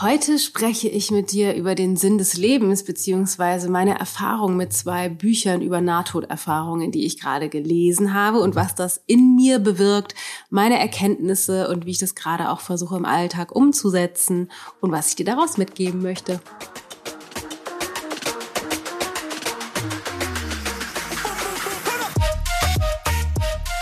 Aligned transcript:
Heute 0.00 0.38
spreche 0.38 0.88
ich 0.88 1.10
mit 1.10 1.32
dir 1.32 1.54
über 1.54 1.74
den 1.74 1.96
Sinn 1.96 2.18
des 2.18 2.36
Lebens 2.36 2.84
beziehungsweise 2.84 3.68
meine 3.68 3.98
Erfahrung 3.98 4.56
mit 4.56 4.72
zwei 4.72 5.08
Büchern 5.08 5.60
über 5.60 5.80
Nahtoderfahrungen, 5.80 6.92
die 6.92 7.04
ich 7.04 7.18
gerade 7.18 7.48
gelesen 7.48 8.14
habe 8.14 8.38
und 8.38 8.54
was 8.54 8.76
das 8.76 9.02
in 9.06 9.34
mir 9.34 9.58
bewirkt, 9.58 10.14
meine 10.50 10.78
Erkenntnisse 10.78 11.68
und 11.68 11.84
wie 11.84 11.90
ich 11.90 11.98
das 11.98 12.14
gerade 12.14 12.50
auch 12.50 12.60
versuche 12.60 12.96
im 12.96 13.04
Alltag 13.04 13.50
umzusetzen 13.50 14.52
und 14.80 14.92
was 14.92 15.08
ich 15.08 15.16
dir 15.16 15.26
daraus 15.26 15.58
mitgeben 15.58 16.00
möchte. 16.00 16.40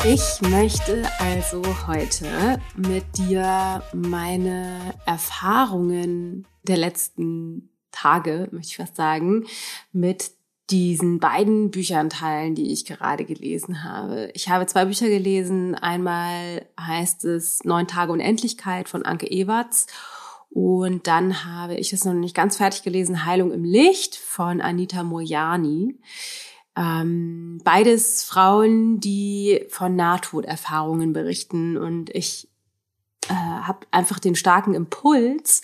Ich 0.08 0.40
möchte 0.40 1.02
also 1.18 1.64
heute 1.88 2.60
mit 2.76 3.18
dir 3.18 3.82
meine 3.92 4.94
Erfahrungen 5.04 6.46
der 6.62 6.76
letzten 6.76 7.70
Tage, 7.90 8.48
möchte 8.52 8.70
ich 8.70 8.76
fast 8.76 8.94
sagen, 8.94 9.46
mit 9.92 10.30
diesen 10.70 11.18
beiden 11.18 11.72
Büchern 11.72 12.08
teilen, 12.08 12.54
die 12.54 12.72
ich 12.72 12.84
gerade 12.84 13.24
gelesen 13.24 13.82
habe. 13.82 14.30
Ich 14.34 14.48
habe 14.48 14.66
zwei 14.66 14.84
Bücher 14.84 15.08
gelesen. 15.08 15.74
Einmal 15.74 16.66
heißt 16.80 17.24
es 17.24 17.64
Neun 17.64 17.88
Tage 17.88 18.12
Unendlichkeit 18.12 18.88
von 18.88 19.04
Anke 19.04 19.26
Ewerts. 19.26 19.88
Und 20.50 21.08
dann 21.08 21.44
habe 21.44 21.74
ich 21.74 21.92
es 21.92 22.04
noch 22.04 22.14
nicht 22.14 22.36
ganz 22.36 22.58
fertig 22.58 22.84
gelesen, 22.84 23.24
Heilung 23.26 23.50
im 23.50 23.64
Licht 23.64 24.14
von 24.14 24.60
Anita 24.60 25.02
Mojani. 25.02 25.98
Ähm, 26.76 27.60
beides 27.64 28.24
Frauen, 28.24 29.00
die 29.00 29.64
von 29.70 29.96
Nahtoderfahrungen 29.96 31.12
berichten. 31.12 31.76
Und 31.76 32.10
ich 32.10 32.48
äh, 33.28 33.34
habe 33.34 33.86
einfach 33.90 34.18
den 34.18 34.34
starken 34.34 34.74
Impuls, 34.74 35.62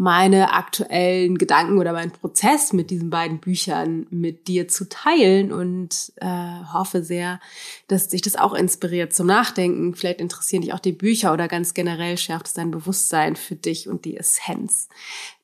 meine 0.00 0.54
aktuellen 0.54 1.36
Gedanken 1.36 1.76
oder 1.76 1.92
meinen 1.92 2.10
Prozess 2.10 2.72
mit 2.72 2.88
diesen 2.88 3.10
beiden 3.10 3.38
Büchern 3.38 4.06
mit 4.08 4.48
dir 4.48 4.66
zu 4.66 4.88
teilen 4.88 5.52
und 5.52 6.14
äh, 6.16 6.64
hoffe 6.72 7.02
sehr, 7.02 7.38
dass 7.86 8.08
dich 8.08 8.22
das 8.22 8.34
auch 8.34 8.54
inspiriert 8.54 9.12
zum 9.12 9.26
Nachdenken. 9.26 9.94
Vielleicht 9.94 10.22
interessieren 10.22 10.62
dich 10.62 10.72
auch 10.72 10.78
die 10.78 10.92
Bücher 10.92 11.34
oder 11.34 11.48
ganz 11.48 11.74
generell 11.74 12.16
schärft 12.16 12.46
es 12.46 12.54
dein 12.54 12.70
Bewusstsein 12.70 13.36
für 13.36 13.56
dich 13.56 13.90
und 13.90 14.06
die 14.06 14.16
Essenz 14.16 14.88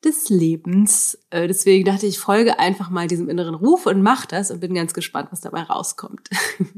des 0.02 0.30
Lebens. 0.30 1.18
Äh, 1.28 1.48
deswegen 1.48 1.84
dachte 1.84 2.06
ich, 2.06 2.18
folge 2.18 2.58
einfach 2.58 2.88
mal 2.88 3.08
diesem 3.08 3.28
inneren 3.28 3.56
Ruf 3.56 3.84
und 3.84 4.00
mach 4.00 4.24
das 4.24 4.50
und 4.50 4.60
bin 4.60 4.72
ganz 4.72 4.94
gespannt, 4.94 5.28
was 5.32 5.42
dabei 5.42 5.64
rauskommt. 5.64 6.30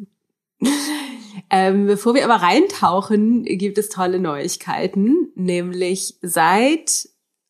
Ähm, 1.51 1.87
bevor 1.87 2.15
wir 2.15 2.25
aber 2.25 2.43
reintauchen, 2.43 3.45
gibt 3.45 3.79
es 3.79 3.89
tolle 3.89 4.19
Neuigkeiten, 4.19 5.31
nämlich 5.37 6.17
seit 6.21 7.09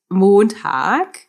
Montag 0.08 1.28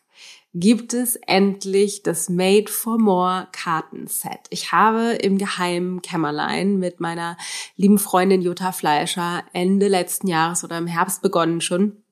gibt 0.52 0.94
es 0.94 1.16
endlich 1.16 2.02
das 2.02 2.28
Made 2.28 2.70
for 2.70 2.98
More 2.98 3.46
Kartenset. 3.52 4.40
Ich 4.50 4.72
habe 4.72 5.12
im 5.12 5.38
geheimen 5.38 6.02
Kämmerlein 6.02 6.78
mit 6.78 6.98
meiner 6.98 7.36
lieben 7.76 7.98
Freundin 7.98 8.42
Jutta 8.42 8.72
Fleischer 8.72 9.44
Ende 9.52 9.86
letzten 9.86 10.26
Jahres 10.26 10.64
oder 10.64 10.78
im 10.78 10.88
Herbst 10.88 11.22
begonnen 11.22 11.60
schon 11.60 12.02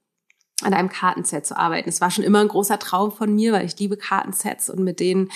an 0.62 0.74
einem 0.74 0.88
Kartenset 0.88 1.46
zu 1.46 1.56
arbeiten. 1.56 1.88
Es 1.88 2.00
war 2.00 2.10
schon 2.10 2.24
immer 2.24 2.40
ein 2.40 2.48
großer 2.48 2.78
Traum 2.80 3.12
von 3.12 3.32
mir, 3.32 3.52
weil 3.52 3.64
ich 3.64 3.78
liebe 3.78 3.96
Kartensets 3.96 4.68
und 4.68 4.80
mit 4.80 4.98
denen 4.98 5.30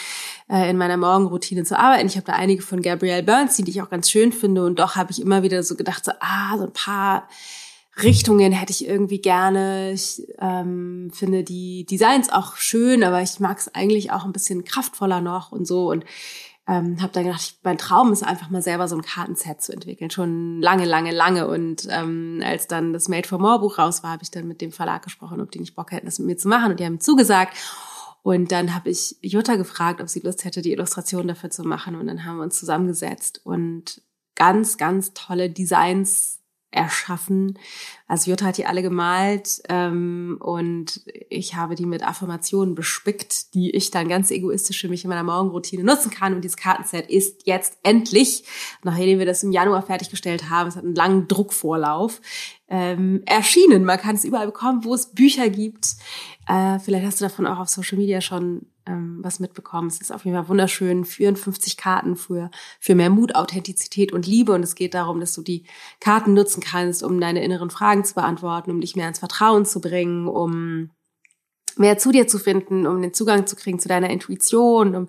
äh, 0.48 0.68
in 0.68 0.76
meiner 0.76 0.96
Morgenroutine 0.96 1.64
zu 1.64 1.78
arbeiten. 1.78 2.08
Ich 2.08 2.16
habe 2.16 2.26
da 2.26 2.32
einige 2.32 2.62
von 2.62 2.82
Gabrielle 2.82 3.22
Bernstein, 3.22 3.64
die 3.64 3.70
ich 3.70 3.82
auch 3.82 3.90
ganz 3.90 4.10
schön 4.10 4.32
finde 4.32 4.64
und 4.64 4.80
doch 4.80 4.96
habe 4.96 5.12
ich 5.12 5.20
immer 5.20 5.44
wieder 5.44 5.62
so 5.62 5.76
gedacht, 5.76 6.04
so 6.04 6.12
ah, 6.20 6.56
so 6.58 6.64
ein 6.64 6.72
paar 6.72 7.28
Richtungen 8.00 8.52
hätte 8.52 8.72
ich 8.72 8.86
irgendwie 8.86 9.20
gerne. 9.20 9.92
Ich 9.92 10.22
ähm, 10.38 11.10
finde 11.12 11.44
die 11.44 11.84
Designs 11.84 12.32
auch 12.32 12.56
schön, 12.56 13.04
aber 13.04 13.20
ich 13.20 13.38
mag 13.38 13.58
es 13.58 13.74
eigentlich 13.74 14.10
auch 14.12 14.24
ein 14.24 14.32
bisschen 14.32 14.64
kraftvoller 14.64 15.20
noch 15.20 15.52
und 15.52 15.66
so. 15.66 15.90
Und 15.90 16.04
ähm, 16.66 17.02
habe 17.02 17.12
dann 17.12 17.24
gedacht, 17.24 17.58
mein 17.64 17.76
Traum 17.76 18.12
ist 18.12 18.22
einfach 18.22 18.48
mal 18.48 18.62
selber 18.62 18.88
so 18.88 18.96
ein 18.96 19.02
Kartenset 19.02 19.60
zu 19.60 19.72
entwickeln. 19.72 20.10
Schon 20.10 20.62
lange, 20.62 20.86
lange, 20.86 21.10
lange. 21.10 21.48
Und 21.48 21.86
ähm, 21.90 22.40
als 22.44 22.66
dann 22.66 22.92
das 22.92 23.08
Made 23.08 23.28
for 23.28 23.38
More 23.38 23.58
Buch 23.60 23.78
raus 23.78 24.02
war, 24.02 24.12
habe 24.12 24.22
ich 24.22 24.30
dann 24.30 24.48
mit 24.48 24.60
dem 24.60 24.72
Verlag 24.72 25.02
gesprochen, 25.02 25.40
ob 25.40 25.50
die 25.50 25.60
nicht 25.60 25.74
Bock 25.74 25.92
hätten, 25.92 26.06
das 26.06 26.18
mit 26.18 26.28
mir 26.28 26.36
zu 26.36 26.48
machen. 26.48 26.70
Und 26.70 26.80
die 26.80 26.86
haben 26.86 27.00
zugesagt. 27.00 27.56
Und 28.22 28.52
dann 28.52 28.74
habe 28.74 28.90
ich 28.90 29.16
Jutta 29.20 29.56
gefragt, 29.56 30.00
ob 30.00 30.08
sie 30.08 30.20
Lust 30.20 30.44
hätte, 30.44 30.62
die 30.62 30.72
Illustration 30.72 31.26
dafür 31.26 31.50
zu 31.50 31.64
machen. 31.64 31.96
Und 31.96 32.06
dann 32.06 32.24
haben 32.24 32.36
wir 32.36 32.44
uns 32.44 32.58
zusammengesetzt 32.58 33.40
und 33.44 34.00
ganz, 34.36 34.78
ganz 34.78 35.12
tolle 35.12 35.50
Designs 35.50 36.41
erschaffen. 36.72 37.58
Also 38.08 38.30
Jutta 38.30 38.46
hat 38.46 38.58
die 38.58 38.66
alle 38.66 38.82
gemalt 38.82 39.62
ähm, 39.68 40.38
und 40.40 41.02
ich 41.30 41.54
habe 41.54 41.74
die 41.74 41.86
mit 41.86 42.02
Affirmationen 42.02 42.74
bespickt, 42.74 43.54
die 43.54 43.70
ich 43.70 43.90
dann 43.90 44.08
ganz 44.08 44.30
egoistisch 44.30 44.80
für 44.80 44.88
mich 44.88 45.04
in 45.04 45.10
meiner 45.10 45.22
Morgenroutine 45.22 45.84
nutzen 45.84 46.10
kann. 46.10 46.34
Und 46.34 46.42
dieses 46.42 46.56
Kartenset 46.56 47.08
ist 47.08 47.46
jetzt 47.46 47.78
endlich, 47.82 48.44
nachdem 48.82 49.18
wir 49.18 49.26
das 49.26 49.42
im 49.42 49.52
Januar 49.52 49.82
fertiggestellt 49.82 50.50
haben, 50.50 50.68
es 50.68 50.76
hat 50.76 50.84
einen 50.84 50.94
langen 50.94 51.28
Druckvorlauf, 51.28 52.20
ähm, 52.68 53.22
erschienen. 53.26 53.84
Man 53.84 53.98
kann 53.98 54.16
es 54.16 54.24
überall 54.24 54.46
bekommen, 54.46 54.84
wo 54.84 54.94
es 54.94 55.14
Bücher 55.14 55.50
gibt. 55.50 55.94
Äh, 56.48 56.78
vielleicht 56.78 57.06
hast 57.06 57.20
du 57.20 57.26
davon 57.26 57.46
auch 57.46 57.58
auf 57.58 57.68
Social 57.68 57.98
Media 57.98 58.20
schon 58.20 58.66
ähm, 58.86 59.18
was 59.22 59.40
mitbekommen. 59.40 59.88
Es 59.88 60.00
ist 60.00 60.12
auf 60.12 60.24
jeden 60.24 60.36
Fall 60.36 60.48
wunderschön. 60.48 61.04
54 61.04 61.76
Karten 61.76 62.16
für, 62.16 62.50
für 62.80 62.94
mehr 62.94 63.10
Mut, 63.10 63.34
Authentizität 63.34 64.12
und 64.12 64.26
Liebe. 64.26 64.52
Und 64.52 64.62
es 64.62 64.74
geht 64.74 64.94
darum, 64.94 65.20
dass 65.20 65.34
du 65.34 65.42
die 65.42 65.64
Karten 66.00 66.34
nutzen 66.34 66.62
kannst, 66.62 67.02
um 67.02 67.20
deine 67.20 67.44
inneren 67.44 67.70
Fragen 67.70 68.04
zu 68.04 68.14
beantworten, 68.14 68.70
um 68.70 68.80
dich 68.80 68.96
mehr 68.96 69.08
ins 69.08 69.18
Vertrauen 69.18 69.64
zu 69.64 69.80
bringen, 69.80 70.28
um 70.28 70.90
mehr 71.78 71.98
zu 71.98 72.12
dir 72.12 72.26
zu 72.26 72.38
finden, 72.38 72.86
um 72.86 73.00
den 73.00 73.14
Zugang 73.14 73.46
zu 73.46 73.56
kriegen 73.56 73.78
zu 73.78 73.88
deiner 73.88 74.10
Intuition, 74.10 74.94
um 74.94 75.08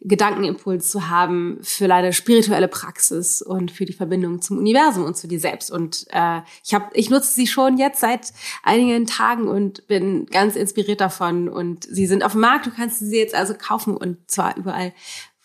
Gedankenimpuls 0.00 0.90
zu 0.90 1.08
haben 1.08 1.58
für 1.62 1.88
deine 1.88 2.12
spirituelle 2.12 2.68
Praxis 2.68 3.42
und 3.42 3.70
für 3.70 3.84
die 3.84 3.92
Verbindung 3.92 4.40
zum 4.40 4.58
Universum 4.58 5.04
und 5.04 5.16
zu 5.16 5.26
dir 5.26 5.40
selbst. 5.40 5.70
Und 5.70 6.06
äh, 6.10 6.40
ich 6.64 6.74
habe, 6.74 6.86
ich 6.92 7.10
nutze 7.10 7.32
sie 7.32 7.46
schon 7.46 7.78
jetzt 7.78 8.00
seit 8.00 8.32
einigen 8.62 9.06
Tagen 9.06 9.48
und 9.48 9.86
bin 9.88 10.26
ganz 10.26 10.54
inspiriert 10.54 11.00
davon. 11.00 11.48
Und 11.48 11.84
sie 11.84 12.06
sind 12.06 12.24
auf 12.24 12.32
dem 12.32 12.42
Markt. 12.42 12.66
Du 12.66 12.70
kannst 12.70 13.00
sie 13.00 13.18
jetzt 13.18 13.34
also 13.34 13.54
kaufen 13.54 13.96
und 13.96 14.18
zwar 14.30 14.56
überall, 14.56 14.92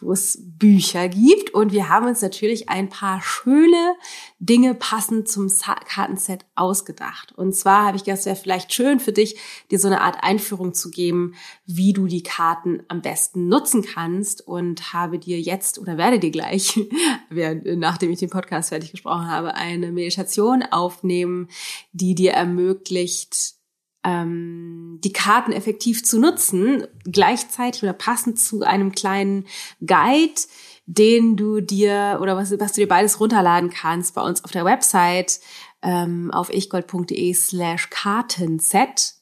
wo 0.02 0.12
es 0.12 0.40
Bücher 0.42 1.10
gibt. 1.10 1.54
Und 1.54 1.72
wir 1.72 1.90
haben 1.90 2.08
uns 2.08 2.22
natürlich 2.22 2.70
ein 2.70 2.90
paar 2.90 3.22
schöne 3.22 3.96
Dinge 4.40 4.74
passend 4.76 5.28
zum 5.28 5.50
Kartenset 5.86 6.46
ausgedacht. 6.56 7.32
Und 7.38 7.56
zwar 7.56 7.86
habe 7.86 7.98
ich 7.98 8.04
gedacht, 8.04 8.20
es 8.20 8.26
wäre 8.26 8.36
vielleicht 8.36 8.74
schön 8.74 9.00
für 9.00 9.12
dich, 9.12 9.38
dir 9.70 9.80
so 9.80 9.88
eine 9.88 10.02
Art 10.02 10.24
Einführung 10.24 10.74
zu 10.74 10.90
geben, 10.90 11.36
wie 11.66 11.94
du 11.94 12.08
die 12.08 12.24
Karten 12.24 12.84
am 12.88 13.02
besten 13.02 13.48
nutzen 13.48 13.84
kannst. 13.84 14.48
Und 14.48 14.94
habe 14.94 15.20
dir 15.20 15.40
jetzt 15.40 15.80
oder 15.80 15.98
werde 15.98 16.20
dir 16.20 16.32
gleich, 16.32 16.80
nachdem 17.30 18.12
ich 18.12 18.20
den 18.20 18.30
Podcast 18.30 18.70
fertig 18.70 18.92
gesprochen 18.92 19.28
habe, 19.28 19.56
eine 19.56 19.92
Meditation 19.92 20.64
aufnehmen, 20.64 21.48
die 21.94 22.16
dir 22.16 22.32
ermöglicht, 22.32 23.61
ähm, 24.04 25.00
die 25.04 25.14
Karten 25.14 25.52
effektiv 25.52 26.04
zu 26.04 26.20
nutzen, 26.20 26.86
gleichzeitig 27.06 27.84
oder 27.84 27.94
passend 27.94 28.40
zu 28.40 28.62
einem 28.64 28.92
kleinen 28.92 29.46
Guide, 29.86 30.42
den 30.86 31.38
du 31.38 31.62
dir 31.62 32.20
oder 32.22 32.36
was, 32.36 32.52
was 32.60 32.74
du 32.74 32.82
dir 32.82 32.88
beides 32.88 33.20
runterladen 33.20 33.70
kannst 33.70 34.16
bei 34.16 34.22
uns 34.22 34.44
auf 34.44 34.52
der 34.52 34.66
Website 34.66 35.40
ähm, 35.82 36.32
auf 36.32 36.52
ichgold.de 36.52 37.34
slash 37.34 37.90
Kartenset 37.90 39.21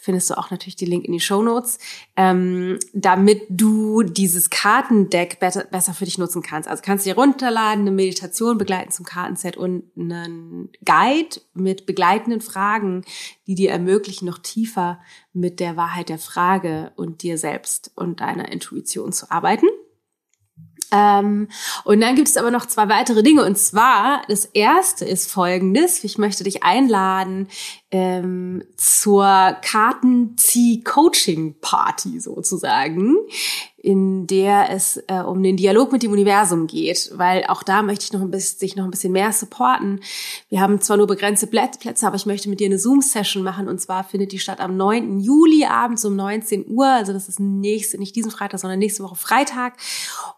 findest 0.00 0.30
du 0.30 0.38
auch 0.38 0.50
natürlich 0.50 0.76
die 0.76 0.86
Link 0.86 1.04
in 1.04 1.12
die 1.12 1.20
Show 1.20 1.42
Notes, 1.42 1.78
ähm, 2.16 2.78
damit 2.92 3.42
du 3.48 4.02
dieses 4.02 4.50
Kartendeck 4.50 5.38
besser, 5.40 5.64
besser 5.64 5.94
für 5.94 6.04
dich 6.04 6.18
nutzen 6.18 6.42
kannst. 6.42 6.68
Also 6.68 6.82
kannst 6.84 7.04
du 7.04 7.10
dir 7.10 7.16
runterladen, 7.16 7.82
eine 7.82 7.90
Meditation 7.90 8.58
begleiten 8.58 8.90
zum 8.90 9.04
Kartenset 9.04 9.56
und 9.56 9.84
einen 9.96 10.70
Guide 10.84 11.40
mit 11.54 11.86
begleitenden 11.86 12.40
Fragen, 12.40 13.04
die 13.46 13.54
dir 13.54 13.70
ermöglichen, 13.70 14.26
noch 14.26 14.38
tiefer 14.38 15.00
mit 15.32 15.60
der 15.60 15.76
Wahrheit 15.76 16.08
der 16.08 16.18
Frage 16.18 16.92
und 16.96 17.22
dir 17.22 17.38
selbst 17.38 17.92
und 17.94 18.20
deiner 18.20 18.50
Intuition 18.50 19.12
zu 19.12 19.30
arbeiten. 19.30 19.66
Ähm, 20.92 21.48
und 21.84 22.00
dann 22.00 22.16
gibt 22.16 22.28
es 22.28 22.36
aber 22.36 22.50
noch 22.50 22.66
zwei 22.66 22.88
weitere 22.88 23.22
Dinge. 23.22 23.44
Und 23.44 23.56
zwar, 23.56 24.22
das 24.28 24.46
erste 24.46 25.04
ist 25.04 25.30
folgendes. 25.30 26.02
Ich 26.04 26.18
möchte 26.18 26.42
dich 26.44 26.62
einladen 26.62 27.48
ähm, 27.90 28.62
zur 28.76 29.56
Kartenzieh-Coaching-Party 29.62 32.20
sozusagen 32.20 33.16
in 33.82 34.26
der 34.26 34.68
es 34.70 35.02
äh, 35.06 35.20
um 35.20 35.42
den 35.42 35.56
Dialog 35.56 35.90
mit 35.90 36.02
dem 36.02 36.12
Universum 36.12 36.66
geht, 36.66 37.10
weil 37.14 37.44
auch 37.48 37.62
da 37.62 37.82
möchte 37.82 38.04
ich 38.04 38.12
noch 38.12 38.20
ein 38.20 38.30
bisschen, 38.30 38.58
sich 38.58 38.76
noch 38.76 38.84
ein 38.84 38.90
bisschen 38.90 39.12
mehr 39.12 39.32
supporten. 39.32 40.00
Wir 40.50 40.60
haben 40.60 40.82
zwar 40.82 40.98
nur 40.98 41.06
begrenzte 41.06 41.46
Plätze, 41.46 42.06
aber 42.06 42.16
ich 42.16 42.26
möchte 42.26 42.50
mit 42.50 42.60
dir 42.60 42.66
eine 42.66 42.78
Zoom-Session 42.78 43.42
machen 43.42 43.68
und 43.68 43.80
zwar 43.80 44.04
findet 44.04 44.32
die 44.32 44.38
statt 44.38 44.60
am 44.60 44.76
9. 44.76 45.20
Juli 45.20 45.64
abends 45.64 46.04
um 46.04 46.14
19 46.14 46.66
Uhr, 46.68 46.86
also 46.86 47.14
das 47.14 47.28
ist 47.30 47.40
nächste, 47.40 47.96
nicht 47.96 48.14
diesen 48.14 48.30
Freitag, 48.30 48.60
sondern 48.60 48.78
nächste 48.78 49.02
Woche 49.02 49.16
Freitag 49.16 49.78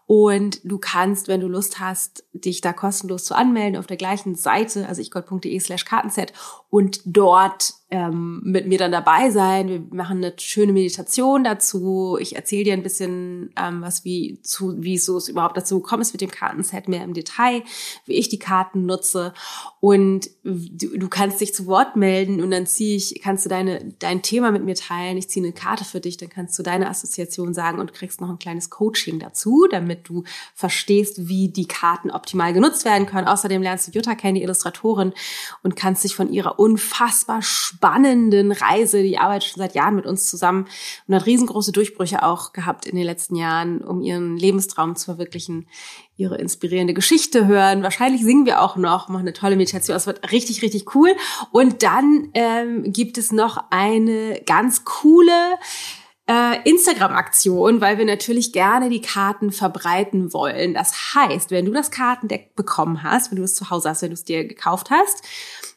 und 0.05 0.61
du 0.63 0.77
kannst, 0.77 1.27
wenn 1.27 1.41
du 1.41 1.47
Lust 1.47 1.81
hast, 1.81 2.23
dich 2.31 2.61
da 2.61 2.71
kostenlos 2.71 3.25
zu 3.25 3.35
anmelden 3.35 3.77
auf 3.77 3.87
der 3.87 3.97
gleichen 3.97 4.35
Seite, 4.35 4.87
also 4.87 5.01
ichgold.de 5.01 5.59
slash 5.59 5.83
Kartenset 5.83 6.31
und 6.73 7.01
dort 7.05 7.75
ähm, 7.91 8.41
mit 8.43 8.65
mir 8.65 8.79
dann 8.79 8.91
dabei 8.91 9.29
sein. 9.29 9.69
Wir 9.69 9.83
machen 9.91 10.17
eine 10.17 10.33
schöne 10.39 10.73
Meditation 10.73 11.43
dazu. 11.43 12.17
Ich 12.19 12.35
erzähle 12.35 12.63
dir 12.63 12.73
ein 12.73 12.81
bisschen 12.81 13.51
ähm, 13.55 13.83
was, 13.83 14.03
wie 14.03 14.39
zu, 14.41 14.81
wie 14.81 14.97
so 14.97 15.17
es 15.17 15.27
überhaupt 15.27 15.55
dazu 15.55 15.79
gekommen 15.79 16.01
ist 16.01 16.11
mit 16.11 16.21
dem 16.21 16.31
Kartenset 16.31 16.87
mehr 16.87 17.03
im 17.03 17.13
Detail, 17.13 17.61
wie 18.07 18.13
ich 18.13 18.29
die 18.29 18.39
Karten 18.39 18.87
nutze. 18.87 19.35
Und 19.79 20.31
du, 20.43 20.97
du 20.97 21.07
kannst 21.09 21.39
dich 21.39 21.53
zu 21.53 21.67
Wort 21.67 21.95
melden 21.95 22.41
und 22.41 22.49
dann 22.49 22.65
ziehe 22.65 22.95
ich, 22.95 23.21
kannst 23.21 23.45
du 23.45 23.49
deine, 23.49 23.93
dein 23.99 24.23
Thema 24.23 24.49
mit 24.49 24.65
mir 24.65 24.73
teilen. 24.73 25.17
Ich 25.17 25.29
ziehe 25.29 25.45
eine 25.45 25.53
Karte 25.53 25.85
für 25.85 25.99
dich, 25.99 26.17
dann 26.17 26.29
kannst 26.29 26.57
du 26.57 26.63
deine 26.63 26.89
Assoziation 26.89 27.53
sagen 27.53 27.79
und 27.79 27.93
kriegst 27.93 28.19
noch 28.19 28.29
ein 28.29 28.39
kleines 28.39 28.71
Coaching 28.71 29.19
dazu, 29.19 29.67
damit 29.69 30.09
du 30.09 30.23
verstehst, 30.55 31.27
wie 31.27 31.49
die 31.49 31.67
Karten 31.67 32.09
optimal 32.09 32.53
genutzt 32.53 32.85
werden 32.85 33.05
können. 33.05 33.27
Außerdem 33.27 33.61
lernst 33.61 33.87
du 33.87 33.91
Jutta 33.91 34.15
kennen, 34.15 34.35
die 34.35 34.41
Illustratorin, 34.41 35.13
und 35.61 35.75
kannst 35.75 36.03
dich 36.03 36.15
von 36.15 36.33
ihrer 36.33 36.62
unfassbar 36.63 37.41
spannenden 37.41 38.53
Reise. 38.53 39.03
Die 39.03 39.17
arbeitet 39.17 39.49
schon 39.49 39.59
seit 39.59 39.75
Jahren 39.75 39.97
mit 39.97 40.05
uns 40.05 40.29
zusammen 40.29 40.65
und 41.07 41.15
hat 41.15 41.25
riesengroße 41.25 41.73
Durchbrüche 41.73 42.23
auch 42.23 42.53
gehabt 42.53 42.85
in 42.85 42.95
den 42.95 43.03
letzten 43.05 43.35
Jahren, 43.35 43.81
um 43.81 44.01
ihren 44.01 44.37
Lebenstraum 44.37 44.95
zu 44.95 45.05
verwirklichen, 45.05 45.67
ihre 46.15 46.37
inspirierende 46.37 46.93
Geschichte 46.93 47.47
hören. 47.47 47.83
Wahrscheinlich 47.83 48.23
singen 48.23 48.45
wir 48.45 48.61
auch 48.61 48.77
noch, 48.77 49.09
machen 49.09 49.23
eine 49.23 49.33
tolle 49.33 49.57
Meditation. 49.57 49.97
Es 49.97 50.07
wird 50.07 50.31
richtig, 50.31 50.61
richtig 50.61 50.95
cool. 50.95 51.13
Und 51.51 51.83
dann 51.83 52.29
ähm, 52.33 52.93
gibt 52.93 53.17
es 53.17 53.33
noch 53.33 53.65
eine 53.69 54.41
ganz 54.45 54.85
coole 54.85 55.57
äh, 56.29 56.69
Instagram-Aktion, 56.69 57.81
weil 57.81 57.97
wir 57.97 58.05
natürlich 58.05 58.53
gerne 58.53 58.89
die 58.89 59.01
Karten 59.01 59.51
verbreiten 59.51 60.31
wollen. 60.31 60.73
Das 60.73 61.13
heißt, 61.15 61.51
wenn 61.51 61.65
du 61.65 61.73
das 61.73 61.91
Kartendeck 61.91 62.55
bekommen 62.55 63.03
hast, 63.03 63.31
wenn 63.31 63.37
du 63.37 63.43
es 63.43 63.55
zu 63.55 63.69
Hause 63.69 63.89
hast, 63.89 64.01
wenn 64.01 64.11
du 64.11 64.13
es 64.13 64.23
dir 64.23 64.47
gekauft 64.47 64.89
hast, 64.89 65.23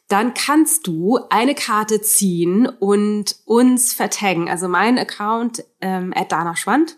dann 0.07 0.33
kannst 0.33 0.87
du 0.87 1.19
eine 1.29 1.53
Karte 1.53 2.01
ziehen 2.01 2.67
und 2.67 3.35
uns 3.45 3.93
vertaggen. 3.93 4.49
Also 4.49 4.67
mein 4.67 4.97
Account 4.97 5.63
ähm, 5.81 6.11
at 6.15 6.31
Dana 6.31 6.55
Schwand 6.55 6.97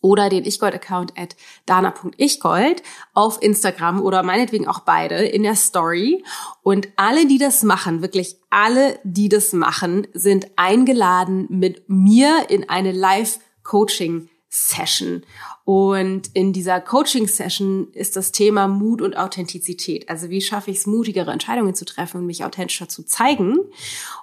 oder 0.00 0.28
den 0.28 0.44
ichgold-Account 0.44 1.18
at 1.18 1.34
dana.ichgold 1.66 2.82
auf 3.12 3.42
Instagram 3.42 4.00
oder 4.00 4.22
meinetwegen 4.22 4.68
auch 4.68 4.78
beide 4.80 5.16
in 5.16 5.42
der 5.42 5.56
Story. 5.56 6.24
Und 6.62 6.88
alle, 6.96 7.26
die 7.26 7.38
das 7.38 7.62
machen, 7.62 8.02
wirklich 8.02 8.36
alle, 8.50 8.98
die 9.04 9.28
das 9.28 9.52
machen, 9.52 10.06
sind 10.12 10.46
eingeladen 10.56 11.46
mit 11.50 11.88
mir 11.88 12.46
in 12.48 12.68
eine 12.68 12.90
Live-Coaching-Session. 12.92 15.24
Und 15.66 16.30
in 16.32 16.52
dieser 16.52 16.80
Coaching-Session 16.80 17.88
ist 17.92 18.14
das 18.14 18.30
Thema 18.30 18.68
Mut 18.68 19.02
und 19.02 19.16
Authentizität. 19.16 20.08
Also 20.08 20.30
wie 20.30 20.40
schaffe 20.40 20.70
ich 20.70 20.76
es, 20.76 20.86
mutigere 20.86 21.32
Entscheidungen 21.32 21.74
zu 21.74 21.84
treffen 21.84 22.18
und 22.18 22.26
mich 22.26 22.44
authentischer 22.44 22.88
zu 22.88 23.02
zeigen? 23.02 23.58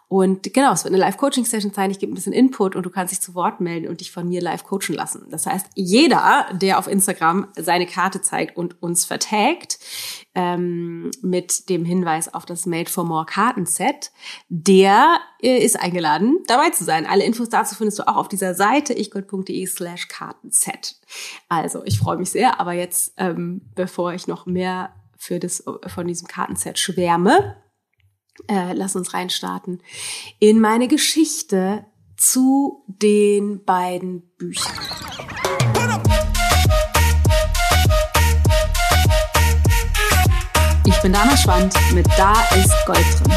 Und 0.08 0.54
genau, 0.54 0.72
es 0.72 0.86
wird 0.86 0.94
eine 0.94 1.04
Live-Coaching-Session 1.04 1.74
sein. 1.74 1.92
Ich 1.92 2.00
gebe 2.00 2.14
ein 2.14 2.16
bisschen 2.16 2.32
Input 2.32 2.78
und 2.78 2.86
du 2.86 2.90
kannst 2.90 3.12
dich 3.12 3.20
zu 3.20 3.36
Wort 3.36 3.60
melden 3.60 3.90
und 3.90 4.00
dich 4.00 4.14
von 4.14 4.30
mir 4.30 4.40
live 4.42 4.64
coachen 4.64 4.96
lassen. 4.96 5.26
Das 5.32 5.46
heißt, 5.46 5.66
jeder, 5.76 6.48
der 6.54 6.80
auf 6.80 6.88
Instagram 6.88 7.50
seine 7.58 7.88
Karte 7.88 8.22
zeigt 8.22 8.56
und 8.56 8.82
uns 8.82 9.04
vertagt, 9.04 9.80
ähm, 10.36 11.12
mit 11.22 11.68
dem 11.68 11.84
Hinweis 11.84 12.34
auf 12.34 12.46
das 12.46 12.66
Made 12.66 12.90
for 12.90 13.04
More 13.04 13.26
Kartenset, 13.26 14.12
der 14.48 15.20
äh, 15.42 15.58
ist 15.58 15.78
eingeladen, 15.80 16.38
dabei 16.48 16.70
zu 16.70 16.86
sein. 16.86 17.06
Alle 17.06 17.26
Infos 17.26 17.50
dazu 17.50 17.76
findest 17.76 18.00
du 18.00 18.08
auch 18.08 18.16
auf 18.16 18.28
dieser 18.30 18.54
Seite 18.54 18.94
ichgold.de 18.94 19.66
slash 19.66 20.08
Kartenset. 20.08 20.96
Also, 21.50 21.84
ich 21.86 21.98
freue 21.98 22.18
mich 22.18 22.32
sehr, 22.32 22.60
aber 22.60 22.74
jetzt, 22.74 23.14
ähm, 23.18 23.62
bevor 23.76 24.14
ich 24.14 24.28
noch 24.28 24.46
mehr 24.46 24.94
für 25.18 25.40
das, 25.40 25.64
von 25.88 26.08
diesem 26.08 26.28
Kartenset 26.28 26.78
schwärme, 26.80 27.56
äh, 28.48 28.74
lass 28.74 28.96
uns 28.96 29.14
reinstarten, 29.14 29.82
in 30.40 30.60
meine 30.60 30.88
Geschichte 30.88 31.86
zu 32.18 32.84
den 32.88 33.64
beiden 33.64 34.22
Büchern. 34.38 34.74
Ich 40.86 41.02
bin 41.02 41.14
Dana 41.14 41.36
Schwand 41.38 41.74
mit 41.94 42.08
Da 42.18 42.34
ist 42.56 42.74
Gold 42.86 43.06
drin. 43.20 43.34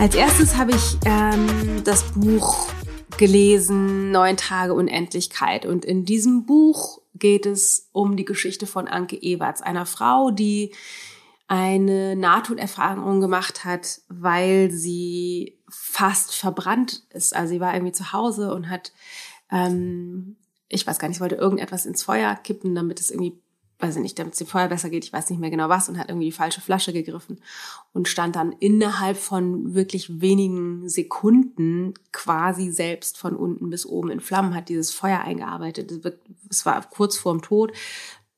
Als 0.00 0.14
erstes 0.14 0.56
habe 0.56 0.72
ich 0.72 0.98
ähm, 1.04 1.82
das 1.84 2.04
Buch 2.14 2.69
gelesen, 3.20 4.10
Neun 4.10 4.38
Tage 4.38 4.72
Unendlichkeit. 4.72 5.66
Und 5.66 5.84
in 5.84 6.06
diesem 6.06 6.46
Buch 6.46 7.02
geht 7.14 7.44
es 7.44 7.90
um 7.92 8.16
die 8.16 8.24
Geschichte 8.24 8.66
von 8.66 8.88
Anke 8.88 9.14
Ewerts, 9.14 9.60
einer 9.60 9.84
Frau, 9.84 10.30
die 10.30 10.72
eine 11.46 12.16
Nahtoderfahrung 12.16 13.20
gemacht 13.20 13.66
hat, 13.66 14.00
weil 14.08 14.70
sie 14.70 15.58
fast 15.68 16.34
verbrannt 16.34 17.02
ist. 17.10 17.36
Also 17.36 17.52
sie 17.52 17.60
war 17.60 17.74
irgendwie 17.74 17.92
zu 17.92 18.14
Hause 18.14 18.54
und 18.54 18.70
hat, 18.70 18.90
ähm, 19.50 20.36
ich 20.68 20.86
weiß 20.86 20.98
gar 20.98 21.08
nicht, 21.08 21.20
wollte 21.20 21.34
irgendetwas 21.34 21.84
ins 21.84 22.02
Feuer 22.02 22.34
kippen, 22.36 22.74
damit 22.74 23.00
es 23.00 23.10
irgendwie, 23.10 23.38
weiß 23.80 23.96
ich 23.96 24.02
nicht, 24.02 24.18
damit 24.18 24.34
es 24.34 24.38
dem 24.38 24.46
Feuer 24.46 24.68
besser 24.68 24.90
geht, 24.90 25.04
ich 25.04 25.12
weiß 25.12 25.30
nicht 25.30 25.38
mehr 25.38 25.50
genau 25.50 25.68
was, 25.68 25.88
und 25.88 25.98
hat 25.98 26.08
irgendwie 26.08 26.26
die 26.26 26.32
falsche 26.32 26.60
Flasche 26.60 26.92
gegriffen 26.92 27.40
und 27.92 28.08
stand 28.08 28.36
dann 28.36 28.52
innerhalb 28.52 29.16
von 29.16 29.74
wirklich 29.74 30.20
wenigen 30.20 30.88
Sekunden 30.88 31.94
quasi 32.12 32.70
selbst 32.70 33.18
von 33.18 33.34
unten 33.34 33.70
bis 33.70 33.86
oben 33.86 34.10
in 34.10 34.20
Flammen, 34.20 34.54
hat 34.54 34.68
dieses 34.68 34.92
Feuer 34.92 35.20
eingearbeitet. 35.20 35.92
Es 36.48 36.66
war 36.66 36.82
kurz 36.90 37.16
vorm 37.16 37.42
Tod, 37.42 37.72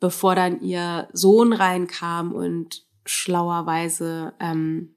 bevor 0.00 0.34
dann 0.34 0.60
ihr 0.60 1.08
Sohn 1.12 1.52
reinkam 1.52 2.32
und 2.32 2.84
schlauerweise, 3.04 4.34
ähm, 4.38 4.94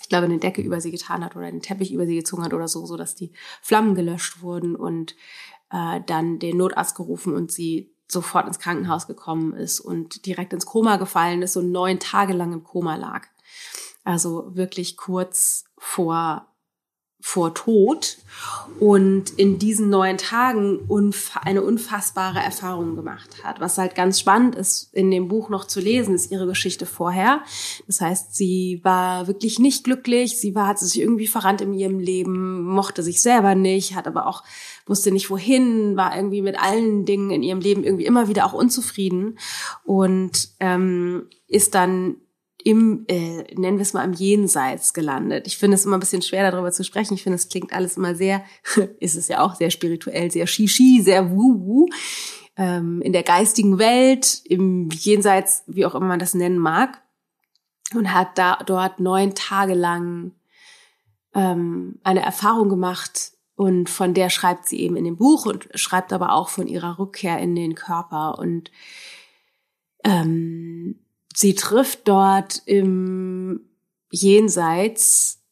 ich 0.00 0.08
glaube, 0.08 0.26
eine 0.26 0.38
Decke 0.38 0.60
über 0.60 0.80
sie 0.80 0.90
getan 0.90 1.24
hat 1.24 1.36
oder 1.36 1.46
einen 1.46 1.62
Teppich 1.62 1.92
über 1.92 2.06
sie 2.06 2.16
gezogen 2.16 2.44
hat 2.44 2.52
oder 2.52 2.68
so, 2.68 2.84
so 2.84 2.96
dass 2.96 3.14
die 3.14 3.32
Flammen 3.62 3.94
gelöscht 3.94 4.42
wurden 4.42 4.76
und 4.76 5.16
äh, 5.70 6.00
dann 6.06 6.38
den 6.38 6.58
Notarzt 6.58 6.94
gerufen 6.94 7.34
und 7.34 7.50
sie 7.50 7.92
sofort 8.12 8.46
ins 8.46 8.58
Krankenhaus 8.58 9.06
gekommen 9.06 9.54
ist 9.54 9.80
und 9.80 10.26
direkt 10.26 10.52
ins 10.52 10.66
Koma 10.66 10.96
gefallen 10.96 11.42
ist 11.42 11.56
und 11.56 11.72
neun 11.72 11.98
Tage 11.98 12.32
lang 12.32 12.52
im 12.52 12.64
Koma 12.64 12.96
lag. 12.96 13.26
Also 14.04 14.54
wirklich 14.54 14.96
kurz 14.96 15.64
vor 15.78 16.51
vor 17.24 17.54
Tod 17.54 18.18
und 18.80 19.30
in 19.30 19.60
diesen 19.60 19.90
neun 19.90 20.18
Tagen 20.18 20.80
unf 20.88 21.36
eine 21.40 21.62
unfassbare 21.62 22.40
Erfahrung 22.40 22.96
gemacht 22.96 23.44
hat. 23.44 23.60
Was 23.60 23.78
halt 23.78 23.94
ganz 23.94 24.18
spannend 24.18 24.56
ist, 24.56 24.92
in 24.92 25.08
dem 25.12 25.28
Buch 25.28 25.48
noch 25.48 25.64
zu 25.64 25.78
lesen, 25.78 26.16
ist 26.16 26.32
ihre 26.32 26.48
Geschichte 26.48 26.84
vorher. 26.84 27.42
Das 27.86 28.00
heißt, 28.00 28.34
sie 28.34 28.80
war 28.82 29.28
wirklich 29.28 29.60
nicht 29.60 29.84
glücklich, 29.84 30.40
sie 30.40 30.56
war, 30.56 30.66
hat 30.66 30.80
sich 30.80 31.00
irgendwie 31.00 31.28
verrannt 31.28 31.60
in 31.60 31.72
ihrem 31.72 32.00
Leben, 32.00 32.64
mochte 32.64 33.04
sich 33.04 33.22
selber 33.22 33.54
nicht, 33.54 33.94
hat 33.94 34.08
aber 34.08 34.26
auch, 34.26 34.42
wusste 34.86 35.12
nicht 35.12 35.30
wohin, 35.30 35.96
war 35.96 36.16
irgendwie 36.16 36.42
mit 36.42 36.58
allen 36.58 37.04
Dingen 37.04 37.30
in 37.30 37.44
ihrem 37.44 37.60
Leben 37.60 37.84
irgendwie 37.84 38.06
immer 38.06 38.26
wieder 38.26 38.44
auch 38.46 38.52
unzufrieden 38.52 39.38
und 39.84 40.48
ähm, 40.58 41.28
ist 41.46 41.76
dann 41.76 42.16
im, 42.64 43.04
äh, 43.08 43.42
nennen 43.54 43.78
wir 43.78 43.82
es 43.82 43.92
mal, 43.92 44.04
im 44.04 44.12
Jenseits 44.12 44.94
gelandet. 44.94 45.46
Ich 45.46 45.58
finde 45.58 45.76
es 45.76 45.84
immer 45.84 45.96
ein 45.96 46.00
bisschen 46.00 46.22
schwer, 46.22 46.50
darüber 46.50 46.72
zu 46.72 46.84
sprechen. 46.84 47.14
Ich 47.14 47.22
finde, 47.22 47.36
es 47.36 47.48
klingt 47.48 47.72
alles 47.72 47.96
immer 47.96 48.14
sehr, 48.14 48.44
ist 49.00 49.16
es 49.16 49.28
ja 49.28 49.40
auch 49.40 49.54
sehr 49.54 49.70
spirituell, 49.70 50.30
sehr 50.30 50.46
shishi, 50.46 51.00
sehr 51.02 51.30
wuhu. 51.30 51.88
Ähm, 52.56 53.00
in 53.02 53.12
der 53.12 53.22
geistigen 53.22 53.78
Welt, 53.78 54.42
im 54.44 54.90
Jenseits, 54.90 55.64
wie 55.66 55.86
auch 55.86 55.94
immer 55.94 56.06
man 56.06 56.18
das 56.18 56.34
nennen 56.34 56.58
mag. 56.58 57.02
Und 57.94 58.12
hat 58.12 58.38
da 58.38 58.58
dort 58.64 59.00
neun 59.00 59.34
Tage 59.34 59.74
lang 59.74 60.32
ähm, 61.34 61.98
eine 62.02 62.22
Erfahrung 62.22 62.68
gemacht, 62.68 63.32
und 63.54 63.90
von 63.90 64.14
der 64.14 64.30
schreibt 64.30 64.66
sie 64.66 64.80
eben 64.80 64.96
in 64.96 65.04
dem 65.04 65.16
Buch 65.16 65.46
und 65.46 65.68
schreibt 65.74 66.12
aber 66.12 66.32
auch 66.32 66.48
von 66.48 66.66
ihrer 66.66 66.98
Rückkehr 66.98 67.38
in 67.38 67.54
den 67.54 67.74
Körper. 67.74 68.38
Und 68.38 68.70
ähm, 70.04 70.98
sie 71.34 71.54
trifft 71.54 72.08
dort 72.08 72.62
im 72.66 73.60
Jenseits 74.10 75.42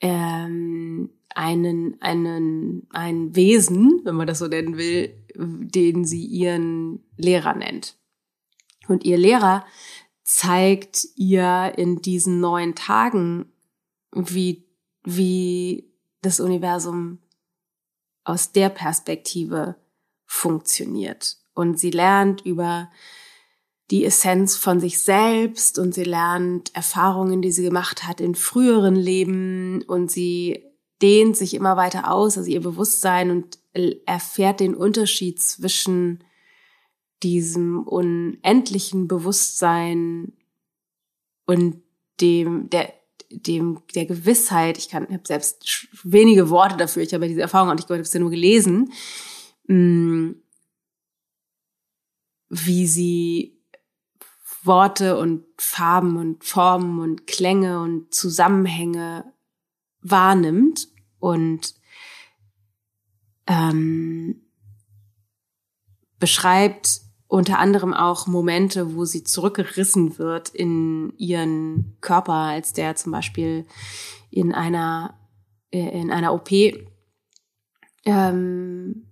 ähm, 0.00 1.10
einen, 1.34 2.00
einen, 2.00 2.86
ein 2.90 3.34
Wesen, 3.34 4.00
wenn 4.04 4.14
man 4.14 4.26
das 4.26 4.38
so 4.38 4.46
nennen 4.46 4.76
will, 4.76 5.14
den 5.34 6.04
sie 6.04 6.24
ihren 6.24 7.04
Lehrer 7.16 7.54
nennt. 7.54 7.96
Und 8.88 9.04
ihr 9.04 9.18
Lehrer 9.18 9.64
zeigt 10.24 11.06
ihr 11.16 11.72
in 11.76 12.02
diesen 12.02 12.40
neun 12.40 12.74
Tagen, 12.74 13.52
wie, 14.12 14.66
wie 15.04 15.92
das 16.22 16.40
Universum 16.40 17.18
aus 18.24 18.52
der 18.52 18.68
Perspektive 18.68 19.76
funktioniert. 20.26 21.38
Und 21.54 21.78
sie 21.78 21.90
lernt 21.90 22.42
über 22.42 22.90
die 23.90 24.04
Essenz 24.04 24.56
von 24.56 24.78
sich 24.78 25.00
selbst 25.00 25.78
und 25.78 25.94
sie 25.94 26.04
lernt 26.04 26.74
Erfahrungen, 26.74 27.42
die 27.42 27.50
sie 27.50 27.64
gemacht 27.64 28.06
hat 28.06 28.20
in 28.20 28.34
früheren 28.34 28.94
Leben 28.94 29.82
und 29.82 30.10
sie 30.10 30.64
dehnt 31.02 31.36
sich 31.36 31.54
immer 31.54 31.76
weiter 31.76 32.12
aus, 32.12 32.38
also 32.38 32.48
ihr 32.48 32.60
Bewusstsein 32.60 33.30
und 33.30 33.58
erfährt 34.06 34.60
den 34.60 34.74
Unterschied 34.74 35.40
zwischen 35.40 36.22
diesem 37.22 37.82
unendlichen 37.82 39.08
Bewusstsein 39.08 40.32
und 41.46 41.82
dem, 42.20 42.70
der, 42.70 42.92
dem 43.30 43.82
der 43.94 44.06
Gewissheit, 44.06 44.78
ich 44.78 44.88
kann 44.88 45.08
habe 45.08 45.22
selbst 45.24 45.88
wenige 46.04 46.50
Worte 46.50 46.76
dafür, 46.76 47.02
ich 47.02 47.12
habe 47.12 47.28
diese 47.28 47.40
Erfahrung 47.40 47.70
auch 47.70 47.74
nicht 47.74 47.88
gehört, 47.88 48.00
ich 48.00 48.08
habe 48.08 48.08
es 48.08 48.14
ja 48.14 48.20
nur 48.20 48.30
gelesen, 48.30 48.92
mm, 49.66 50.32
wie 52.50 52.86
sie 52.86 53.59
Worte 54.62 55.18
und 55.18 55.44
Farben 55.56 56.16
und 56.16 56.44
Formen 56.44 57.00
und 57.00 57.26
Klänge 57.26 57.80
und 57.80 58.14
Zusammenhänge 58.14 59.32
wahrnimmt 60.00 60.88
und 61.18 61.74
ähm, 63.46 64.42
beschreibt 66.18 67.00
unter 67.26 67.58
anderem 67.58 67.94
auch 67.94 68.26
Momente, 68.26 68.94
wo 68.94 69.04
sie 69.04 69.24
zurückgerissen 69.24 70.18
wird 70.18 70.48
in 70.50 71.12
ihren 71.16 71.96
Körper, 72.00 72.32
als 72.32 72.72
der 72.72 72.96
zum 72.96 73.12
Beispiel 73.12 73.66
in 74.30 74.52
einer 74.52 75.18
äh, 75.70 76.00
in 76.00 76.10
einer 76.10 76.34
OP 76.34 76.50
ähm, 78.04 79.09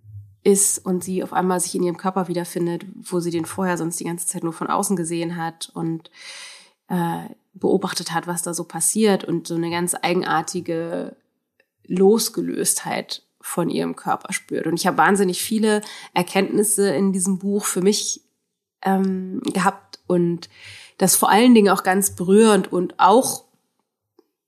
ist 0.48 0.78
und 0.78 1.04
sie 1.04 1.22
auf 1.22 1.34
einmal 1.34 1.60
sich 1.60 1.74
in 1.74 1.82
ihrem 1.82 1.98
Körper 1.98 2.26
wiederfindet, 2.26 2.86
wo 2.94 3.20
sie 3.20 3.30
den 3.30 3.44
vorher 3.44 3.76
sonst 3.76 4.00
die 4.00 4.04
ganze 4.04 4.26
Zeit 4.26 4.42
nur 4.42 4.54
von 4.54 4.68
außen 4.68 4.96
gesehen 4.96 5.36
hat 5.36 5.70
und 5.74 6.10
äh, 6.88 7.28
beobachtet 7.52 8.12
hat, 8.12 8.26
was 8.26 8.42
da 8.42 8.54
so 8.54 8.64
passiert 8.64 9.24
und 9.24 9.46
so 9.46 9.56
eine 9.56 9.70
ganz 9.70 9.94
eigenartige 10.00 11.16
Losgelöstheit 11.86 13.24
von 13.42 13.68
ihrem 13.68 13.94
Körper 13.94 14.32
spürt. 14.32 14.66
Und 14.66 14.80
ich 14.80 14.86
habe 14.86 14.96
wahnsinnig 14.96 15.42
viele 15.42 15.82
Erkenntnisse 16.14 16.94
in 16.94 17.12
diesem 17.12 17.38
Buch 17.38 17.66
für 17.66 17.82
mich 17.82 18.22
ähm, 18.82 19.42
gehabt 19.52 20.00
und 20.06 20.48
das 20.96 21.14
vor 21.14 21.30
allen 21.30 21.54
Dingen 21.54 21.68
auch 21.68 21.82
ganz 21.82 22.16
berührend 22.16 22.72
und 22.72 22.94
auch, 22.96 23.44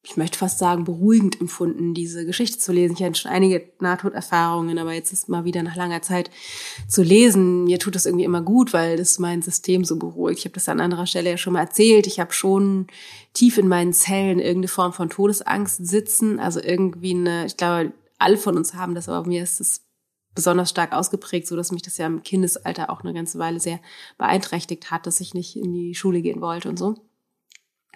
ich 0.03 0.17
möchte 0.17 0.39
fast 0.39 0.59
sagen, 0.59 0.85
beruhigend 0.85 1.41
empfunden, 1.41 1.93
diese 1.93 2.25
Geschichte 2.25 2.59
zu 2.59 2.73
lesen. 2.73 2.95
Ich 2.97 3.03
hatte 3.03 3.21
schon 3.21 3.31
einige 3.31 3.71
Nahtoderfahrungen, 3.81 4.79
aber 4.79 4.95
jetzt 4.95 5.13
ist 5.13 5.29
mal 5.29 5.45
wieder 5.45 5.63
nach 5.63 5.77
langer 5.77 6.01
Zeit 6.01 6.31
zu 6.89 7.03
lesen. 7.03 7.65
Mir 7.65 7.79
tut 7.79 7.95
das 7.95 8.07
irgendwie 8.07 8.25
immer 8.25 8.41
gut, 8.41 8.73
weil 8.73 8.97
das 8.97 9.19
mein 9.19 9.43
System 9.43 9.85
so 9.85 9.97
beruhigt. 9.97 10.39
Ich 10.39 10.45
habe 10.47 10.55
das 10.55 10.71
an 10.71 10.81
anderer 10.81 11.07
Stelle 11.07 11.31
ja 11.31 11.37
schon 11.37 11.53
mal 11.53 11.61
erzählt. 11.61 12.07
Ich 12.07 12.19
habe 12.19 12.33
schon 12.33 12.87
tief 13.35 13.59
in 13.59 13.69
meinen 13.69 13.93
Zellen 13.93 14.39
irgendeine 14.39 14.69
Form 14.69 14.95
von 14.95 15.11
Todesangst 15.11 15.87
sitzen. 15.87 16.41
Also 16.41 16.61
irgendwie 16.63 17.15
eine, 17.15 17.45
ich 17.45 17.59
glaube, 17.59 17.93
alle 18.19 18.39
von 18.39 18.57
uns 18.57 18.73
haben 18.73 18.95
das, 18.95 19.09
aber 19.09 19.29
mir 19.29 19.43
ist 19.43 19.61
es 19.61 19.83
besonders 20.35 20.71
stark 20.71 20.93
ausgeprägt, 20.93 21.47
so 21.47 21.57
dass 21.57 21.73
mich 21.73 21.83
das 21.83 21.99
ja 21.99 22.07
im 22.07 22.23
Kindesalter 22.23 22.89
auch 22.89 23.03
eine 23.03 23.13
ganze 23.13 23.39
Weile 23.39 23.61
sehr 23.61 23.81
beeinträchtigt 24.17 24.91
hat, 24.91 25.07
dass 25.07 25.21
ich 25.21 25.35
nicht 25.35 25.57
in 25.57 25.75
die 25.75 25.95
Schule 25.95 26.23
gehen 26.23 26.41
wollte 26.41 26.71
und 26.71 26.79
so. 26.79 27.10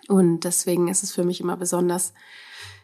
Und 0.09 0.41
deswegen 0.41 0.89
ist 0.89 1.03
es 1.03 1.13
für 1.13 1.25
mich 1.25 1.41
immer 1.41 1.57
besonders 1.57 2.13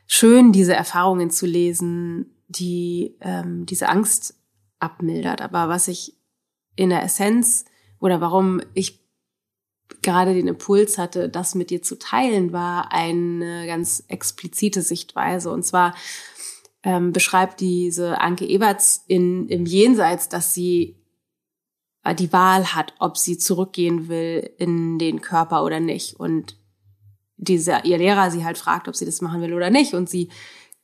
schön, 0.07 0.53
diese 0.53 0.75
Erfahrungen 0.75 1.31
zu 1.31 1.47
lesen, 1.47 2.35
die 2.49 3.17
ähm, 3.21 3.67
diese 3.67 3.89
Angst 3.89 4.35
abmildert. 4.79 5.41
Aber 5.41 5.69
was 5.69 5.89
ich 5.89 6.17
in 6.77 6.91
der 6.91 7.03
Essenz 7.03 7.65
oder 8.01 8.21
warum 8.21 8.61
ich 8.75 9.01
gerade 10.03 10.35
den 10.35 10.49
Impuls 10.49 10.99
hatte, 10.99 11.29
das 11.29 11.55
mit 11.55 11.71
dir 11.71 11.83
zu 11.83 11.99
teilen, 11.99 12.53
war 12.53 12.93
eine 12.93 13.67
ganz 13.67 14.05
explizite 14.09 14.83
Sichtweise. 14.83 15.51
Und 15.51 15.65
zwar 15.65 15.95
ähm, 16.83 17.13
beschreibt 17.13 17.61
diese 17.61 18.21
Anke 18.21 18.47
Eberts 18.47 19.05
in, 19.07 19.49
im 19.49 19.67
Jenseits, 19.67 20.29
dass 20.29 20.55
sie 20.55 20.97
äh, 22.05 22.15
die 22.15 22.33
Wahl 22.33 22.75
hat, 22.75 22.95
ob 22.99 23.19
sie 23.19 23.39
zurückgehen 23.39 24.09
will 24.09 24.51
in 24.59 24.99
den 24.99 25.21
Körper 25.21 25.65
oder 25.65 25.81
nicht. 25.81 26.19
Und 26.19 26.57
dieser, 27.41 27.85
ihr 27.85 27.99
Lehrer 27.99 28.31
sie 28.31 28.45
halt 28.45 28.59
fragt, 28.59 28.89
ob 28.89 28.97
sie 28.97 29.07
das 29.07 29.21
machen 29.21 29.41
will 29.41 29.55
oder 29.55 29.71
nicht. 29.71 29.95
Und 29.95 30.09
sie 30.09 30.31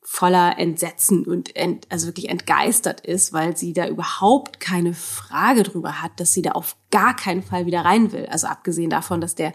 voller 0.09 0.57
Entsetzen 0.57 1.27
und 1.27 1.57
ent, 1.57 1.87
also 1.91 2.07
wirklich 2.07 2.29
entgeistert 2.29 3.01
ist, 3.01 3.33
weil 3.33 3.57
sie 3.57 3.73
da 3.73 3.89
überhaupt 3.89 4.61
keine 4.61 4.95
Frage 4.95 5.65
drüber 5.65 6.01
hat, 6.01 6.21
dass 6.21 6.33
sie 6.33 6.43
da 6.43 6.53
auf 6.53 6.77
gar 6.93 7.17
keinen 7.17 7.43
Fall 7.43 7.67
wieder 7.67 7.85
rein 7.85 8.13
will. 8.13 8.27
Also 8.27 8.47
abgesehen 8.47 8.89
davon, 8.89 9.21
dass 9.21 9.35
der 9.35 9.53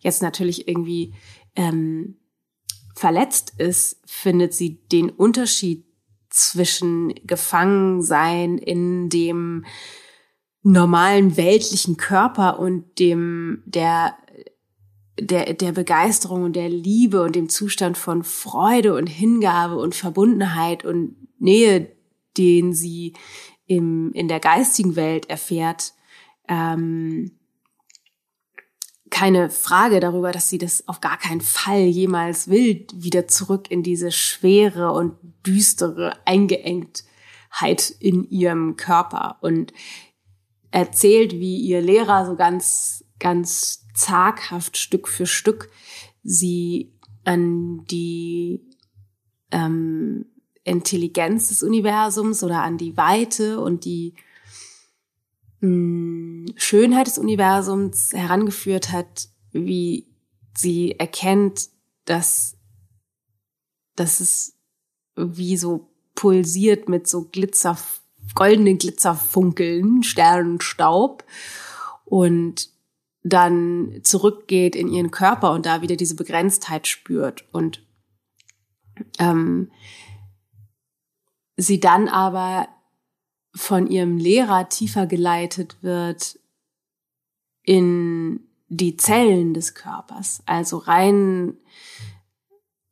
jetzt 0.00 0.20
natürlich 0.20 0.66
irgendwie 0.66 1.14
ähm, 1.54 2.16
verletzt 2.96 3.54
ist, 3.58 4.00
findet 4.04 4.54
sie 4.54 4.82
den 4.88 5.08
Unterschied 5.08 5.86
zwischen 6.30 7.14
Gefangensein 7.24 8.58
in 8.58 9.08
dem 9.08 9.64
normalen 10.62 11.36
weltlichen 11.36 11.96
Körper 11.96 12.58
und 12.58 12.98
dem 12.98 13.62
der 13.66 14.16
der 15.20 15.54
der 15.54 15.72
Begeisterung 15.72 16.44
und 16.44 16.56
der 16.56 16.68
Liebe 16.68 17.22
und 17.22 17.36
dem 17.36 17.48
Zustand 17.48 17.98
von 17.98 18.24
Freude 18.24 18.94
und 18.94 19.06
Hingabe 19.06 19.76
und 19.76 19.94
Verbundenheit 19.94 20.84
und 20.84 21.16
Nähe, 21.38 21.94
den 22.36 22.72
sie 22.72 23.14
im 23.66 24.12
in 24.12 24.28
der 24.28 24.40
geistigen 24.40 24.96
Welt 24.96 25.28
erfährt, 25.28 25.92
ähm, 26.48 27.32
keine 29.12 29.50
Frage 29.50 30.00
darüber, 30.00 30.32
dass 30.32 30.48
sie 30.48 30.58
das 30.58 30.88
auf 30.88 31.00
gar 31.00 31.18
keinen 31.18 31.42
Fall 31.42 31.82
jemals 31.82 32.48
will, 32.48 32.86
wieder 32.94 33.28
zurück 33.28 33.70
in 33.70 33.82
diese 33.82 34.10
schwere 34.10 34.92
und 34.92 35.16
düstere 35.46 36.14
Eingeengtheit 36.24 37.90
in 38.00 38.28
ihrem 38.30 38.76
Körper. 38.76 39.36
Und 39.42 39.74
erzählt, 40.70 41.32
wie 41.34 41.58
ihr 41.58 41.82
Lehrer 41.82 42.24
so 42.24 42.36
ganz, 42.36 43.01
ganz 43.22 43.86
zaghaft 43.94 44.76
Stück 44.76 45.06
für 45.06 45.26
Stück 45.26 45.70
sie 46.24 46.92
an 47.24 47.84
die 47.86 48.60
ähm, 49.52 50.26
Intelligenz 50.64 51.48
des 51.48 51.62
Universums 51.62 52.42
oder 52.42 52.62
an 52.62 52.78
die 52.78 52.96
Weite 52.96 53.60
und 53.60 53.84
die 53.84 54.14
Schönheit 56.56 57.06
des 57.06 57.18
Universums 57.18 58.12
herangeführt 58.12 58.90
hat, 58.90 59.28
wie 59.52 60.08
sie 60.56 60.98
erkennt, 60.98 61.68
dass, 62.04 62.56
dass 63.94 64.18
es 64.18 64.58
wie 65.14 65.56
so 65.56 65.88
pulsiert 66.16 66.88
mit 66.88 67.06
so 67.06 67.28
Glitzer, 67.28 67.78
goldenen 68.34 68.78
Glitzerfunkeln, 68.78 70.02
Sternenstaub. 70.02 71.22
Und 72.06 72.71
dann 73.22 74.00
zurückgeht 74.02 74.74
in 74.74 74.88
ihren 74.88 75.10
Körper 75.10 75.52
und 75.52 75.66
da 75.66 75.82
wieder 75.82 75.96
diese 75.96 76.16
Begrenztheit 76.16 76.88
spürt. 76.88 77.44
Und 77.52 77.86
ähm, 79.18 79.70
sie 81.56 81.80
dann 81.80 82.08
aber 82.08 82.68
von 83.54 83.86
ihrem 83.86 84.16
Lehrer 84.16 84.68
tiefer 84.68 85.06
geleitet 85.06 85.82
wird 85.82 86.38
in 87.62 88.40
die 88.68 88.96
Zellen 88.96 89.54
des 89.54 89.74
Körpers, 89.74 90.42
also 90.46 90.78
rein 90.78 91.58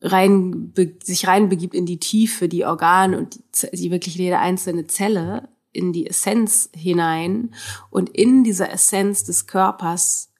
rein 0.02 0.72
sich 1.02 1.26
reinbegibt 1.26 1.74
in 1.74 1.84
die 1.84 2.00
Tiefe, 2.00 2.48
die 2.48 2.64
Organe 2.64 3.18
und 3.18 3.34
die, 3.34 3.76
die 3.76 3.90
wirklich 3.90 4.14
jede 4.14 4.38
einzelne 4.38 4.86
Zelle 4.86 5.48
in 5.72 5.92
die 5.92 6.06
Essenz 6.06 6.70
hinein 6.74 7.54
und 7.90 8.08
in 8.10 8.44
dieser 8.44 8.70
Essenz 8.70 9.24
des 9.24 9.46
Körpers 9.46 10.30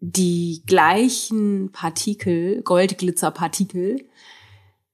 die 0.00 0.62
gleichen 0.66 1.70
Partikel, 1.72 2.62
Goldglitzerpartikel 2.62 4.08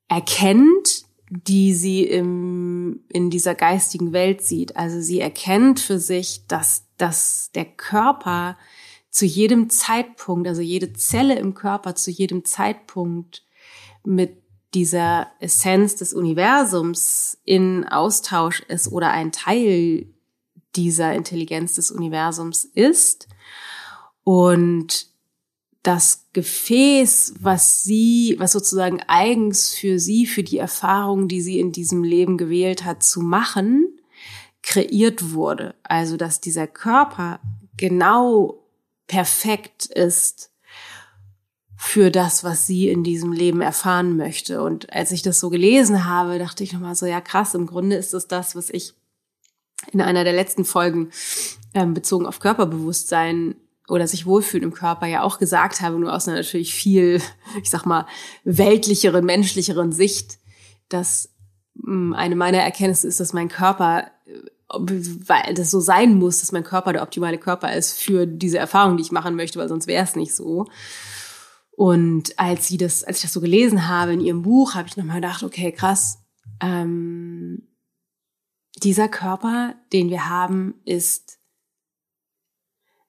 erkennt, 0.09 1.05
die 1.31 1.75
sie 1.75 2.05
im, 2.05 3.05
in 3.09 3.31
dieser 3.31 3.55
geistigen 3.55 4.13
Welt 4.13 4.43
sieht. 4.43 4.77
Also 4.77 5.01
sie 5.01 5.21
erkennt 5.21 5.81
für 5.81 5.99
sich, 5.99 6.47
dass, 6.47 6.87
dass 6.97 7.51
der 7.55 7.65
Körper 7.65 8.57
zu 9.11 9.25
jedem 9.25 9.71
Zeitpunkt, 9.71 10.47
also 10.47 10.61
jede 10.61 10.93
Zelle 10.93 11.39
im 11.39 11.55
Körper 11.55 11.95
zu 11.95 12.11
jedem 12.11 12.45
Zeitpunkt 12.45 13.47
mit 14.05 14.43
dieser 14.75 15.29
Essenz 15.41 15.97
des 15.97 16.13
Universums 16.13 17.39
in 17.45 17.87
Austausch 17.87 18.61
ist 18.61 18.89
oder 18.93 19.11
ein 19.11 19.33
Teil 19.33 20.07
dieser 20.77 21.15
Intelligenz 21.15 21.75
des 21.75 21.91
Universums 21.91 22.65
ist 22.65 23.29
und 24.25 25.09
das 25.83 26.27
Gefäß, 26.35 27.37
was 27.41 27.83
sie, 27.83 28.37
was 28.39 28.53
sozusagen 28.53 29.01
eigens 29.07 29.75
für 29.75 29.99
sie, 29.99 30.27
für 30.27 30.43
die 30.43 30.59
Erfahrungen, 30.59 31.29
die 31.29 31.41
sie 31.41 31.59
in 31.59 31.73
diesem 31.73 32.05
Leben 32.05 32.37
gewählt 32.37 32.85
hat, 32.85 33.03
zu 33.03 33.23
machen, 33.23 33.99
kreiert 34.63 35.33
wurde. 35.33 35.75
Also, 35.83 36.19
dass 36.19 36.41
dieser 36.41 36.67
Körper 36.67 37.41
genau 37.79 38.63
perfekt 39.07 39.87
ist 39.87 40.48
für 41.81 42.11
das, 42.11 42.43
was 42.43 42.67
sie 42.67 42.89
in 42.89 43.05
diesem 43.05 43.33
Leben 43.33 43.61
erfahren 43.61 44.17
möchte. 44.17 44.63
Und 44.63 44.93
als 44.93 45.13
ich 45.13 45.23
das 45.23 45.39
so 45.39 45.49
gelesen 45.49 46.07
habe, 46.07 46.41
dachte 46.41 46.65
ich 46.65 46.73
nochmal 46.73 46.97
so, 46.97 47.07
ja 47.07 47.21
krass, 47.21 47.55
im 47.55 47.67
Grunde 47.67 47.95
ist 47.95 48.13
es 48.15 48.27
das, 48.27 48.57
was 48.57 48.69
ich 48.69 48.95
in 49.93 50.01
einer 50.01 50.25
der 50.25 50.33
letzten 50.33 50.65
Folgen 50.65 51.11
ähm, 51.75 51.95
bezogen 51.95 52.27
auf 52.27 52.41
Körperbewusstsein 52.41 53.55
oder 53.87 54.09
sich 54.09 54.27
wohlfühlen 54.27 54.65
im 54.65 54.75
Körper 54.75 55.07
ja 55.07 55.23
auch 55.23 55.39
gesagt 55.39 55.81
habe, 55.81 56.01
nur 56.01 56.13
aus 56.13 56.27
einer 56.27 56.39
natürlich 56.39 56.75
viel, 56.75 57.23
ich 57.63 57.71
sag 57.71 57.87
mal, 57.87 58.07
weltlicheren, 58.43 59.25
menschlicheren 59.25 59.93
Sicht, 59.93 60.39
dass 60.89 61.31
hm, 61.81 62.13
eine 62.13 62.35
meiner 62.35 62.59
Erkenntnisse 62.59 63.07
ist, 63.07 63.21
dass 63.21 63.33
mein 63.33 63.49
Körper, 63.49 64.11
äh, 64.27 64.33
weil 64.69 65.55
das 65.55 65.71
so 65.71 65.79
sein 65.79 66.17
muss, 66.17 66.41
dass 66.41 66.51
mein 66.51 66.65
Körper 66.65 66.93
der 66.93 67.03
optimale 67.03 67.39
Körper 67.39 67.73
ist 67.73 68.03
für 68.03 68.27
diese 68.27 68.59
Erfahrung, 68.59 68.97
die 68.97 69.05
ich 69.05 69.13
machen 69.13 69.37
möchte, 69.37 69.61
weil 69.61 69.69
sonst 69.69 69.87
wäre 69.87 70.03
es 70.03 70.17
nicht 70.17 70.35
so. 70.35 70.67
Und 71.79 72.37
als 72.41 72.67
sie 72.67 72.77
das, 72.77 73.05
als 73.05 73.19
ich 73.19 73.23
das 73.23 73.33
so 73.33 73.41
gelesen 73.41 73.87
habe 73.87 74.13
in 74.13 74.21
ihrem 74.21 74.43
Buch, 74.43 74.75
habe 74.75 74.89
ich 74.89 74.97
nochmal 74.97 75.21
gedacht, 75.21 75.45
okay, 75.45 75.71
krass, 75.71 76.19
ähm, 76.61 77.69
dieser 78.83 79.09
Körper, 79.09 79.77
den 79.93 80.11
wir 80.11 80.29
haben, 80.29 80.75
ist 80.85 81.39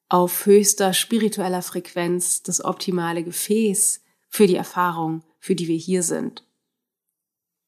auf 0.07 0.45
höchster 0.45 0.93
spiritueller 0.93 1.63
Frequenz 1.63 2.43
das 2.43 2.63
optimale 2.63 3.23
Gefäß 3.23 4.03
für 4.27 4.45
die 4.45 4.57
Erfahrung, 4.57 5.23
für 5.39 5.55
die 5.55 5.67
wir 5.67 5.77
hier 5.77 6.03
sind. 6.03 6.45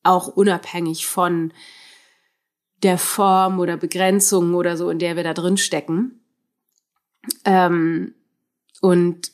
Auch 0.04 0.28
unabhängig 0.28 1.08
von 1.08 1.52
der 2.84 3.00
Form 3.00 3.60
oder 3.60 3.76
Begrenzung 3.76 4.54
oder 4.54 4.78
so, 4.78 4.92
in 4.92 5.00
der 5.00 5.16
wir 5.16 5.24
da 5.24 5.34
drin 5.34 5.58
stecken. 5.58 6.24
Ähm, 7.44 8.14
und 8.82 9.32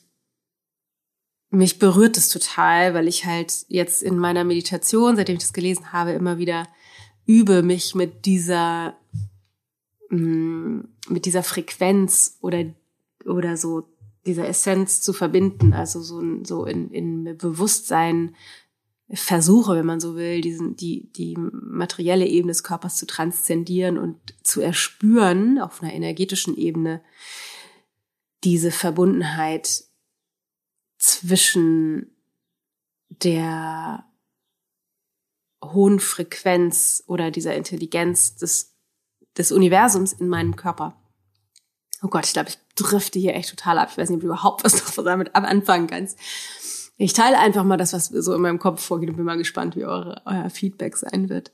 mich 1.50 1.78
berührt 1.78 2.16
es 2.16 2.28
total, 2.28 2.94
weil 2.94 3.08
ich 3.08 3.24
halt 3.24 3.64
jetzt 3.68 4.02
in 4.02 4.18
meiner 4.18 4.44
Meditation, 4.44 5.16
seitdem 5.16 5.36
ich 5.36 5.42
das 5.42 5.52
gelesen 5.52 5.92
habe, 5.92 6.12
immer 6.12 6.38
wieder 6.38 6.68
übe, 7.26 7.62
mich 7.62 7.94
mit 7.94 8.26
dieser, 8.26 8.98
mm, 10.10 10.80
mit 11.08 11.24
dieser 11.24 11.42
Frequenz 11.42 12.38
oder 12.40 12.64
oder 13.24 13.56
so 13.56 13.88
dieser 14.26 14.48
Essenz 14.48 15.00
zu 15.00 15.12
verbinden, 15.12 15.72
also 15.72 16.02
so, 16.02 16.22
so 16.44 16.64
in, 16.64 16.90
in 16.90 17.36
Bewusstsein 17.38 18.34
versuche, 19.10 19.74
wenn 19.74 19.86
man 19.86 20.00
so 20.00 20.16
will, 20.16 20.42
diesen, 20.42 20.76
die, 20.76 21.10
die 21.12 21.36
materielle 21.38 22.26
Ebene 22.26 22.50
des 22.50 22.62
Körpers 22.62 22.96
zu 22.96 23.06
transzendieren 23.06 23.96
und 23.96 24.16
zu 24.42 24.60
erspüren 24.60 25.58
auf 25.58 25.82
einer 25.82 25.94
energetischen 25.94 26.56
Ebene 26.56 27.02
diese 28.44 28.70
Verbundenheit 28.70 29.84
zwischen 30.98 32.14
der 33.08 34.04
hohen 35.64 36.00
Frequenz 36.00 37.02
oder 37.06 37.30
dieser 37.30 37.54
Intelligenz 37.54 38.36
des, 38.36 38.76
des 39.36 39.52
Universums 39.52 40.12
in 40.12 40.28
meinem 40.28 40.56
Körper. 40.56 40.96
Oh 42.02 42.08
Gott, 42.08 42.26
ich 42.26 42.32
glaube, 42.32 42.50
ich 42.50 42.58
drifte 42.76 43.18
hier 43.18 43.34
echt 43.34 43.50
total 43.50 43.78
ab. 43.78 43.88
Ich 43.90 43.98
weiß 43.98 44.08
nicht, 44.08 44.16
ob 44.16 44.20
du 44.20 44.26
überhaupt 44.28 44.64
was 44.64 44.94
damit 45.04 45.34
anfangen 45.34 45.88
kannst. 45.88 46.18
Ich 46.96 47.12
teile 47.12 47.38
einfach 47.38 47.64
mal 47.64 47.76
das, 47.76 47.92
was 47.92 48.06
so 48.06 48.34
in 48.34 48.40
meinem 48.40 48.58
Kopf 48.58 48.82
vorgeht 48.82 49.08
und 49.08 49.16
bin 49.16 49.24
mal 49.24 49.38
gespannt, 49.38 49.76
wie 49.76 49.84
eure, 49.84 50.22
euer 50.26 50.50
Feedback 50.50 50.96
sein 50.96 51.28
wird. 51.28 51.52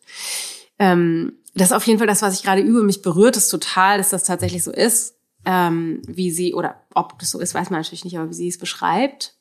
Ähm, 0.79 1.35
das 1.55 1.69
ist 1.69 1.73
auf 1.73 1.87
jeden 1.87 1.99
Fall 1.99 2.07
das, 2.07 2.23
was 2.23 2.35
ich 2.35 2.43
gerade 2.43 2.63
übe. 2.63 2.83
Mich 2.83 3.03
berührt 3.03 3.37
es 3.37 3.49
total, 3.49 3.99
dass 3.99 4.11
das 4.11 4.25
tatsächlich 4.25 4.65
so 4.65 4.73
ist, 4.73 5.17
ähm, 5.45 6.03
wie 6.07 6.31
sie, 6.31 6.55
oder 6.55 6.83
ob 6.95 7.19
das 7.19 7.31
so 7.31 7.41
ist, 7.41 7.55
weiß 7.55 7.71
man 7.71 7.81
natürlich 7.81 8.05
nicht, 8.05 8.19
aber 8.19 8.31
wie 8.31 8.35
sie 8.35 8.49
es 8.49 8.59
beschreibt. 8.59 9.37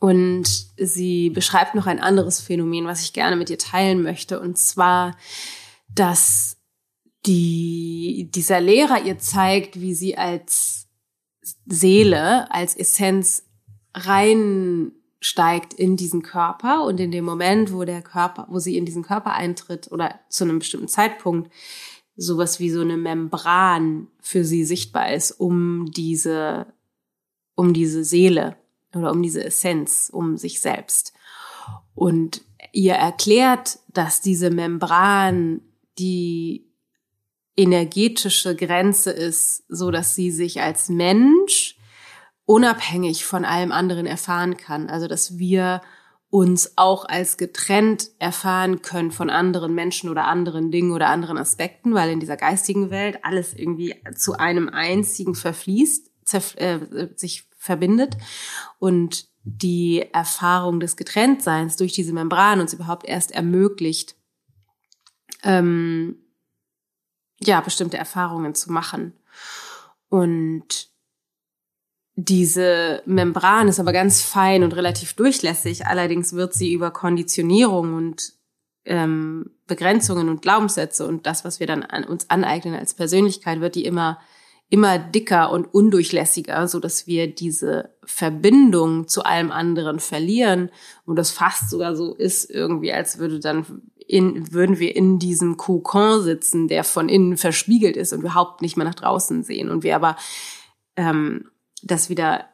Und 0.00 0.46
sie 0.76 1.30
beschreibt 1.30 1.74
noch 1.74 1.86
ein 1.86 1.98
anderes 1.98 2.40
Phänomen, 2.40 2.86
was 2.86 3.02
ich 3.02 3.12
gerne 3.12 3.36
mit 3.36 3.48
dir 3.48 3.58
teilen 3.58 4.02
möchte. 4.02 4.38
Und 4.40 4.56
zwar, 4.56 5.16
dass 5.92 6.56
die, 7.26 8.30
dieser 8.32 8.60
Lehrer 8.60 9.02
ihr 9.04 9.18
zeigt, 9.18 9.80
wie 9.80 9.94
sie 9.94 10.16
als 10.16 10.86
Seele, 11.66 12.50
als 12.52 12.76
Essenz 12.76 13.44
reinsteigt 13.94 15.74
in 15.74 15.96
diesen 15.96 16.22
Körper 16.22 16.84
und 16.84 17.00
in 17.00 17.10
dem 17.10 17.24
Moment, 17.24 17.72
wo 17.72 17.84
der 17.84 18.02
Körper, 18.02 18.46
wo 18.48 18.60
sie 18.60 18.76
in 18.76 18.86
diesen 18.86 19.02
Körper 19.02 19.32
eintritt 19.32 19.90
oder 19.90 20.20
zu 20.28 20.44
einem 20.44 20.60
bestimmten 20.60 20.88
Zeitpunkt 20.88 21.50
sowas 22.18 22.58
wie 22.58 22.70
so 22.70 22.80
eine 22.80 22.96
Membran 22.96 24.08
für 24.20 24.44
sie 24.44 24.64
sichtbar 24.64 25.12
ist, 25.12 25.30
um 25.30 25.90
diese, 25.92 26.66
um 27.54 27.72
diese 27.72 28.04
Seele 28.04 28.56
oder 28.92 29.12
um 29.12 29.22
diese 29.22 29.44
Essenz, 29.44 30.10
um 30.12 30.36
sich 30.36 30.60
selbst. 30.60 31.12
Und 31.94 32.42
ihr 32.72 32.94
erklärt, 32.94 33.78
dass 33.88 34.20
diese 34.20 34.50
Membran 34.50 35.60
die 35.98 36.66
energetische 37.56 38.56
Grenze 38.56 39.10
ist, 39.10 39.64
so 39.68 39.92
dass 39.92 40.16
sie 40.16 40.32
sich 40.32 40.60
als 40.60 40.88
Mensch 40.88 41.76
unabhängig 42.46 43.24
von 43.26 43.44
allem 43.44 43.70
anderen 43.70 44.06
erfahren 44.06 44.56
kann. 44.56 44.90
Also, 44.90 45.06
dass 45.06 45.38
wir 45.38 45.82
uns 46.30 46.74
auch 46.76 47.06
als 47.06 47.38
getrennt 47.38 48.10
erfahren 48.18 48.82
können 48.82 49.10
von 49.10 49.30
anderen 49.30 49.74
Menschen 49.74 50.10
oder 50.10 50.26
anderen 50.26 50.70
Dingen 50.70 50.92
oder 50.92 51.08
anderen 51.08 51.38
Aspekten, 51.38 51.94
weil 51.94 52.10
in 52.10 52.20
dieser 52.20 52.36
geistigen 52.36 52.90
Welt 52.90 53.20
alles 53.22 53.54
irgendwie 53.54 53.94
zu 54.14 54.34
einem 54.34 54.68
einzigen 54.68 55.34
verfließt, 55.34 56.10
äh, 56.56 56.78
sich 57.16 57.48
verbindet 57.56 58.16
und 58.78 59.26
die 59.42 60.06
Erfahrung 60.12 60.80
des 60.80 60.96
Getrenntseins 60.96 61.76
durch 61.76 61.92
diese 61.92 62.12
Membran 62.12 62.60
uns 62.60 62.74
überhaupt 62.74 63.06
erst 63.06 63.32
ermöglicht, 63.32 64.14
ähm, 65.42 66.16
ja, 67.40 67.60
bestimmte 67.62 67.96
Erfahrungen 67.96 68.54
zu 68.54 68.70
machen. 68.70 69.14
Und 70.10 70.90
diese 72.20 73.00
Membran 73.06 73.68
ist 73.68 73.78
aber 73.78 73.92
ganz 73.92 74.22
fein 74.22 74.64
und 74.64 74.74
relativ 74.74 75.12
durchlässig. 75.12 75.86
Allerdings 75.86 76.32
wird 76.32 76.52
sie 76.52 76.72
über 76.72 76.90
Konditionierung 76.90 77.94
und 77.94 78.32
ähm, 78.84 79.50
Begrenzungen 79.68 80.28
und 80.28 80.42
Glaubenssätze 80.42 81.06
und 81.06 81.26
das, 81.26 81.44
was 81.44 81.60
wir 81.60 81.68
dann 81.68 81.84
an 81.84 82.02
uns 82.02 82.28
aneignen 82.28 82.74
als 82.74 82.94
Persönlichkeit, 82.94 83.60
wird 83.60 83.76
die 83.76 83.84
immer 83.84 84.18
immer 84.68 84.98
dicker 84.98 85.52
und 85.52 85.72
undurchlässiger, 85.72 86.66
so 86.66 86.80
dass 86.80 87.06
wir 87.06 87.32
diese 87.32 87.94
Verbindung 88.04 89.06
zu 89.06 89.22
allem 89.22 89.50
anderen 89.50 90.00
verlieren 90.00 90.70
und 91.06 91.16
das 91.16 91.30
fast 91.30 91.70
sogar 91.70 91.96
so 91.96 92.14
ist 92.14 92.50
irgendwie, 92.50 92.92
als 92.92 93.18
würde 93.18 93.38
dann 93.38 93.64
in, 93.96 94.52
würden 94.52 94.78
wir 94.78 94.94
in 94.94 95.20
diesem 95.20 95.56
Kokon 95.56 96.22
sitzen, 96.22 96.66
der 96.66 96.82
von 96.82 97.08
innen 97.08 97.36
verspiegelt 97.36 97.96
ist 97.96 98.12
und 98.12 98.20
überhaupt 98.20 98.60
nicht 98.60 98.76
mehr 98.76 98.86
nach 98.86 98.94
draußen 98.94 99.42
sehen. 99.42 99.70
Und 99.70 99.84
wir 99.84 99.94
aber 99.96 100.16
ähm, 100.96 101.46
das 101.82 102.08
wieder 102.08 102.48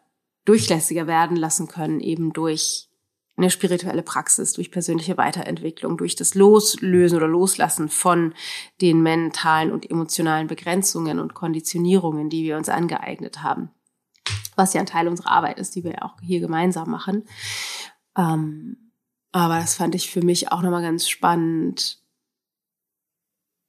durchlässiger 0.44 1.06
werden 1.06 1.36
lassen 1.36 1.68
können, 1.68 2.00
eben 2.00 2.32
durch 2.32 2.88
eine 3.36 3.50
spirituelle 3.50 4.02
Praxis, 4.02 4.52
durch 4.52 4.70
persönliche 4.70 5.16
Weiterentwicklung, 5.16 5.96
durch 5.96 6.14
das 6.14 6.34
Loslösen 6.34 7.16
oder 7.16 7.26
Loslassen 7.26 7.88
von 7.88 8.34
den 8.80 9.02
mentalen 9.02 9.72
und 9.72 9.90
emotionalen 9.90 10.46
Begrenzungen 10.46 11.18
und 11.18 11.34
Konditionierungen, 11.34 12.30
die 12.30 12.44
wir 12.44 12.56
uns 12.56 12.68
angeeignet 12.68 13.42
haben. 13.42 13.70
Was 14.54 14.72
ja 14.72 14.80
ein 14.80 14.86
Teil 14.86 15.08
unserer 15.08 15.32
Arbeit 15.32 15.58
ist, 15.58 15.74
die 15.74 15.82
wir 15.82 16.04
auch 16.04 16.14
hier 16.22 16.38
gemeinsam 16.38 16.90
machen. 16.90 17.24
Ähm, 18.16 18.92
aber 19.32 19.58
das 19.58 19.74
fand 19.74 19.96
ich 19.96 20.10
für 20.10 20.22
mich 20.22 20.52
auch 20.52 20.62
nochmal 20.62 20.82
ganz 20.82 21.08
spannend 21.08 21.98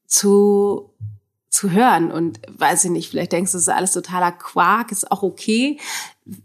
zu, 0.05 0.93
zu 1.55 1.71
hören. 1.71 2.11
Und 2.11 2.39
weiß 2.49 2.85
ich 2.85 2.91
nicht, 2.91 3.09
vielleicht 3.09 3.31
denkst 3.31 3.51
du, 3.51 3.57
das 3.57 3.63
ist 3.63 3.73
alles 3.73 3.93
totaler 3.93 4.31
Quark, 4.31 4.91
ist 4.91 5.11
auch 5.11 5.23
okay. 5.23 5.79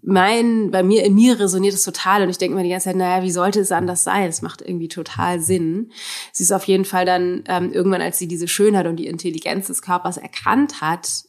Mein, 0.02 0.70
bei 0.70 0.82
mir, 0.82 1.04
in 1.04 1.14
mir 1.14 1.40
resoniert 1.40 1.74
es 1.74 1.82
total 1.82 2.22
und 2.22 2.28
ich 2.28 2.38
denke 2.38 2.56
mir 2.56 2.62
die 2.62 2.68
ganze 2.68 2.84
Zeit, 2.84 2.96
naja, 2.96 3.22
wie 3.22 3.30
sollte 3.30 3.60
es 3.60 3.72
anders 3.72 4.04
sein? 4.04 4.28
Es 4.28 4.42
macht 4.42 4.60
irgendwie 4.62 4.88
total 4.88 5.40
Sinn. 5.40 5.90
Sie 6.32 6.42
ist 6.42 6.52
auf 6.52 6.64
jeden 6.64 6.84
Fall 6.84 7.06
dann 7.06 7.44
ähm, 7.48 7.72
irgendwann, 7.72 8.02
als 8.02 8.18
sie 8.18 8.28
diese 8.28 8.46
Schönheit 8.46 8.86
und 8.86 8.96
die 8.96 9.06
Intelligenz 9.06 9.68
des 9.68 9.82
Körpers 9.82 10.16
erkannt 10.16 10.80
hat, 10.80 11.24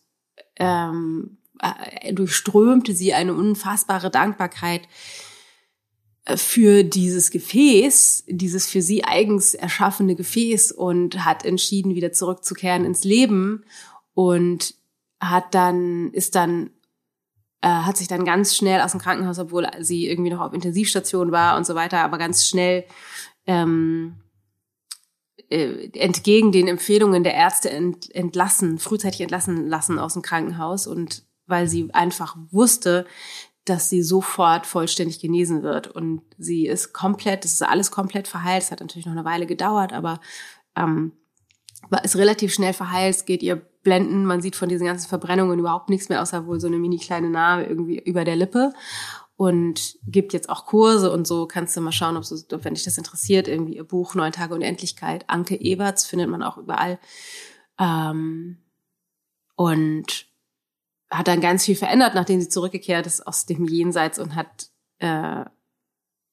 ähm, 0.57 1.37
äh, 1.61 2.13
durchströmte 2.13 2.93
sie 2.93 3.13
eine 3.13 3.33
unfassbare 3.33 4.11
Dankbarkeit 4.11 4.81
für 6.27 6.83
dieses 6.83 7.31
Gefäß, 7.31 8.25
dieses 8.27 8.67
für 8.69 8.81
sie 8.81 9.03
eigens 9.03 9.53
erschaffene 9.53 10.15
Gefäß 10.15 10.71
und 10.71 11.25
hat 11.25 11.45
entschieden, 11.45 11.95
wieder 11.95 12.11
zurückzukehren 12.11 12.85
ins 12.85 13.03
Leben 13.03 13.65
und 14.13 14.75
hat 15.19 15.53
dann, 15.55 16.11
ist 16.11 16.35
dann, 16.35 16.69
äh, 17.61 17.67
hat 17.67 17.97
sich 17.97 18.07
dann 18.07 18.25
ganz 18.25 18.55
schnell 18.55 18.81
aus 18.81 18.91
dem 18.91 19.01
Krankenhaus, 19.01 19.39
obwohl 19.39 19.67
sie 19.79 20.07
irgendwie 20.07 20.29
noch 20.29 20.41
auf 20.41 20.53
Intensivstation 20.53 21.31
war 21.31 21.57
und 21.57 21.65
so 21.65 21.73
weiter, 21.73 21.99
aber 21.99 22.19
ganz 22.19 22.47
schnell 22.47 22.85
ähm, 23.47 24.17
äh, 25.49 25.89
entgegen 25.97 26.51
den 26.51 26.67
Empfehlungen 26.67 27.23
der 27.23 27.33
Ärzte 27.33 27.71
ent, 27.71 28.13
entlassen, 28.13 28.77
frühzeitig 28.77 29.21
entlassen 29.21 29.67
lassen 29.67 29.97
aus 29.97 30.13
dem 30.13 30.21
Krankenhaus 30.21 30.85
und 30.85 31.25
weil 31.47 31.67
sie 31.67 31.93
einfach 31.93 32.37
wusste, 32.51 33.05
dass 33.65 33.89
sie 33.89 34.01
sofort 34.01 34.65
vollständig 34.65 35.19
genesen 35.19 35.63
wird. 35.63 35.87
Und 35.87 36.21
sie 36.37 36.67
ist 36.67 36.93
komplett, 36.93 37.43
das 37.43 37.53
ist 37.53 37.61
alles 37.61 37.91
komplett 37.91 38.27
verheilt. 38.27 38.63
Es 38.63 38.71
hat 38.71 38.79
natürlich 38.79 39.05
noch 39.05 39.13
eine 39.13 39.25
Weile 39.25 39.45
gedauert, 39.45 39.93
aber 39.93 40.19
ähm, 40.75 41.13
ist 42.03 42.15
relativ 42.15 42.53
schnell 42.53 42.73
verheilt, 42.73 43.15
es 43.15 43.25
geht 43.25 43.43
ihr 43.43 43.55
blenden, 43.83 44.25
man 44.25 44.41
sieht 44.41 44.55
von 44.55 44.69
diesen 44.69 44.85
ganzen 44.85 45.09
Verbrennungen 45.09 45.59
überhaupt 45.59 45.89
nichts 45.89 46.09
mehr, 46.09 46.21
außer 46.21 46.45
wohl 46.45 46.59
so 46.59 46.67
eine 46.67 46.77
mini 46.77 46.97
kleine 46.97 47.29
Narbe 47.29 47.63
irgendwie 47.63 47.99
über 47.99 48.23
der 48.23 48.35
Lippe 48.35 48.73
und 49.35 49.97
gibt 50.05 50.33
jetzt 50.33 50.49
auch 50.49 50.67
Kurse 50.67 51.11
und 51.11 51.25
so 51.25 51.47
kannst 51.47 51.75
du 51.75 51.81
mal 51.81 51.91
schauen, 51.91 52.15
ob 52.15 52.23
so, 52.23 52.35
wenn 52.63 52.75
dich 52.75 52.83
das 52.83 52.99
interessiert, 52.99 53.47
irgendwie 53.47 53.75
ihr 53.75 53.83
Buch 53.83 54.13
Neun 54.13 54.31
Tage 54.31 54.53
Unendlichkeit. 54.53 55.25
Anke 55.27 55.59
Eberts 55.59 56.05
findet 56.05 56.29
man 56.29 56.43
auch 56.43 56.57
überall. 56.57 56.99
Ähm, 57.79 58.59
und 59.55 60.27
hat 61.11 61.27
dann 61.27 61.41
ganz 61.41 61.65
viel 61.65 61.75
verändert, 61.75 62.15
nachdem 62.15 62.41
sie 62.41 62.49
zurückgekehrt 62.49 63.05
ist 63.05 63.27
aus 63.27 63.45
dem 63.45 63.67
Jenseits 63.67 64.17
und 64.17 64.33
hat 64.33 64.69
äh, 64.99 65.43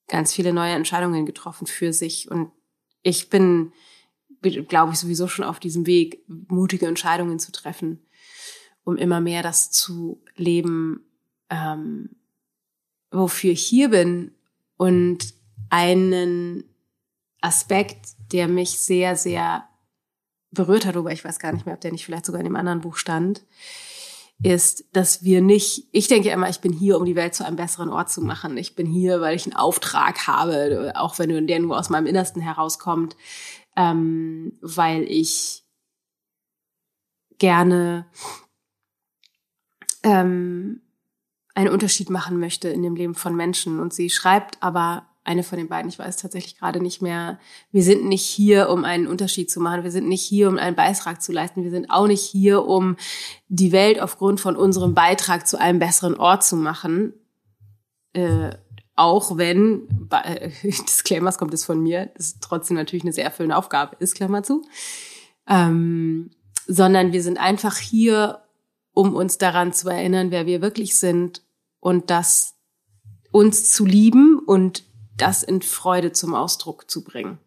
ganz 0.07 0.33
viele 0.33 0.53
neue 0.53 0.73
Entscheidungen 0.73 1.27
getroffen 1.27 1.67
für 1.67 1.93
sich. 1.93 2.31
Und 2.31 2.53
ich 3.03 3.29
bin, 3.29 3.73
glaube 4.41 4.93
ich, 4.93 4.99
sowieso 4.99 5.27
schon 5.27 5.45
auf 5.45 5.59
diesem 5.59 5.87
Weg, 5.87 6.25
mutige 6.29 6.87
Entscheidungen 6.87 7.41
zu 7.41 7.51
treffen, 7.51 8.07
um 8.85 8.97
immer 8.97 9.21
mehr 9.21 9.43
das 9.43 9.73
zu 9.73 10.23
leben, 10.37 11.05
ähm, 11.51 12.11
wofür 13.11 13.51
ich 13.51 13.67
hier 13.67 13.91
bin. 13.91 14.33
Und 14.77 15.35
einen 15.71 16.65
Aspekt, 17.41 18.07
der 18.33 18.47
mich 18.47 18.79
sehr, 18.79 19.17
sehr 19.17 19.69
berührt 20.51 20.87
hat, 20.87 20.95
wobei 20.95 21.13
ich 21.13 21.25
weiß 21.25 21.41
gar 21.41 21.53
nicht 21.53 21.67
mehr, 21.67 21.75
ob 21.75 21.81
der 21.81 21.93
nicht 21.93 22.05
vielleicht 22.05 22.27
sogar 22.27 22.41
in 22.41 22.47
dem 22.47 22.57
anderen 22.57 22.81
Buch 22.81 22.97
stand, 22.97 23.45
ist, 24.43 24.85
dass 24.93 25.25
wir 25.25 25.41
nicht, 25.41 25.89
ich 25.91 26.07
denke 26.07 26.31
immer, 26.31 26.49
ich 26.49 26.61
bin 26.61 26.73
hier, 26.73 26.97
um 26.97 27.05
die 27.05 27.17
Welt 27.17 27.35
zu 27.35 27.45
einem 27.45 27.57
besseren 27.57 27.91
Ort 27.91 28.11
zu 28.11 28.21
machen. 28.21 28.57
Ich 28.57 28.77
bin 28.77 28.87
hier, 28.87 29.21
weil 29.21 29.35
ich 29.35 29.47
einen 29.47 29.57
Auftrag 29.57 30.27
habe, 30.29 30.93
auch 30.95 31.19
wenn 31.19 31.47
der 31.47 31.59
nur 31.59 31.79
aus 31.79 31.91
meinem 31.91 32.07
Innersten 32.07 32.41
herauskommt, 32.41 33.17
ähm, 33.77 34.57
weil 34.61 35.03
ich 35.03 35.65
gerne 37.39 38.07
ähm, 40.05 40.83
einen 41.55 41.71
Unterschied 41.71 42.11
machen 42.11 42.39
möchte 42.39 42.69
in 42.69 42.83
dem 42.83 42.95
Leben 42.95 43.17
von 43.17 43.35
Menschen. 43.35 43.81
Und 43.81 43.93
sie 43.93 44.11
schreibt 44.11 44.63
aber 44.63 45.08
eine 45.29 45.43
von 45.43 45.59
den 45.59 45.69
beiden, 45.69 45.91
ich 45.91 45.99
weiß 45.99 46.17
tatsächlich 46.17 46.59
gerade 46.59 46.81
nicht 46.81 47.03
mehr, 47.03 47.39
wir 47.71 47.83
sind 47.83 48.07
nicht 48.07 48.25
hier, 48.25 48.71
um 48.71 48.85
einen 48.85 49.07
Unterschied 49.07 49.51
zu 49.51 49.61
machen, 49.61 49.85
wir 49.85 49.91
sind 49.91 50.09
nicht 50.09 50.23
hier, 50.23 50.49
um 50.49 50.57
einen 50.57 50.75
Beitrag 50.75 51.23
zu 51.23 51.33
leisten, 51.33 51.63
wir 51.63 51.71
sind 51.71 51.91
auch 51.91 52.07
nicht 52.07 52.23
hier, 52.23 52.65
um 52.65 52.97
die 53.49 53.71
Welt 53.71 54.01
aufgrund 54.01 54.41
von 54.41 54.57
unserem 54.57 54.95
Beitrag 54.95 55.47
zu 55.47 55.61
einem 55.61 55.79
besseren 55.79 56.17
Ort 56.17 56.45
zu 56.45 56.57
machen. 56.57 57.13
Äh, 58.15 58.51
auch 58.97 59.37
wenn, 59.37 60.09
äh, 60.11 60.51
Disclaimers 60.63 61.37
kommt 61.39 61.53
es 61.53 61.65
von 61.65 61.81
mir, 61.83 62.07
das 62.17 62.27
ist 62.27 62.41
trotzdem 62.41 62.77
natürlich 62.77 63.05
eine 63.05 63.13
sehr 63.13 63.25
erfüllende 63.25 63.57
Aufgabe 63.57 63.97
ist, 64.01 64.15
Klammer 64.15 64.43
zu. 64.43 64.63
Ähm, 65.47 66.31
sondern 66.67 67.13
wir 67.13 67.23
sind 67.23 67.39
einfach 67.39 67.77
hier, 67.77 68.43
um 68.93 69.15
uns 69.15 69.39
daran 69.39 69.73
zu 69.75 69.89
erinnern, 69.91 70.31
wer 70.31 70.47
wir 70.47 70.63
wirklich 70.63 70.97
sind 70.97 71.43
und 71.81 72.11
das 72.11 72.55
uns 73.31 73.71
zu 73.73 73.85
lieben 73.85 74.41
und 74.47 74.88
das 75.19 75.43
in 75.43 75.63
Freude 75.63 76.13
zum 76.13 76.35
Ausdruck 76.35 76.91
zu 76.91 77.05
bringen. 77.05 77.39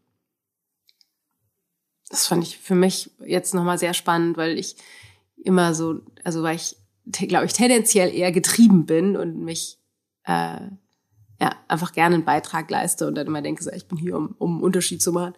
Das 2.10 2.28
fand 2.28 2.44
ich 2.44 2.58
für 2.58 2.76
mich 2.76 3.10
jetzt 3.26 3.54
nochmal 3.54 3.78
sehr 3.78 3.94
spannend, 3.94 4.38
weil 4.38 4.58
ich 4.58 4.76
immer 5.38 5.74
so, 5.74 6.02
also 6.24 6.44
weil 6.44 6.58
ich, 6.58 6.76
glaube 7.28 7.46
ich, 7.46 7.54
tendenziell 7.54 8.14
eher 8.14 8.32
getrieben 8.32 8.86
bin 8.86 9.16
und 9.16 9.44
mich 9.44 9.80
äh, 10.26 10.60
ja 11.40 11.56
einfach 11.68 11.94
gerne 11.94 12.16
einen 12.16 12.26
Beitrag 12.26 12.70
leiste 12.70 13.08
und 13.08 13.16
dann 13.16 13.28
immer 13.28 13.42
denke, 13.42 13.64
so, 13.64 13.72
ich 13.72 13.88
bin 13.88 13.98
hier, 13.98 14.16
um, 14.16 14.36
um 14.38 14.56
einen 14.56 14.64
Unterschied 14.64 15.02
zu 15.02 15.12
machen. 15.12 15.34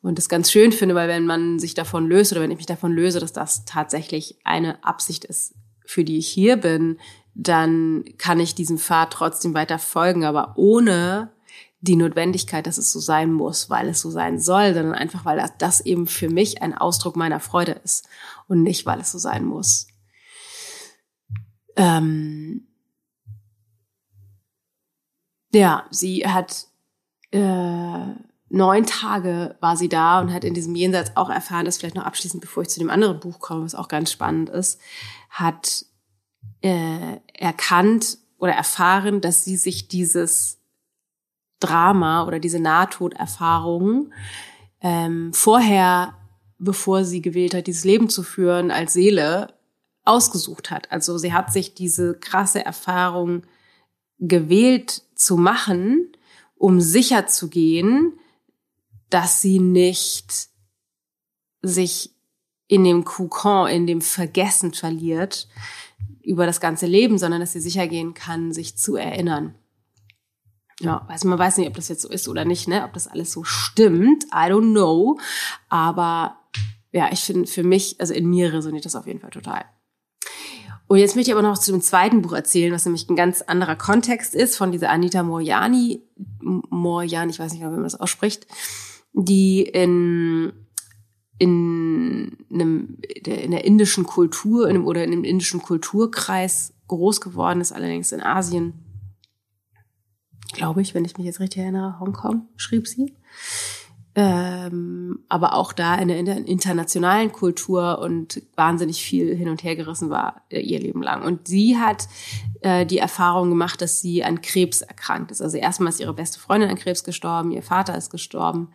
Und 0.00 0.18
das 0.18 0.28
ganz 0.28 0.50
schön 0.50 0.72
finde, 0.72 0.94
weil 0.94 1.08
wenn 1.08 1.26
man 1.26 1.58
sich 1.58 1.74
davon 1.74 2.06
löst 2.06 2.32
oder 2.32 2.40
wenn 2.40 2.50
ich 2.50 2.58
mich 2.58 2.66
davon 2.66 2.92
löse, 2.92 3.20
dass 3.20 3.32
das 3.32 3.64
tatsächlich 3.64 4.38
eine 4.44 4.82
Absicht 4.84 5.24
ist, 5.24 5.54
für 5.84 6.04
die 6.04 6.18
ich 6.18 6.28
hier 6.28 6.56
bin, 6.56 6.98
dann 7.34 8.04
kann 8.16 8.38
ich 8.40 8.54
diesem 8.54 8.78
Pfad 8.78 9.12
trotzdem 9.12 9.54
weiter 9.54 9.78
folgen, 9.78 10.24
aber 10.24 10.54
ohne 10.56 11.33
die 11.84 11.96
Notwendigkeit, 11.96 12.66
dass 12.66 12.78
es 12.78 12.90
so 12.90 12.98
sein 12.98 13.32
muss, 13.32 13.68
weil 13.68 13.88
es 13.88 14.00
so 14.00 14.10
sein 14.10 14.40
soll, 14.40 14.72
sondern 14.72 14.94
einfach, 14.94 15.24
weil 15.24 15.44
das 15.58 15.80
eben 15.80 16.06
für 16.06 16.30
mich 16.30 16.62
ein 16.62 16.72
Ausdruck 16.74 17.14
meiner 17.14 17.40
Freude 17.40 17.72
ist 17.72 18.08
und 18.48 18.62
nicht, 18.62 18.86
weil 18.86 19.00
es 19.00 19.12
so 19.12 19.18
sein 19.18 19.44
muss. 19.44 19.86
Ähm 21.76 22.66
ja, 25.52 25.86
sie 25.90 26.26
hat 26.26 26.66
äh, 27.32 28.14
neun 28.48 28.86
Tage 28.86 29.56
war 29.60 29.76
sie 29.76 29.88
da 29.88 30.20
und 30.20 30.32
hat 30.32 30.44
in 30.44 30.54
diesem 30.54 30.74
Jenseits 30.74 31.16
auch 31.16 31.28
erfahren, 31.28 31.66
dass 31.66 31.76
vielleicht 31.76 31.96
noch 31.96 32.06
abschließend, 32.06 32.40
bevor 32.40 32.62
ich 32.62 32.70
zu 32.70 32.80
dem 32.80 32.90
anderen 32.90 33.20
Buch 33.20 33.40
komme, 33.40 33.64
was 33.64 33.74
auch 33.74 33.88
ganz 33.88 34.10
spannend 34.10 34.48
ist, 34.48 34.80
hat 35.28 35.84
äh, 36.62 37.18
erkannt 37.34 38.18
oder 38.38 38.52
erfahren, 38.52 39.20
dass 39.20 39.44
sie 39.44 39.56
sich 39.56 39.88
dieses 39.88 40.63
Drama 41.66 42.26
oder 42.26 42.38
diese 42.38 42.60
Nahtoderfahrung 42.60 44.12
ähm, 44.80 45.32
vorher, 45.32 46.14
bevor 46.58 47.04
sie 47.04 47.22
gewählt 47.22 47.54
hat, 47.54 47.66
dieses 47.66 47.84
Leben 47.84 48.08
zu 48.08 48.22
führen 48.22 48.70
als 48.70 48.92
Seele, 48.92 49.54
ausgesucht 50.04 50.70
hat. 50.70 50.92
Also 50.92 51.16
sie 51.16 51.32
hat 51.32 51.52
sich 51.52 51.74
diese 51.74 52.14
krasse 52.18 52.64
Erfahrung 52.64 53.42
gewählt 54.18 55.02
zu 55.14 55.36
machen, 55.36 56.12
um 56.56 56.80
sicher 56.80 57.26
zu 57.26 57.48
gehen, 57.48 58.12
dass 59.08 59.40
sie 59.40 59.58
nicht 59.58 60.48
sich 61.62 62.10
in 62.68 62.84
dem 62.84 63.04
Kokon, 63.04 63.68
in 63.68 63.86
dem 63.86 64.00
Vergessen 64.00 64.74
verliert 64.74 65.48
über 66.22 66.46
das 66.46 66.60
ganze 66.60 66.86
Leben, 66.86 67.18
sondern 67.18 67.40
dass 67.40 67.52
sie 67.52 67.60
sicher 67.60 67.86
gehen 67.86 68.14
kann, 68.14 68.52
sich 68.52 68.76
zu 68.76 68.96
erinnern. 68.96 69.54
Ja, 70.80 71.04
also 71.08 71.28
man 71.28 71.38
weiß 71.38 71.58
nicht, 71.58 71.68
ob 71.68 71.74
das 71.74 71.88
jetzt 71.88 72.02
so 72.02 72.08
ist 72.08 72.28
oder 72.28 72.44
nicht, 72.44 72.66
ne? 72.68 72.84
Ob 72.84 72.92
das 72.92 73.06
alles 73.06 73.30
so 73.30 73.44
stimmt. 73.44 74.24
I 74.24 74.50
don't 74.50 74.72
know. 74.72 75.18
Aber 75.68 76.36
ja, 76.92 77.10
ich 77.12 77.20
finde 77.20 77.46
für 77.46 77.62
mich, 77.62 77.96
also 78.00 78.12
in 78.12 78.28
mir 78.28 78.52
resoniert 78.52 78.84
das 78.84 78.96
auf 78.96 79.06
jeden 79.06 79.20
Fall 79.20 79.30
total. 79.30 79.64
Und 80.86 80.98
jetzt 80.98 81.16
möchte 81.16 81.30
ich 81.30 81.36
aber 81.36 81.46
noch 81.46 81.58
zu 81.58 81.72
dem 81.72 81.80
zweiten 81.80 82.22
Buch 82.22 82.32
erzählen, 82.32 82.72
was 82.72 82.84
nämlich 82.84 83.08
ein 83.08 83.16
ganz 83.16 83.40
anderer 83.42 83.76
Kontext 83.76 84.34
ist, 84.34 84.56
von 84.56 84.70
dieser 84.70 84.90
Anita 84.90 85.22
Moriani, 85.22 86.02
Moriani, 86.40 87.30
ich 87.30 87.38
weiß 87.38 87.52
nicht, 87.52 87.62
wie 87.62 87.66
man 87.66 87.82
das 87.82 87.98
ausspricht, 87.98 88.46
die 89.12 89.62
in, 89.62 90.52
in 91.38 92.36
einem, 92.52 92.98
in 93.00 93.50
der 93.50 93.64
indischen 93.64 94.04
Kultur, 94.04 94.68
in 94.68 94.76
einem, 94.76 94.86
oder 94.86 95.04
in 95.04 95.12
einem 95.12 95.24
indischen 95.24 95.62
Kulturkreis 95.62 96.74
groß 96.88 97.20
geworden 97.22 97.60
ist, 97.60 97.72
allerdings 97.72 98.12
in 98.12 98.20
Asien 98.20 98.83
glaube 100.54 100.80
ich, 100.80 100.94
wenn 100.94 101.04
ich 101.04 101.16
mich 101.18 101.26
jetzt 101.26 101.40
richtig 101.40 101.62
erinnere, 101.62 102.00
Hongkong, 102.00 102.48
schrieb 102.56 102.88
sie. 102.88 103.14
Ähm, 104.16 105.24
aber 105.28 105.54
auch 105.54 105.72
da 105.72 105.96
in 105.96 106.06
der 106.06 106.46
internationalen 106.46 107.32
Kultur 107.32 107.98
und 107.98 108.42
wahnsinnig 108.54 109.02
viel 109.02 109.34
hin 109.34 109.48
und 109.48 109.64
her 109.64 109.74
gerissen 109.74 110.08
war 110.08 110.42
äh, 110.50 110.60
ihr 110.60 110.78
Leben 110.78 111.02
lang. 111.02 111.24
Und 111.24 111.48
sie 111.48 111.78
hat 111.78 112.06
äh, 112.60 112.86
die 112.86 112.98
Erfahrung 112.98 113.50
gemacht, 113.50 113.80
dass 113.82 114.00
sie 114.00 114.22
an 114.22 114.40
Krebs 114.40 114.82
erkrankt 114.82 115.32
ist. 115.32 115.42
Also 115.42 115.56
erstmal 115.56 115.88
ist 115.88 115.98
ihre 115.98 116.14
beste 116.14 116.38
Freundin 116.38 116.70
an 116.70 116.76
Krebs 116.76 117.02
gestorben, 117.02 117.50
ihr 117.50 117.62
Vater 117.62 117.96
ist 117.96 118.10
gestorben 118.10 118.68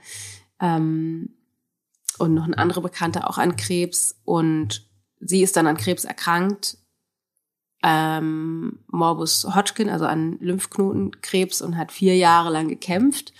ähm, 0.60 1.30
und 2.18 2.34
noch 2.34 2.46
ein 2.46 2.54
anderer 2.54 2.82
Bekannter 2.82 3.30
auch 3.30 3.38
an 3.38 3.56
Krebs. 3.56 4.20
Und 4.26 4.90
sie 5.22 5.42
ist 5.42 5.56
dann 5.56 5.68
an 5.68 5.78
Krebs 5.78 6.04
erkrankt 6.04 6.78
ähm, 7.84 8.80
Morbus 8.88 9.48
Hodgkin, 9.56 9.90
also 9.90 10.06
an 10.06 10.38
Lymphknotenkrebs 10.40 11.62
und 11.62 11.78
hat 11.78 11.92
vier 11.92 12.16
Jahre 12.16 12.52
lang 12.52 12.68
gekämpft. 12.68 13.34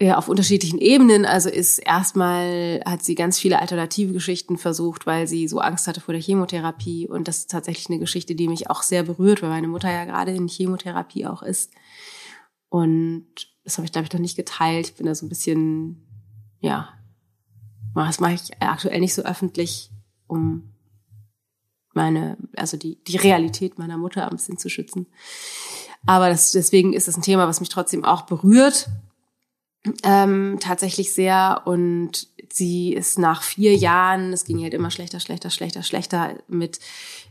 Ja, 0.00 0.16
auf 0.16 0.28
unterschiedlichen 0.28 0.78
Ebenen. 0.78 1.26
Also 1.26 1.48
ist 1.48 1.78
erstmal 1.78 2.80
hat 2.86 3.04
sie 3.04 3.16
ganz 3.16 3.38
viele 3.38 3.58
alternative 3.58 4.12
Geschichten 4.12 4.56
versucht, 4.56 5.06
weil 5.06 5.26
sie 5.26 5.48
so 5.48 5.58
Angst 5.58 5.88
hatte 5.88 6.00
vor 6.00 6.14
der 6.14 6.22
Chemotherapie. 6.22 7.08
Und 7.08 7.26
das 7.26 7.38
ist 7.38 7.50
tatsächlich 7.50 7.90
eine 7.90 7.98
Geschichte, 7.98 8.36
die 8.36 8.48
mich 8.48 8.70
auch 8.70 8.82
sehr 8.82 9.02
berührt, 9.02 9.42
weil 9.42 9.50
meine 9.50 9.66
Mutter 9.66 9.90
ja 9.90 10.04
gerade 10.04 10.32
in 10.32 10.46
Chemotherapie 10.46 11.26
auch 11.26 11.42
ist. 11.42 11.72
Und 12.68 13.26
das 13.64 13.76
habe 13.76 13.86
ich, 13.86 13.92
glaube 13.92 14.06
ich, 14.06 14.12
noch 14.12 14.20
nicht 14.20 14.36
geteilt. 14.36 14.86
Ich 14.86 14.94
bin 14.94 15.06
da 15.06 15.14
so 15.14 15.26
ein 15.26 15.28
bisschen, 15.28 16.06
ja, 16.60 16.90
das 17.94 18.20
mache 18.20 18.34
ich 18.34 18.62
aktuell 18.62 19.00
nicht 19.00 19.14
so 19.14 19.22
öffentlich, 19.22 19.90
um 20.28 20.74
meine, 21.98 22.36
also 22.56 22.76
die, 22.76 22.96
die 23.04 23.16
Realität 23.16 23.78
meiner 23.78 23.98
Mutter 23.98 24.24
ein 24.24 24.36
bisschen 24.36 24.56
zu 24.56 24.70
schützen. 24.70 25.06
Aber 26.06 26.28
das, 26.28 26.52
deswegen 26.52 26.92
ist 26.92 27.08
es 27.08 27.16
ein 27.16 27.22
Thema, 27.22 27.48
was 27.48 27.58
mich 27.60 27.68
trotzdem 27.68 28.04
auch 28.04 28.22
berührt. 28.22 28.88
Ähm, 30.04 30.58
tatsächlich 30.60 31.12
sehr. 31.12 31.62
Und 31.64 32.28
sie 32.52 32.94
ist 32.94 33.18
nach 33.18 33.42
vier 33.42 33.74
Jahren, 33.74 34.32
es 34.32 34.44
ging 34.44 34.62
halt 34.62 34.74
immer 34.74 34.92
schlechter, 34.92 35.18
schlechter, 35.18 35.50
schlechter, 35.50 35.82
schlechter 35.82 36.34
mit 36.46 36.78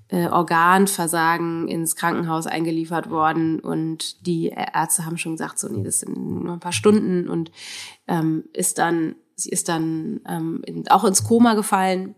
äh, 0.10 0.28
Organversagen 0.28 1.70
ins 1.70 1.96
Krankenhaus 1.96 2.46
eingeliefert 2.46 3.10
worden. 3.10 3.62
Und 3.62 4.28
die 4.28 4.50
Ärzte 4.50 5.06
haben 5.06 5.18
schon 5.18 5.34
gesagt, 5.34 5.60
so, 5.60 5.70
nee, 5.70 5.84
das 5.84 6.02
sind 6.02 6.18
nur 6.18 6.54
ein 6.54 6.60
paar 6.60 6.74
Stunden 6.74 7.30
und 7.30 7.52
ähm, 8.08 8.44
ist 8.52 8.80
dann 8.80 9.16
sie 9.38 9.50
ist 9.50 9.70
dann 9.70 10.20
ähm, 10.28 10.62
in, 10.66 10.88
auch 10.90 11.06
ins 11.06 11.24
Koma 11.24 11.54
gefallen 11.54 12.16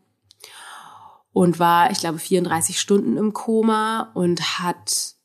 und 1.39 1.57
war, 1.57 1.89
ich 1.89 1.99
glaube, 1.99 2.19
34 2.19 2.77
Stunden 2.77 3.15
im 3.15 3.31
Koma 3.31 4.11
und 4.13 4.59
hat 4.59 5.15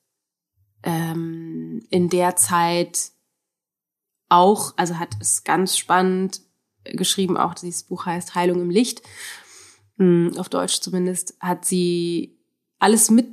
ähm, 0.84 1.84
in 1.90 2.08
der 2.08 2.36
Zeit 2.36 3.10
auch, 4.28 4.74
also 4.76 5.00
hat 5.00 5.16
es 5.20 5.42
ganz 5.42 5.76
spannend 5.76 6.40
geschrieben, 6.84 7.36
auch 7.36 7.54
dieses 7.54 7.82
Buch 7.82 8.06
heißt 8.06 8.36
Heilung 8.36 8.60
im 8.60 8.70
Licht, 8.70 9.02
hm, 9.98 10.34
auf 10.38 10.48
Deutsch 10.48 10.80
zumindest, 10.80 11.34
hat 11.40 11.64
sie 11.64 12.38
alles 12.78 13.10
mit, 13.10 13.26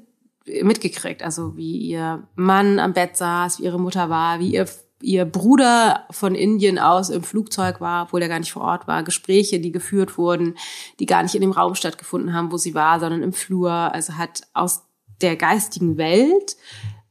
mitgekriegt, 0.47 1.21
also 1.21 1.55
wie 1.55 1.77
ihr 1.77 2.27
Mann 2.33 2.79
am 2.79 2.93
Bett 2.93 3.15
saß, 3.15 3.59
wie 3.59 3.65
ihre 3.65 3.79
Mutter 3.79 4.09
war, 4.09 4.39
wie 4.39 4.55
ihr 4.55 4.67
ihr 5.03 5.25
Bruder 5.25 6.05
von 6.11 6.35
Indien 6.35 6.79
aus 6.79 7.09
im 7.09 7.23
Flugzeug 7.23 7.81
war, 7.81 8.03
obwohl 8.03 8.21
er 8.21 8.29
gar 8.29 8.39
nicht 8.39 8.51
vor 8.51 8.63
Ort 8.63 8.87
war, 8.87 9.03
Gespräche, 9.03 9.59
die 9.59 9.71
geführt 9.71 10.17
wurden, 10.17 10.55
die 10.99 11.05
gar 11.05 11.23
nicht 11.23 11.35
in 11.35 11.41
dem 11.41 11.51
Raum 11.51 11.75
stattgefunden 11.75 12.33
haben, 12.33 12.51
wo 12.51 12.57
sie 12.57 12.73
war, 12.73 12.99
sondern 12.99 13.23
im 13.23 13.33
Flur, 13.33 13.71
also 13.71 14.17
hat 14.17 14.41
aus 14.53 14.83
der 15.21 15.35
geistigen 15.35 15.97
Welt 15.97 16.57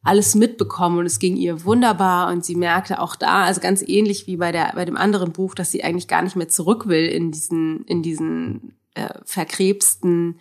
alles 0.03 0.35
mitbekommen 0.35 0.99
und 0.99 1.07
es 1.07 1.19
ging 1.19 1.37
ihr 1.37 1.65
wunderbar 1.65 2.33
und 2.33 2.45
sie 2.45 2.55
merkte 2.55 3.01
auch 3.01 3.17
da, 3.17 3.45
also 3.45 3.61
ganz 3.61 3.83
ähnlich 3.87 4.27
wie 4.27 4.39
bei 4.39 4.51
der 4.51 4.73
bei 4.75 4.85
dem 4.85 4.97
anderen 4.97 5.33
Buch, 5.33 5.55
dass 5.55 5.71
sie 5.71 5.85
eigentlich 5.85 6.09
gar 6.09 6.23
nicht 6.23 6.37
mehr 6.37 6.49
zurück 6.49 6.89
will 6.89 7.07
in 7.07 7.31
diesen 7.31 7.85
in 7.85 8.03
diesen 8.03 8.77
äh, 8.95 9.11
verkrebsten 9.25 10.39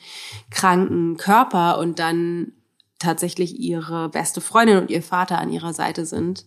kranken 0.50 1.18
Körper 1.18 1.78
und 1.78 2.00
dann 2.00 2.54
tatsächlich 3.00 3.60
ihre 3.60 4.10
beste 4.10 4.42
Freundin 4.42 4.78
und 4.78 4.92
ihr 4.92 5.04
Vater 5.04 5.40
an 5.40 5.52
ihrer 5.52 5.74
Seite 5.74 6.06
sind 6.06 6.46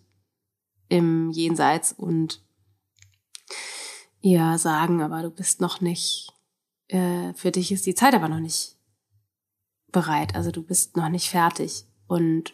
im 0.92 1.30
Jenseits 1.30 1.92
und 1.92 2.42
ihr 4.20 4.58
sagen, 4.58 5.00
aber 5.00 5.22
du 5.22 5.30
bist 5.30 5.62
noch 5.62 5.80
nicht, 5.80 6.30
äh, 6.88 7.32
für 7.32 7.50
dich 7.50 7.72
ist 7.72 7.86
die 7.86 7.94
Zeit 7.94 8.14
aber 8.14 8.28
noch 8.28 8.40
nicht 8.40 8.76
bereit, 9.90 10.34
also 10.34 10.50
du 10.50 10.62
bist 10.62 10.98
noch 10.98 11.08
nicht 11.08 11.30
fertig 11.30 11.86
und 12.06 12.52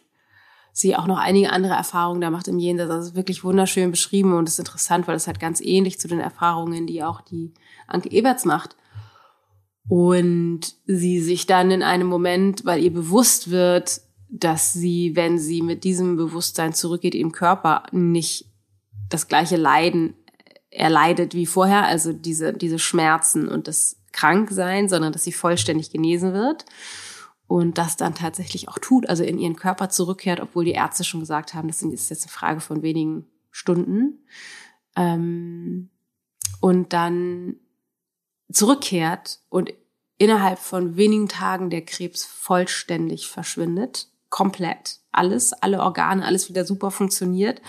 sie 0.72 0.94
auch 0.94 1.08
noch 1.08 1.18
einige 1.18 1.50
andere 1.50 1.74
Erfahrungen 1.74 2.20
da 2.20 2.30
macht 2.30 2.46
im 2.46 2.60
Jenseits. 2.60 2.90
Also 2.90 3.14
wirklich 3.16 3.42
wunderschön 3.42 3.90
beschrieben 3.90 4.34
und 4.34 4.48
ist 4.48 4.60
interessant, 4.60 5.08
weil 5.08 5.16
es 5.16 5.26
halt 5.26 5.40
ganz 5.40 5.60
ähnlich 5.60 5.98
zu 5.98 6.06
den 6.06 6.20
Erfahrungen, 6.20 6.86
die 6.86 7.02
auch 7.02 7.20
die 7.20 7.52
Anke 7.88 8.08
Eberts 8.10 8.44
macht. 8.44 8.76
Und 9.88 10.76
sie 10.86 11.20
sich 11.20 11.46
dann 11.46 11.72
in 11.72 11.82
einem 11.82 12.06
Moment, 12.06 12.64
weil 12.64 12.84
ihr 12.84 12.92
bewusst 12.92 13.50
wird, 13.50 14.02
dass 14.28 14.72
sie, 14.72 15.16
wenn 15.16 15.38
sie 15.38 15.62
mit 15.62 15.84
diesem 15.84 16.16
Bewusstsein 16.16 16.74
zurückgeht 16.74 17.14
im 17.14 17.32
Körper, 17.32 17.84
nicht 17.92 18.46
das 19.08 19.28
gleiche 19.28 19.56
Leiden 19.56 20.14
erleidet 20.70 21.34
wie 21.34 21.46
vorher, 21.46 21.86
also 21.86 22.12
diese, 22.12 22.52
diese 22.52 22.78
Schmerzen 22.78 23.48
und 23.48 23.68
das 23.68 23.96
Kranksein, 24.12 24.88
sondern 24.88 25.12
dass 25.12 25.24
sie 25.24 25.32
vollständig 25.32 25.90
genesen 25.90 26.34
wird 26.34 26.66
und 27.46 27.78
das 27.78 27.96
dann 27.96 28.14
tatsächlich 28.14 28.68
auch 28.68 28.78
tut, 28.78 29.08
also 29.08 29.24
in 29.24 29.38
ihren 29.38 29.56
Körper 29.56 29.88
zurückkehrt, 29.88 30.40
obwohl 30.40 30.66
die 30.66 30.72
Ärzte 30.72 31.04
schon 31.04 31.20
gesagt 31.20 31.54
haben, 31.54 31.68
das 31.68 31.82
ist 31.82 32.10
jetzt 32.10 32.24
eine 32.24 32.32
Frage 32.32 32.60
von 32.60 32.82
wenigen 32.82 33.26
Stunden. 33.50 34.24
Ähm, 34.94 35.88
und 36.60 36.92
dann 36.92 37.56
zurückkehrt 38.52 39.40
und 39.48 39.72
innerhalb 40.18 40.58
von 40.58 40.96
wenigen 40.96 41.28
Tagen 41.28 41.70
der 41.70 41.84
Krebs 41.84 42.24
vollständig 42.24 43.28
verschwindet, 43.28 44.07
komplett. 44.30 45.00
Alles, 45.12 45.52
alle 45.52 45.80
Organe, 45.80 46.24
alles 46.24 46.48
wieder 46.48 46.64
super 46.64 46.90
funktioniert 46.90 47.60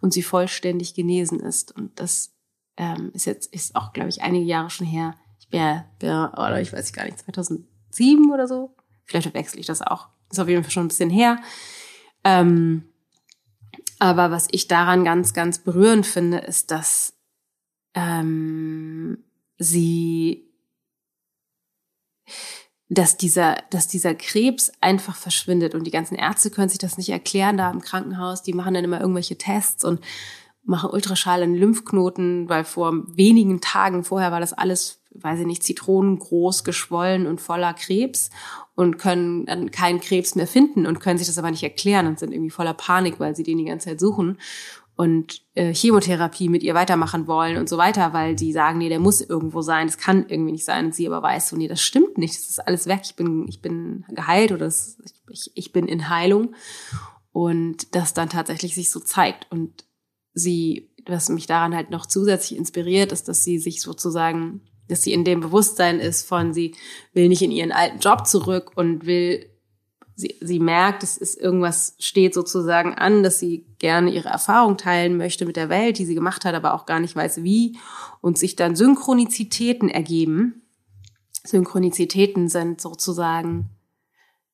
und 0.00 0.12
sie 0.12 0.22
vollständig 0.22 0.94
genesen 0.94 1.40
ist. 1.40 1.76
Und 1.76 1.98
das 2.00 2.32
ähm, 2.76 3.10
ist 3.14 3.26
jetzt, 3.26 3.52
ist 3.52 3.76
auch, 3.76 3.92
glaube 3.92 4.08
ich, 4.08 4.22
einige 4.22 4.44
Jahre 4.44 4.70
schon 4.70 4.86
her. 4.86 5.14
Ich 5.38 5.48
bin 5.48 5.60
ja, 5.60 6.32
oder 6.32 6.60
ich 6.60 6.72
weiß 6.72 6.92
gar 6.92 7.04
nicht, 7.04 7.18
2007 7.18 8.32
oder 8.32 8.48
so, 8.48 8.74
Vielleicht 9.04 9.30
verwechsel 9.30 9.60
ich 9.60 9.66
das 9.66 9.82
auch. 9.82 10.08
Ist 10.30 10.40
auf 10.40 10.48
jeden 10.48 10.62
Fall 10.62 10.70
schon 10.70 10.86
ein 10.86 10.88
bisschen 10.88 11.10
her. 11.10 11.38
Ähm, 12.24 12.88
aber 13.98 14.30
was 14.30 14.48
ich 14.50 14.66
daran 14.66 15.04
ganz, 15.04 15.34
ganz 15.34 15.58
berührend 15.58 16.06
finde, 16.06 16.38
ist, 16.38 16.70
dass 16.70 17.14
ähm, 17.94 19.22
sie, 19.58 20.50
dass 22.94 23.16
dieser, 23.16 23.56
dass 23.70 23.88
dieser 23.88 24.14
Krebs 24.14 24.72
einfach 24.80 25.16
verschwindet 25.16 25.74
und 25.74 25.84
die 25.84 25.90
ganzen 25.90 26.14
Ärzte 26.14 26.50
können 26.50 26.68
sich 26.68 26.78
das 26.78 26.96
nicht 26.96 27.10
erklären 27.10 27.56
da 27.56 27.70
im 27.70 27.80
Krankenhaus. 27.80 28.42
Die 28.42 28.52
machen 28.52 28.74
dann 28.74 28.84
immer 28.84 29.00
irgendwelche 29.00 29.36
Tests 29.36 29.84
und 29.84 30.00
machen 30.64 30.90
Ultraschall 30.90 31.42
in 31.42 31.54
Lymphknoten, 31.54 32.48
weil 32.48 32.64
vor 32.64 32.92
wenigen 33.16 33.60
Tagen 33.60 34.02
vorher 34.04 34.32
war 34.32 34.40
das 34.40 34.52
alles, 34.52 35.00
weiß 35.10 35.40
ich 35.40 35.46
nicht, 35.46 35.62
zitronengroß, 35.62 36.64
geschwollen 36.64 37.26
und 37.26 37.40
voller 37.40 37.74
Krebs 37.74 38.30
und 38.74 38.98
können 38.98 39.44
dann 39.46 39.70
keinen 39.70 40.00
Krebs 40.00 40.34
mehr 40.34 40.46
finden 40.46 40.86
und 40.86 41.00
können 41.00 41.18
sich 41.18 41.26
das 41.26 41.38
aber 41.38 41.50
nicht 41.50 41.62
erklären 41.62 42.06
und 42.06 42.18
sind 42.18 42.32
irgendwie 42.32 42.50
voller 42.50 42.74
Panik, 42.74 43.20
weil 43.20 43.36
sie 43.36 43.42
den 43.42 43.58
die 43.58 43.64
ganze 43.64 43.90
Zeit 43.90 44.00
suchen 44.00 44.38
und 44.96 45.42
äh, 45.54 45.74
Chemotherapie 45.74 46.48
mit 46.48 46.62
ihr 46.62 46.74
weitermachen 46.74 47.26
wollen 47.26 47.56
und 47.56 47.68
so 47.68 47.78
weiter, 47.78 48.12
weil 48.12 48.36
die 48.36 48.52
sagen, 48.52 48.78
nee, 48.78 48.88
der 48.88 49.00
muss 49.00 49.20
irgendwo 49.20 49.60
sein, 49.60 49.88
das 49.88 49.98
kann 49.98 50.26
irgendwie 50.28 50.52
nicht 50.52 50.64
sein. 50.64 50.86
Und 50.86 50.94
sie 50.94 51.06
aber 51.06 51.22
weiß 51.22 51.48
so, 51.48 51.56
nee, 51.56 51.66
das 51.68 51.82
stimmt 51.82 52.16
nicht, 52.16 52.34
das 52.34 52.48
ist 52.48 52.66
alles 52.66 52.86
weg, 52.86 53.00
ich 53.04 53.16
bin, 53.16 53.46
ich 53.48 53.60
bin 53.60 54.04
geheilt 54.08 54.52
oder 54.52 54.66
das, 54.66 54.98
ich, 55.28 55.50
ich 55.54 55.72
bin 55.72 55.88
in 55.88 56.08
Heilung. 56.08 56.54
Und 57.32 57.96
das 57.96 58.14
dann 58.14 58.28
tatsächlich 58.28 58.76
sich 58.76 58.90
so 58.90 59.00
zeigt. 59.00 59.50
Und 59.50 59.84
sie, 60.32 60.92
was 61.06 61.28
mich 61.28 61.48
daran 61.48 61.74
halt 61.74 61.90
noch 61.90 62.06
zusätzlich 62.06 62.56
inspiriert, 62.56 63.10
ist, 63.10 63.26
dass 63.26 63.42
sie 63.42 63.58
sich 63.58 63.82
sozusagen 63.82 64.60
dass 64.88 65.02
sie 65.02 65.12
in 65.12 65.24
dem 65.24 65.40
Bewusstsein 65.40 65.98
ist 65.98 66.28
von, 66.28 66.52
sie 66.52 66.74
will 67.12 67.28
nicht 67.28 67.42
in 67.42 67.50
ihren 67.50 67.72
alten 67.72 68.00
Job 68.00 68.26
zurück 68.26 68.72
und 68.74 69.06
will, 69.06 69.46
sie, 70.14 70.36
sie 70.40 70.60
merkt, 70.60 71.02
es 71.02 71.16
ist 71.16 71.38
irgendwas 71.38 71.94
steht 71.98 72.34
sozusagen 72.34 72.94
an, 72.94 73.22
dass 73.22 73.38
sie 73.38 73.66
gerne 73.78 74.10
ihre 74.10 74.28
Erfahrung 74.28 74.76
teilen 74.76 75.16
möchte 75.16 75.46
mit 75.46 75.56
der 75.56 75.68
Welt, 75.68 75.98
die 75.98 76.04
sie 76.04 76.14
gemacht 76.14 76.44
hat, 76.44 76.54
aber 76.54 76.74
auch 76.74 76.86
gar 76.86 77.00
nicht 77.00 77.16
weiß 77.16 77.42
wie 77.42 77.78
und 78.20 78.38
sich 78.38 78.56
dann 78.56 78.76
Synchronizitäten 78.76 79.88
ergeben. 79.88 80.62
Synchronizitäten 81.44 82.48
sind 82.48 82.80
sozusagen 82.80 83.70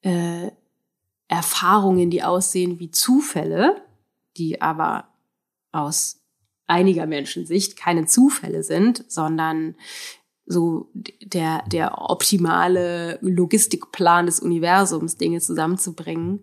äh, 0.02 0.50
Erfahrungen, 1.28 2.10
die 2.10 2.22
aussehen 2.22 2.80
wie 2.80 2.90
Zufälle, 2.90 3.82
die 4.36 4.60
aber 4.60 5.08
aus 5.72 6.20
einiger 6.66 7.06
Menschen 7.06 7.46
Sicht 7.46 7.76
keine 7.76 8.06
Zufälle 8.06 8.62
sind, 8.62 9.04
sondern 9.08 9.76
so 10.50 10.90
der, 10.94 11.62
der 11.68 12.10
optimale 12.10 13.20
Logistikplan 13.22 14.26
des 14.26 14.40
Universums, 14.40 15.16
Dinge 15.16 15.40
zusammenzubringen. 15.40 16.40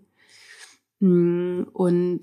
Mm, 1.02 1.64
und 1.74 2.22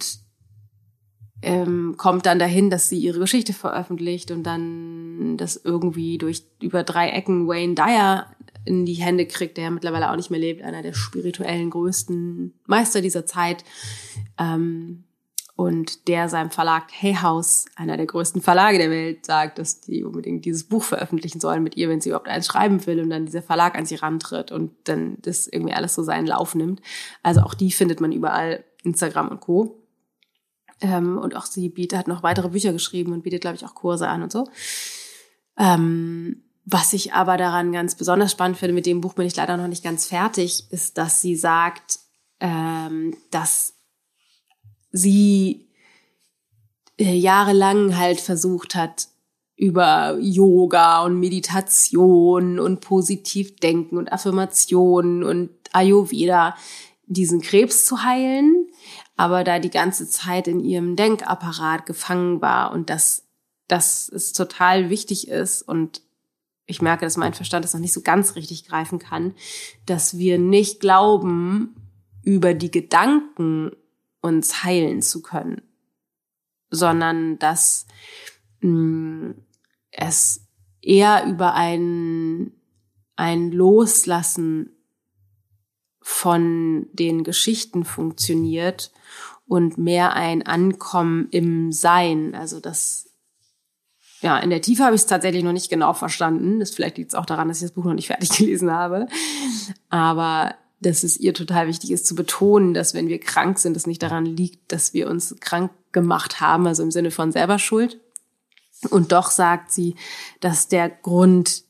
ähm, 1.43 1.97
kommt 1.99 2.25
dann 2.25 2.39
dahin, 2.39 2.71
dass 2.71 2.89
sie 2.89 2.99
ihre 2.99 3.19
Geschichte 3.19 3.53
veröffentlicht 3.53 4.31
und 4.31 4.45
dann 4.45 5.37
das 5.37 5.61
irgendwie 5.63 6.17
durch 6.17 6.45
über 6.63 6.85
drei 6.85 7.11
Ecken 7.11 7.47
Wayne 7.47 7.75
Dyer 7.75 8.35
in 8.65 8.87
die 8.87 8.95
Hände 8.95 9.27
kriegt, 9.27 9.59
der 9.59 9.71
mittlerweile 9.71 10.11
auch 10.11 10.17
nicht 10.17 10.31
mehr 10.31 10.41
lebt, 10.41 10.63
einer 10.63 10.81
der 10.81 10.95
spirituellen 10.95 11.69
größten 11.69 12.55
Meister 12.67 13.03
dieser 13.03 13.27
Zeit. 13.27 13.63
Ähm, 14.39 15.05
und 15.57 16.09
der 16.09 16.29
seinem 16.29 16.51
Verlag 16.51 16.91
Hay 17.01 17.15
House, 17.15 17.67
einer 17.77 17.97
der 17.97 18.07
größten 18.07 18.43
Verlage 18.43 18.79
der 18.79 18.91
Welt, 18.91 19.25
sagt, 19.25 19.59
dass 19.59 19.81
die 19.81 20.03
unbedingt 20.03 20.45
dieses 20.45 20.65
Buch 20.65 20.83
veröffentlichen 20.83 21.41
sollen 21.41 21.63
mit 21.63 21.77
ihr, 21.77 21.89
wenn 21.89 22.01
sie 22.01 22.09
überhaupt 22.09 22.29
eins 22.29 22.47
schreiben 22.47 22.85
will 22.87 23.01
und 23.01 23.11
dann 23.11 23.27
dieser 23.27 23.43
Verlag 23.43 23.79
an 23.79 23.87
sie 23.87 23.95
rantritt 23.95 24.51
und 24.51 24.73
dann 24.85 25.19
das 25.23 25.47
irgendwie 25.47 25.75
alles 25.75 25.95
so 25.95 26.03
seinen 26.03 26.27
Lauf 26.27 26.57
nimmt. 26.57 26.81
Also 27.23 27.43
auch 27.43 27.55
die 27.55 27.71
findet 27.71 28.01
man 28.01 28.11
überall, 28.11 28.65
Instagram 28.83 29.29
und 29.29 29.41
Co. 29.41 29.81
Ähm, 30.81 31.19
und 31.19 31.37
auch 31.37 31.47
sie 31.47 31.69
bietet, 31.69 32.01
hat 32.01 32.09
noch 32.09 32.25
weitere 32.25 32.49
Bücher 32.49 32.73
geschrieben 32.73 33.13
und 33.13 33.23
bietet, 33.23 33.41
glaube 33.41 33.57
ich, 33.57 33.65
auch 33.65 33.75
Kurse 33.75 34.09
an 34.09 34.25
und 34.25 34.33
so. 34.33 34.49
Ähm, 35.57 36.43
was 36.65 36.93
ich 36.93 37.13
aber 37.13 37.37
daran 37.37 37.73
ganz 37.73 37.95
besonders 37.95 38.33
spannend 38.33 38.57
finde, 38.57 38.75
mit 38.75 38.87
dem 38.87 39.01
Buch 39.01 39.15
bin 39.15 39.27
ich 39.27 39.37
leider 39.37 39.57
noch 39.57 39.69
nicht 39.69 39.85
ganz 39.85 40.07
fertig, 40.07 40.65
ist, 40.71 40.99
dass 40.99 41.21
sie 41.21 41.37
sagt, 41.37 42.01
ähm, 42.41 43.17
dass 43.31 43.75
sie 44.95 45.67
äh, 46.99 47.17
jahrelang 47.17 47.97
halt 47.99 48.21
versucht 48.21 48.77
hat, 48.77 49.09
über 49.57 50.17
Yoga 50.21 51.05
und 51.05 51.19
Meditation 51.21 52.59
und 52.59 52.81
Positivdenken 52.81 53.99
und 53.99 54.13
Affirmationen 54.13 55.23
und 55.23 55.51
Ayurveda 55.73 56.57
diesen 57.07 57.41
Krebs 57.41 57.85
zu 57.85 58.03
heilen, 58.03 58.69
aber 59.17 59.45
da 59.45 59.59
die 59.59 59.71
ganze 59.71 60.09
Zeit 60.09 60.49
in 60.49 60.61
ihrem 60.61 60.97
Denkapparat 60.97 61.87
gefangen 61.87 62.41
war 62.41 62.73
und 62.73 62.89
dass, 62.89 63.25
dass 63.69 64.09
es 64.09 64.33
total 64.33 64.91
wichtig 64.91 65.29
ist 65.29 65.63
und 65.63 66.03
ich 66.67 66.83
merke, 66.83 67.05
dass 67.05 67.17
mein 67.17 67.35
Verstand 67.35 67.65
das 67.65 67.75
noch 67.75 67.81
nicht 67.81 67.93
so 67.93 68.01
ganz 68.01 68.37
richtig 68.37 68.67
greifen 68.67 68.99
kann, 68.99 69.35
dass 69.87 70.19
wir 70.19 70.39
nicht 70.39 70.81
glauben, 70.81 71.77
über 72.23 72.55
die 72.55 72.71
Gedanken 72.71 73.73
uns 74.25 74.65
heilen 74.65 75.03
zu 75.03 75.21
können, 75.21 75.61
sondern 76.71 77.39
dass 77.39 77.87
mh, 78.61 78.71
mm, 78.71 79.35
es 79.91 80.49
eher 80.81 81.27
über 81.27 81.53
ein, 81.53 82.53
ein 83.17 83.53
Loslassen 83.53 84.71
von 86.01 86.87
den 86.93 87.23
Geschichten 87.23 87.85
funktioniert 87.85 88.93
und 89.47 89.77
mehr 89.77 90.15
ein 90.15 90.47
Ankommen 90.47 91.29
im 91.31 91.71
Sein. 91.71 92.35
Also 92.35 92.61
das, 92.61 93.11
ja, 94.23 94.39
in 94.39 94.49
der 94.49 94.63
Tiefe 94.63 94.85
habe 94.85 94.95
ich 94.95 95.03
es 95.03 95.07
tatsächlich 95.07 95.45
noch 95.45 95.53
nicht 95.53 95.69
genau 95.69 95.93
verstanden. 95.93 96.61
Das 96.61 96.71
vielleicht 96.71 96.97
liegt 96.97 97.11
es 97.11 97.15
auch 97.15 97.27
daran, 97.27 97.49
dass 97.49 97.59
ich 97.59 97.65
das 97.65 97.75
Buch 97.75 97.85
noch 97.85 97.93
nicht 97.93 98.07
fertig 98.09 98.31
gelesen 98.31 98.71
habe. 98.71 99.07
Aber 99.91 100.55
dass 100.85 101.03
es 101.03 101.19
ihr 101.19 101.35
total 101.35 101.67
wichtig 101.67 101.91
ist 101.91 102.07
zu 102.07 102.15
betonen, 102.15 102.75
dass 102.75 102.95
wenn 102.95 103.09
wir 103.09 103.19
krank 103.19 103.59
sind, 103.59 103.77
es 103.77 103.87
nicht 103.87 104.03
daran 104.03 104.27
liegt, 104.27 104.73
dass 104.73 104.93
wir 104.93 105.09
uns 105.09 105.35
krank 105.41 105.73
gemacht 105.93 106.41
haben, 106.41 106.67
also 106.67 106.83
im 106.83 106.91
Sinne 106.91 107.11
von 107.11 107.33
selber 107.33 107.59
Schuld. 107.59 108.01
Und 108.91 109.13
doch 109.13 109.31
sagt 109.31 109.73
sie, 109.73 109.95
dass 110.41 110.69
der 110.69 110.91
Grund 110.91 111.65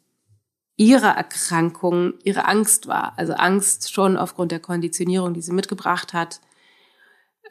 ihrer 0.77 1.11
Erkrankung 1.11 2.14
ihre 2.24 2.46
Angst 2.46 2.88
war. 2.88 3.16
Also 3.16 3.35
Angst 3.35 3.92
schon 3.92 4.16
aufgrund 4.16 4.50
der 4.50 4.61
Konditionierung, 4.61 5.35
die 5.35 5.42
sie 5.42 5.53
mitgebracht 5.53 6.12
hat. 6.12 6.40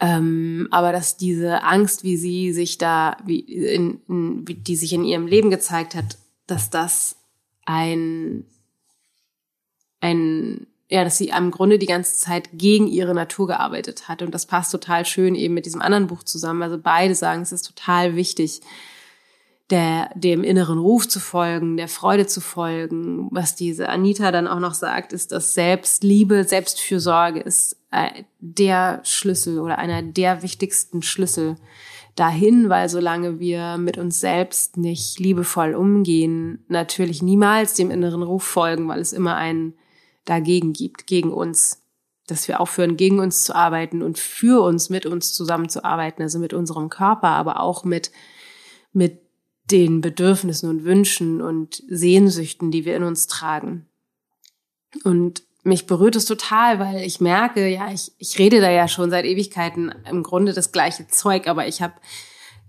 Ähm, 0.02 0.67
aber 0.71 0.91
dass 0.91 1.15
diese 1.15 1.63
Angst, 1.63 2.04
wie 2.04 2.17
sie 2.17 2.52
sich 2.52 2.78
da, 2.78 3.15
wie 3.26 3.39
in, 3.39 4.02
in, 4.10 4.47
wie 4.47 4.56
die 4.56 4.76
sich 4.76 4.91
in 4.91 5.06
ihrem 5.06 5.28
Leben 5.28 5.49
gezeigt 5.49 5.95
hat, 5.95 6.17
dass 6.47 6.69
das 6.69 7.15
ein, 7.65 8.45
ein 10.02 10.67
ja, 10.94 11.04
dass 11.04 11.18
sie 11.18 11.30
im 11.30 11.50
Grunde 11.50 11.80
die 11.80 11.88
ganze 11.88 12.16
Zeit 12.18 12.50
gegen 12.54 12.86
ihre 12.86 13.16
Natur 13.16 13.48
gearbeitet 13.48 14.08
hat. 14.08 14.22
Und 14.22 14.32
das 14.32 14.46
passt 14.46 14.72
total 14.72 15.08
schön 15.08 15.34
eben 15.34 15.56
mit 15.56 15.66
diesem 15.66 15.82
anderen 15.82 16.06
Buch 16.06 16.22
zusammen. 16.22 16.62
Also 16.62 16.78
beide 16.78 17.16
sagen, 17.16 17.42
es 17.42 17.52
ist 17.52 17.66
total 17.66 18.16
wichtig, 18.16 18.62
der, 19.72 20.12
dem 20.14 20.44
inneren 20.44 20.78
Ruf 20.78 21.08
zu 21.08 21.20
folgen, 21.20 21.78
der 21.78 21.88
Freude 21.88 22.28
zu 22.28 22.42
folgen. 22.42 23.28
Was 23.32 23.56
diese 23.56 23.90
Anita 23.90 24.32
dann 24.32 24.48
auch 24.48 24.60
noch 24.60 24.76
sagt, 24.76 25.14
ist, 25.14 25.32
dass 25.32 25.56
Selbstliebe, 25.56 26.44
Selbstfürsorge 26.44 27.40
ist 27.40 27.76
äh, 27.90 28.24
der 28.40 29.02
Schlüssel 29.04 29.60
oder 29.62 29.80
einer 29.80 30.04
der 30.04 30.44
wichtigsten 30.44 31.02
Schlüssel 31.02 31.56
dahin, 32.16 32.70
weil 32.70 32.88
solange 32.88 33.40
wir 33.40 33.80
mit 33.80 33.98
uns 33.98 34.20
selbst 34.20 34.78
nicht 34.78 35.20
liebevoll 35.20 35.74
umgehen, 35.74 36.64
natürlich 36.68 37.24
niemals 37.24 37.74
dem 37.74 37.90
inneren 37.90 38.22
Ruf 38.22 38.44
folgen, 38.44 38.88
weil 38.88 39.00
es 39.00 39.12
immer 39.12 39.36
einen 39.36 39.74
dagegen 40.26 40.74
gibt, 40.74 41.08
gegen 41.08 41.32
uns. 41.32 41.80
Dass 42.28 42.48
wir 42.48 42.62
aufhören, 42.62 42.96
gegen 42.96 43.20
uns 43.20 43.44
zu 43.44 43.54
arbeiten 43.54 44.02
und 44.02 44.18
für 44.18 44.64
uns, 44.64 44.90
mit 44.90 45.06
uns 45.06 45.34
zusammenzuarbeiten, 45.34 46.24
also 46.24 46.40
mit 46.40 46.54
unserem 46.54 46.88
Körper, 46.88 47.28
aber 47.28 47.60
auch 47.60 47.84
mit, 47.84 48.12
mit 48.94 49.20
den 49.70 50.00
Bedürfnissen 50.00 50.70
und 50.70 50.86
Wünschen 50.86 51.42
und 51.42 51.84
Sehnsüchten, 51.90 52.72
die 52.72 52.86
wir 52.86 52.96
in 52.96 53.04
uns 53.04 53.28
tragen. 53.28 53.88
Und 55.04 55.44
mich 55.64 55.86
berührt 55.86 56.16
es 56.16 56.26
total, 56.26 56.80
weil 56.80 57.02
ich 57.02 57.22
merke, 57.22 57.68
ja, 57.68 57.92
ich, 57.92 58.12
ich 58.18 58.38
rede 58.38 58.60
da 58.60 58.70
ja 58.70 58.88
schon 58.88 59.10
seit 59.10 59.26
Ewigkeiten 59.26 59.94
im 60.10 60.24
Grunde 60.24 60.54
das 60.54 60.72
gleiche 60.72 61.08
Zeug, 61.08 61.48
aber 61.48 61.68
ich 61.68 61.82
habe 61.82 61.94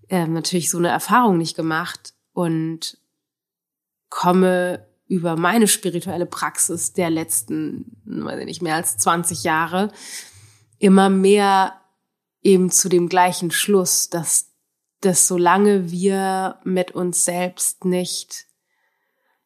äh, 0.09 0.27
natürlich 0.27 0.71
so 0.71 0.79
eine 0.79 0.89
Erfahrung 0.89 1.39
nicht 1.39 1.57
gemacht 1.57 2.15
und 2.33 2.99
komme 4.11 4.87
über 5.07 5.37
meine 5.37 5.69
spirituelle 5.69 6.27
Praxis 6.27 6.93
der 6.93 7.11
letzten, 7.11 7.97
weiß 8.05 8.41
ich 8.41 8.47
nicht, 8.47 8.63
mehr 8.63 8.77
als 8.77 8.97
20 8.97 9.45
Jahre 9.45 9.91
immer 10.79 11.09
mehr 11.09 11.81
eben 12.43 12.71
zu 12.71 12.89
dem 12.89 13.09
gleichen 13.09 13.51
Schluss, 13.51 14.11
dass, 14.11 14.53
dass 15.01 15.29
solange 15.29 15.91
wir 15.91 16.59
mit 16.65 16.93
uns 16.93 17.25
selbst 17.25 17.85
nicht 17.85 18.47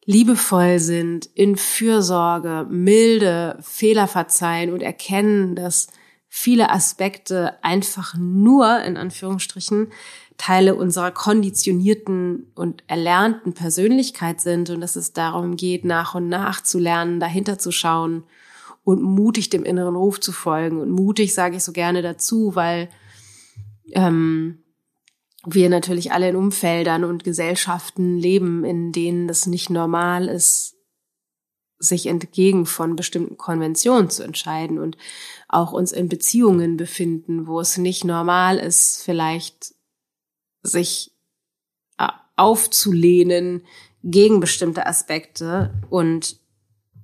liebevoll 0.05 0.79
sind, 0.79 1.27
in 1.27 1.57
Fürsorge, 1.57 2.67
milde, 2.71 3.59
Fehler 3.61 4.09
verzeihen 4.09 4.73
und 4.73 4.83
erkennen, 4.83 5.55
dass 5.55 5.89
viele 6.29 6.71
Aspekte 6.71 7.63
einfach 7.65 8.15
nur, 8.17 8.83
in 8.83 8.97
Anführungsstrichen, 8.97 9.89
Teile 10.37 10.77
unserer 10.77 11.11
konditionierten 11.11 12.53
und 12.55 12.85
erlernten 12.87 13.55
Persönlichkeit 13.55 14.41
sind 14.41 14.71
und 14.71 14.81
dass 14.81 14.95
es 14.95 15.13
darum 15.13 15.57
geht, 15.57 15.85
nach 15.85 16.15
und 16.15 16.29
nach 16.29 16.63
zu 16.63 16.79
lernen, 16.79 17.19
dahinter 17.19 17.59
zu 17.59 17.73
schauen 17.73 18.25
und 18.85 19.03
mutig 19.03 19.51
dem 19.51 19.65
inneren 19.65 19.97
Ruf 19.97 20.21
zu 20.21 20.33
folgen. 20.33 20.81
Und 20.81 20.91
mutig 20.91 21.35
sage 21.35 21.57
ich 21.57 21.65
so 21.65 21.73
gerne 21.73 22.03
dazu, 22.03 22.55
weil 22.55 22.89
ähm, 23.93 24.63
wir 25.45 25.69
natürlich 25.71 26.13
alle 26.13 26.29
in 26.29 26.37
Umfeldern 26.37 27.05
und 27.05 27.25
Gesellschaften 27.25 28.17
leben, 28.17 28.65
in 28.65 28.93
denen 28.93 29.29
das 29.29 29.47
nicht 29.47 29.71
normal 29.71 30.29
ist, 30.29 30.77
sich 31.79 32.07
entgegen 32.07 32.67
von 32.67 32.97
bestimmten 32.97 33.37
Konventionen 33.37 34.11
zu 34.11 34.23
entscheiden 34.25 34.79
und 34.79 34.97
auch 35.49 35.73
uns 35.73 35.93
in 35.93 36.09
Beziehungen 36.09 36.77
befinden, 36.77 37.47
wo 37.47 37.61
es 37.61 37.79
nicht 37.79 38.05
normal 38.05 38.59
ist, 38.59 39.03
vielleicht 39.03 39.75
sich 40.63 41.13
äh, 41.99 42.09
aufzulehnen 42.37 43.65
gegen 44.05 44.41
bestimmte 44.41 44.87
Aspekte 44.87 45.75
und 45.91 46.39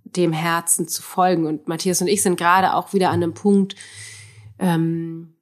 dem 0.05 0.33
Herzen 0.33 0.87
zu 0.87 1.03
folgen. 1.03 1.47
Und 1.47 1.67
Matthias 1.67 2.01
und 2.01 2.09
ich 2.09 2.23
sind 2.23 2.37
gerade 2.37 2.75
auch 2.75 2.93
wieder 2.93 3.09
an 3.09 3.23
einem 3.23 3.35
Punkt, 3.35 3.75
ähm, 4.59 5.37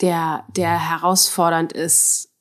der, 0.00 0.44
der 0.54 0.90
herausfordernd 0.90 1.72
ist, 1.72 2.34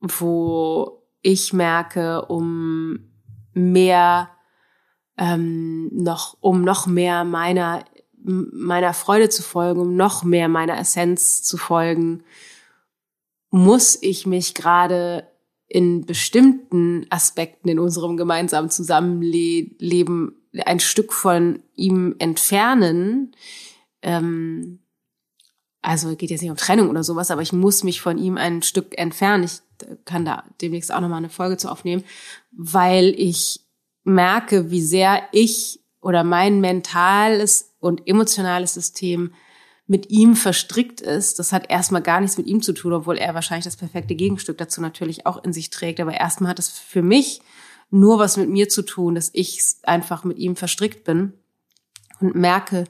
wo 0.00 1.06
ich 1.22 1.52
merke, 1.52 2.26
um 2.26 3.10
mehr 3.52 4.30
ähm, 5.16 5.90
noch, 5.92 6.36
um 6.40 6.62
noch 6.62 6.86
mehr 6.86 7.24
meiner 7.24 7.84
meiner 8.22 8.94
Freude 8.94 9.28
zu 9.28 9.42
folgen, 9.42 9.80
um 9.80 9.96
noch 9.96 10.24
mehr 10.24 10.48
meiner 10.48 10.78
Essenz 10.78 11.42
zu 11.42 11.56
folgen, 11.56 12.22
muss 13.50 13.98
ich 14.00 14.26
mich 14.26 14.54
gerade 14.54 15.26
in 15.66 16.06
bestimmten 16.06 17.06
Aspekten 17.10 17.68
in 17.68 17.78
unserem 17.78 18.16
gemeinsamen 18.16 18.70
Zusammenleben 18.70 20.34
ein 20.64 20.80
Stück 20.80 21.12
von 21.12 21.62
ihm 21.74 22.16
entfernen. 22.18 23.34
Ähm, 24.02 24.80
also 25.82 26.16
geht 26.16 26.30
jetzt 26.30 26.40
nicht 26.40 26.50
um 26.50 26.56
Trennung 26.56 26.88
oder 26.88 27.04
sowas, 27.04 27.30
aber 27.30 27.42
ich 27.42 27.52
muss 27.52 27.84
mich 27.84 28.00
von 28.00 28.18
ihm 28.18 28.36
ein 28.36 28.62
Stück 28.62 28.98
entfernen. 28.98 29.44
Ich 29.44 29.60
kann 30.04 30.24
da 30.24 30.44
demnächst 30.60 30.92
auch 30.92 31.00
nochmal 31.00 31.18
eine 31.18 31.28
Folge 31.28 31.56
zu 31.56 31.70
aufnehmen, 31.70 32.02
weil 32.50 33.14
ich 33.16 33.60
merke, 34.04 34.70
wie 34.70 34.82
sehr 34.82 35.22
ich 35.32 35.80
oder 36.08 36.24
mein 36.24 36.62
mentales 36.62 37.74
und 37.80 38.08
emotionales 38.08 38.72
System 38.72 39.34
mit 39.86 40.08
ihm 40.08 40.36
verstrickt 40.36 41.02
ist, 41.02 41.38
das 41.38 41.52
hat 41.52 41.68
erstmal 41.68 42.00
gar 42.00 42.22
nichts 42.22 42.38
mit 42.38 42.46
ihm 42.46 42.62
zu 42.62 42.72
tun, 42.72 42.94
obwohl 42.94 43.18
er 43.18 43.34
wahrscheinlich 43.34 43.66
das 43.66 43.76
perfekte 43.76 44.14
Gegenstück 44.14 44.56
dazu 44.56 44.80
natürlich 44.80 45.26
auch 45.26 45.44
in 45.44 45.52
sich 45.52 45.68
trägt. 45.68 46.00
Aber 46.00 46.14
erstmal 46.14 46.48
hat 46.48 46.58
es 46.58 46.70
für 46.70 47.02
mich 47.02 47.42
nur 47.90 48.18
was 48.18 48.38
mit 48.38 48.48
mir 48.48 48.70
zu 48.70 48.80
tun, 48.80 49.16
dass 49.16 49.28
ich 49.34 49.60
einfach 49.82 50.24
mit 50.24 50.38
ihm 50.38 50.56
verstrickt 50.56 51.04
bin 51.04 51.34
und 52.20 52.34
merke, 52.34 52.84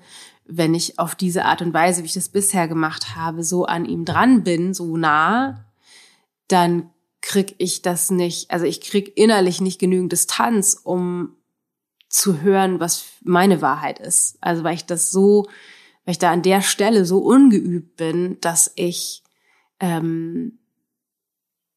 wenn 0.46 0.72
ich 0.76 1.00
auf 1.00 1.16
diese 1.16 1.44
Art 1.44 1.60
und 1.60 1.74
Weise, 1.74 2.02
wie 2.02 2.06
ich 2.06 2.14
das 2.14 2.28
bisher 2.28 2.68
gemacht 2.68 3.16
habe, 3.16 3.42
so 3.42 3.64
an 3.64 3.84
ihm 3.84 4.04
dran 4.04 4.44
bin, 4.44 4.74
so 4.74 4.96
nah, 4.96 5.64
dann 6.46 6.90
krieg 7.20 7.56
ich 7.58 7.82
das 7.82 8.12
nicht, 8.12 8.52
also 8.52 8.64
ich 8.64 8.80
krieg 8.80 9.16
innerlich 9.16 9.60
nicht 9.60 9.80
genügend 9.80 10.12
Distanz, 10.12 10.80
um 10.84 11.34
zu 12.08 12.40
hören, 12.40 12.80
was 12.80 13.04
meine 13.22 13.62
Wahrheit 13.62 13.98
ist. 13.98 14.38
Also 14.40 14.64
weil 14.64 14.74
ich 14.74 14.86
das 14.86 15.10
so 15.10 15.46
weil 16.04 16.12
ich 16.12 16.18
da 16.18 16.32
an 16.32 16.40
der 16.40 16.62
Stelle 16.62 17.04
so 17.04 17.18
ungeübt 17.18 17.96
bin, 17.96 18.38
dass 18.40 18.72
ich 18.76 19.22
ähm, 19.78 20.58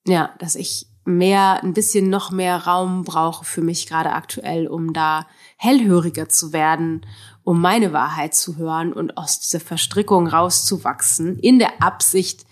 ja, 0.08 0.34
dass 0.40 0.56
ich 0.56 0.88
mehr, 1.04 1.64
ein 1.64 1.74
bisschen 1.74 2.10
noch 2.10 2.32
mehr 2.32 2.58
Raum 2.66 3.04
brauche 3.04 3.44
für 3.44 3.62
mich 3.62 3.88
gerade 3.88 4.14
aktuell, 4.14 4.68
um 4.68 4.94
da 4.94 5.28
hellhöriger 5.58 6.30
zu 6.30 6.54
werden, 6.54 7.06
um 7.44 7.60
meine 7.60 7.92
Wahrheit 7.92 8.34
zu 8.36 8.58
hören 8.58 8.94
und 8.94 9.18
aus 9.18 9.40
dieser 9.40 9.60
Verstrickung 9.60 10.28
rauszuwachsen, 10.28 11.38
in 11.40 11.60
der 11.60 11.82
Absicht, 11.82 12.46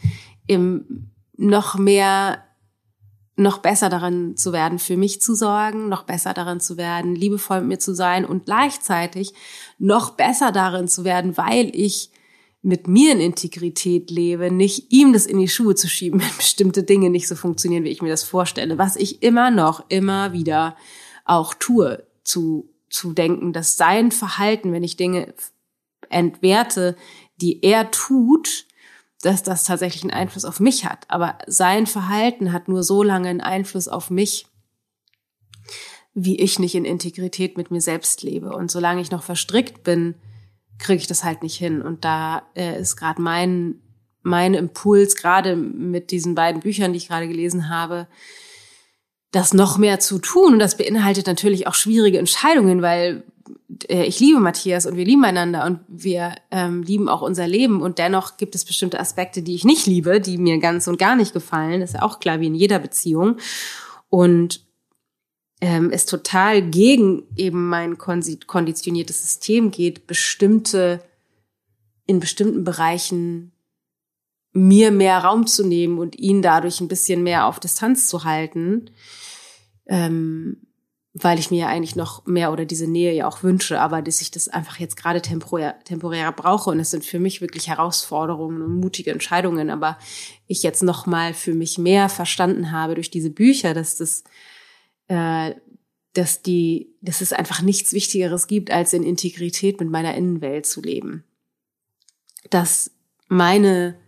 im 0.47 1.11
noch 1.37 1.77
mehr 1.77 2.43
noch 3.39 3.59
besser 3.59 3.89
darin 3.89 4.35
zu 4.35 4.53
werden, 4.53 4.79
für 4.79 4.97
mich 4.97 5.21
zu 5.21 5.33
sorgen, 5.33 5.89
noch 5.89 6.03
besser 6.03 6.33
darin 6.33 6.59
zu 6.59 6.77
werden, 6.77 7.15
liebevoll 7.15 7.61
mit 7.61 7.67
mir 7.69 7.79
zu 7.79 7.95
sein 7.95 8.25
und 8.25 8.45
gleichzeitig 8.45 9.33
noch 9.77 10.11
besser 10.11 10.51
darin 10.51 10.87
zu 10.87 11.03
werden, 11.03 11.37
weil 11.37 11.71
ich 11.73 12.11
mit 12.61 12.87
mir 12.87 13.13
in 13.13 13.21
Integrität 13.21 14.11
lebe, 14.11 14.51
nicht 14.51 14.91
ihm 14.91 15.13
das 15.13 15.25
in 15.25 15.39
die 15.39 15.47
Schuhe 15.47 15.75
zu 15.75 15.87
schieben, 15.87 16.19
wenn 16.21 16.37
bestimmte 16.37 16.83
Dinge 16.83 17.09
nicht 17.09 17.27
so 17.27 17.35
funktionieren, 17.35 17.83
wie 17.83 17.89
ich 17.89 18.01
mir 18.01 18.09
das 18.09 18.23
vorstelle, 18.23 18.77
was 18.77 18.95
ich 18.95 19.23
immer 19.23 19.51
noch, 19.51 19.85
immer 19.89 20.33
wieder 20.33 20.75
auch 21.25 21.53
tue, 21.53 22.05
zu, 22.23 22.69
zu 22.89 23.13
denken, 23.13 23.53
dass 23.53 23.77
sein 23.77 24.11
Verhalten, 24.11 24.73
wenn 24.73 24.83
ich 24.83 24.97
Dinge 24.97 25.33
entwerte, 26.09 26.95
die 27.37 27.63
er 27.63 27.91
tut, 27.91 28.65
dass 29.21 29.43
das 29.43 29.65
tatsächlich 29.65 30.03
einen 30.03 30.11
Einfluss 30.11 30.45
auf 30.45 30.59
mich 30.59 30.85
hat. 30.85 31.05
Aber 31.09 31.37
sein 31.45 31.87
Verhalten 31.87 32.53
hat 32.53 32.67
nur 32.67 32.83
so 32.83 33.03
lange 33.03 33.29
einen 33.29 33.41
Einfluss 33.41 33.87
auf 33.87 34.09
mich, 34.09 34.47
wie 36.13 36.39
ich 36.39 36.59
nicht 36.59 36.75
in 36.75 36.85
Integrität 36.85 37.57
mit 37.57 37.71
mir 37.71 37.81
selbst 37.81 38.23
lebe. 38.23 38.51
Und 38.51 38.71
solange 38.71 39.01
ich 39.01 39.11
noch 39.11 39.23
verstrickt 39.23 39.83
bin, 39.83 40.15
kriege 40.77 41.01
ich 41.01 41.07
das 41.07 41.23
halt 41.23 41.43
nicht 41.43 41.57
hin. 41.57 41.81
Und 41.81 42.05
da 42.05 42.43
äh, 42.55 42.79
ist 42.79 42.95
gerade 42.95 43.21
mein, 43.21 43.81
mein 44.21 44.53
Impuls, 44.53 45.15
gerade 45.15 45.55
mit 45.55 46.11
diesen 46.11 46.35
beiden 46.35 46.61
Büchern, 46.61 46.93
die 46.93 46.97
ich 46.97 47.09
gerade 47.09 47.27
gelesen 47.27 47.69
habe, 47.69 48.07
das 49.31 49.53
noch 49.53 49.77
mehr 49.77 49.99
zu 49.99 50.19
tun. 50.19 50.53
Und 50.53 50.59
das 50.59 50.77
beinhaltet 50.77 51.27
natürlich 51.27 51.67
auch 51.67 51.75
schwierige 51.75 52.19
Entscheidungen, 52.19 52.81
weil 52.81 53.23
ich 53.87 54.19
liebe 54.19 54.39
Matthias 54.39 54.85
und 54.85 54.95
wir 54.97 55.05
lieben 55.05 55.23
einander 55.23 55.65
und 55.65 55.79
wir 55.87 56.35
ähm, 56.51 56.83
lieben 56.83 57.09
auch 57.09 57.21
unser 57.21 57.47
Leben. 57.47 57.81
Und 57.81 57.97
dennoch 57.97 58.37
gibt 58.37 58.55
es 58.55 58.65
bestimmte 58.65 58.99
Aspekte, 58.99 59.41
die 59.41 59.55
ich 59.55 59.63
nicht 59.63 59.85
liebe, 59.85 60.21
die 60.21 60.37
mir 60.37 60.59
ganz 60.59 60.87
und 60.87 60.97
gar 60.97 61.15
nicht 61.15 61.33
gefallen. 61.33 61.81
Das 61.81 61.91
ist 61.91 61.95
ja 61.95 62.01
auch 62.01 62.19
klar 62.19 62.39
wie 62.39 62.47
in 62.47 62.55
jeder 62.55 62.79
Beziehung. 62.79 63.37
Und 64.09 64.65
ähm, 65.61 65.89
es 65.91 66.05
total 66.05 66.61
gegen 66.61 67.23
eben 67.35 67.67
mein 67.67 67.97
konditioniertes 67.97 69.21
System 69.21 69.71
geht, 69.71 70.07
bestimmte, 70.07 71.03
in 72.05 72.19
bestimmten 72.19 72.63
Bereichen 72.63 73.51
mir 74.51 74.91
mehr 74.91 75.19
Raum 75.19 75.47
zu 75.47 75.65
nehmen 75.65 75.99
und 75.99 76.17
ihn 76.17 76.41
dadurch 76.41 76.81
ein 76.81 76.87
bisschen 76.87 77.23
mehr 77.23 77.45
auf 77.45 77.59
Distanz 77.59 78.07
zu 78.07 78.23
halten, 78.23 78.89
ähm, 79.87 80.57
weil 81.13 81.39
ich 81.39 81.49
mir 81.49 81.61
ja 81.61 81.67
eigentlich 81.67 81.95
noch 81.95 82.25
mehr 82.25 82.51
oder 82.51 82.65
diese 82.65 82.87
Nähe 82.87 83.13
ja 83.13 83.27
auch 83.27 83.41
wünsche, 83.41 83.81
aber 83.81 84.01
dass 84.01 84.21
ich 84.21 84.29
das 84.29 84.47
einfach 84.47 84.77
jetzt 84.77 84.95
gerade 84.95 85.21
temporär, 85.21 85.79
temporär 85.83 86.31
brauche 86.31 86.69
und 86.69 86.79
es 86.79 86.91
sind 86.91 87.03
für 87.03 87.19
mich 87.19 87.41
wirklich 87.41 87.67
Herausforderungen 87.67 88.61
und 88.61 88.79
mutige 88.79 89.11
Entscheidungen, 89.11 89.69
aber 89.69 89.97
ich 90.47 90.61
jetzt 90.61 90.83
noch 90.83 91.07
mal 91.07 91.33
für 91.33 91.53
mich 91.53 91.77
mehr 91.77 92.09
verstanden 92.09 92.71
habe 92.71 92.95
durch 92.95 93.09
diese 93.09 93.31
Bücher, 93.31 93.73
dass 93.73 93.95
das 93.95 94.23
äh, 95.07 95.55
dass 96.13 96.41
die, 96.41 96.95
dass 97.01 97.21
es 97.21 97.33
einfach 97.33 97.61
nichts 97.61 97.93
Wichtigeres 97.93 98.47
gibt, 98.47 98.71
als 98.71 98.93
in 98.93 99.03
Integrität 99.03 99.79
mit 99.79 99.89
meiner 99.89 100.15
Innenwelt 100.15 100.65
zu 100.65 100.81
leben. 100.81 101.23
Dass 102.49 102.91
meine, 103.27 103.99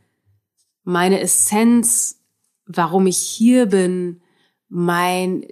meine 0.83 1.19
Essenz, 1.19 2.19
warum 2.65 3.05
ich 3.05 3.17
hier 3.17 3.67
bin, 3.67 4.21
mein, 4.67 5.45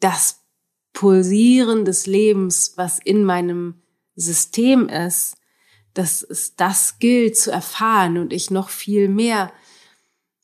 das 0.00 0.39
Pulsieren 0.92 1.84
des 1.84 2.06
Lebens, 2.06 2.74
was 2.76 2.98
in 2.98 3.24
meinem 3.24 3.82
System 4.16 4.88
ist, 4.88 5.36
dass 5.94 6.22
es 6.22 6.56
das 6.56 6.98
gilt 6.98 7.36
zu 7.36 7.50
erfahren 7.50 8.18
und 8.18 8.32
ich 8.32 8.50
noch 8.50 8.68
viel 8.68 9.08
mehr 9.08 9.52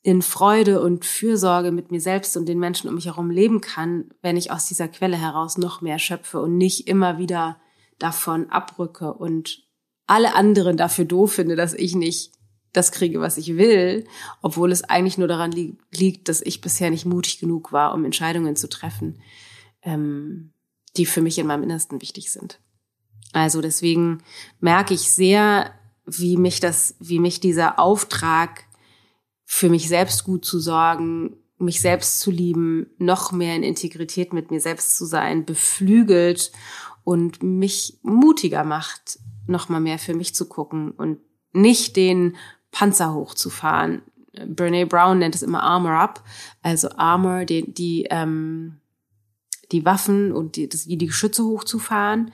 in 0.03 0.21
Freude 0.21 0.81
und 0.81 1.05
Fürsorge 1.05 1.71
mit 1.71 1.91
mir 1.91 1.99
selbst 1.99 2.37
und 2.37 2.47
den 2.47 2.59
Menschen 2.59 2.87
um 2.87 2.95
mich 2.95 3.07
herum 3.07 3.29
leben 3.29 3.59
kann, 3.59 4.05
wenn 4.21 4.37
ich 4.37 4.51
aus 4.51 4.65
dieser 4.65 4.87
Quelle 4.87 5.17
heraus 5.17 5.57
noch 5.57 5.81
mehr 5.81 5.99
schöpfe 5.99 6.41
und 6.41 6.57
nicht 6.57 6.87
immer 6.87 7.17
wieder 7.17 7.59
davon 7.99 8.49
abrücke 8.49 9.13
und 9.13 9.63
alle 10.05 10.33
anderen 10.35 10.77
dafür 10.77 11.05
doof 11.05 11.33
finde, 11.33 11.55
dass 11.55 11.73
ich 11.73 11.95
nicht 11.95 12.31
das 12.71 12.91
kriege, 12.91 13.19
was 13.19 13.37
ich 13.37 13.57
will, 13.57 14.05
obwohl 14.41 14.71
es 14.71 14.83
eigentlich 14.83 15.17
nur 15.17 15.27
daran 15.27 15.51
li 15.51 15.77
liegt, 15.91 16.29
dass 16.29 16.41
ich 16.41 16.61
bisher 16.61 16.89
nicht 16.89 17.05
mutig 17.05 17.39
genug 17.39 17.71
war, 17.71 17.93
um 17.93 18.05
Entscheidungen 18.05 18.55
zu 18.55 18.69
treffen, 18.69 19.19
ähm, 19.81 20.51
die 20.97 21.05
für 21.05 21.21
mich 21.21 21.37
in 21.37 21.47
meinem 21.47 21.63
Innersten 21.63 22.01
wichtig 22.01 22.31
sind. 22.31 22.59
Also 23.33 23.61
deswegen 23.61 24.23
merke 24.59 24.93
ich 24.93 25.11
sehr, 25.11 25.71
wie 26.05 26.37
mich 26.37 26.59
das, 26.59 26.95
wie 26.99 27.19
mich 27.19 27.39
dieser 27.39 27.79
Auftrag 27.79 28.65
für 29.43 29.69
mich 29.69 29.87
selbst 29.87 30.23
gut 30.23 30.45
zu 30.45 30.59
sorgen, 30.59 31.37
mich 31.57 31.81
selbst 31.81 32.19
zu 32.19 32.31
lieben, 32.31 32.87
noch 32.97 33.31
mehr 33.31 33.55
in 33.55 33.63
Integrität 33.63 34.33
mit 34.33 34.51
mir 34.51 34.59
selbst 34.59 34.97
zu 34.97 35.05
sein, 35.05 35.45
beflügelt 35.45 36.51
und 37.03 37.41
mich 37.43 37.97
mutiger 38.03 38.63
macht, 38.63 39.19
noch 39.47 39.69
mal 39.69 39.79
mehr 39.79 39.99
für 39.99 40.13
mich 40.13 40.35
zu 40.35 40.47
gucken 40.47 40.91
und 40.91 41.19
nicht 41.53 41.95
den 41.95 42.35
Panzer 42.71 43.13
hochzufahren. 43.13 44.01
Brene 44.45 44.85
Brown 44.85 45.19
nennt 45.19 45.33
es 45.33 45.41
immer 45.41 45.63
Armor 45.63 45.93
Up, 45.93 46.23
also 46.61 46.89
Armor, 46.91 47.45
die, 47.45 47.73
die, 47.73 48.07
ähm, 48.09 48.79
die 49.71 49.85
Waffen 49.85 50.31
und 50.31 50.55
die, 50.55 50.69
das, 50.69 50.85
die 50.85 50.97
Geschütze 50.97 51.43
hochzufahren 51.43 52.31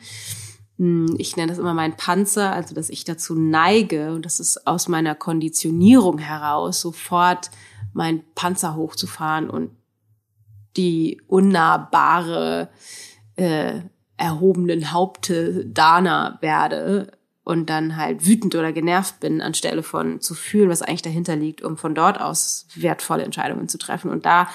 hm, 0.78 1.16
ich 1.18 1.36
nenne 1.36 1.52
das 1.52 1.60
immer 1.60 1.74
mein 1.74 1.96
Panzer, 1.96 2.52
also 2.52 2.74
dass 2.74 2.90
ich 2.90 3.04
dazu 3.04 3.36
neige, 3.36 4.14
und 4.14 4.26
das 4.26 4.40
ist 4.40 4.66
aus 4.68 4.88
meiner 4.88 5.16
Konditionierung 5.16 6.18
heraus, 6.18 6.82
sofort 6.82 7.52
mein 7.94 8.24
Panzer 8.34 8.76
hochzufahren 8.76 9.50
und 9.50 9.72
die 10.76 11.22
unnahbare, 11.28 12.70
äh, 13.36 13.82
erhobenen 14.18 14.92
Haupte 14.92 15.66
Dana 15.66 16.38
werde 16.42 17.12
und 17.44 17.70
dann 17.70 17.98
halt 17.98 18.26
wütend 18.26 18.56
oder 18.56 18.72
genervt 18.72 19.20
bin, 19.20 19.42
anstelle 19.42 19.84
von 19.84 20.22
zu 20.22 20.34
fühlen, 20.34 20.70
was 20.70 20.82
eigentlich 20.82 21.02
dahinter 21.02 21.36
liegt, 21.36 21.62
um 21.62 21.78
von 21.78 21.94
dort 21.94 22.20
aus 22.20 22.68
wertvolle 22.76 23.24
Entscheidungen 23.24 23.68
zu 23.68 23.78
treffen 23.78 24.10
und 24.10 24.26
da 24.26 24.48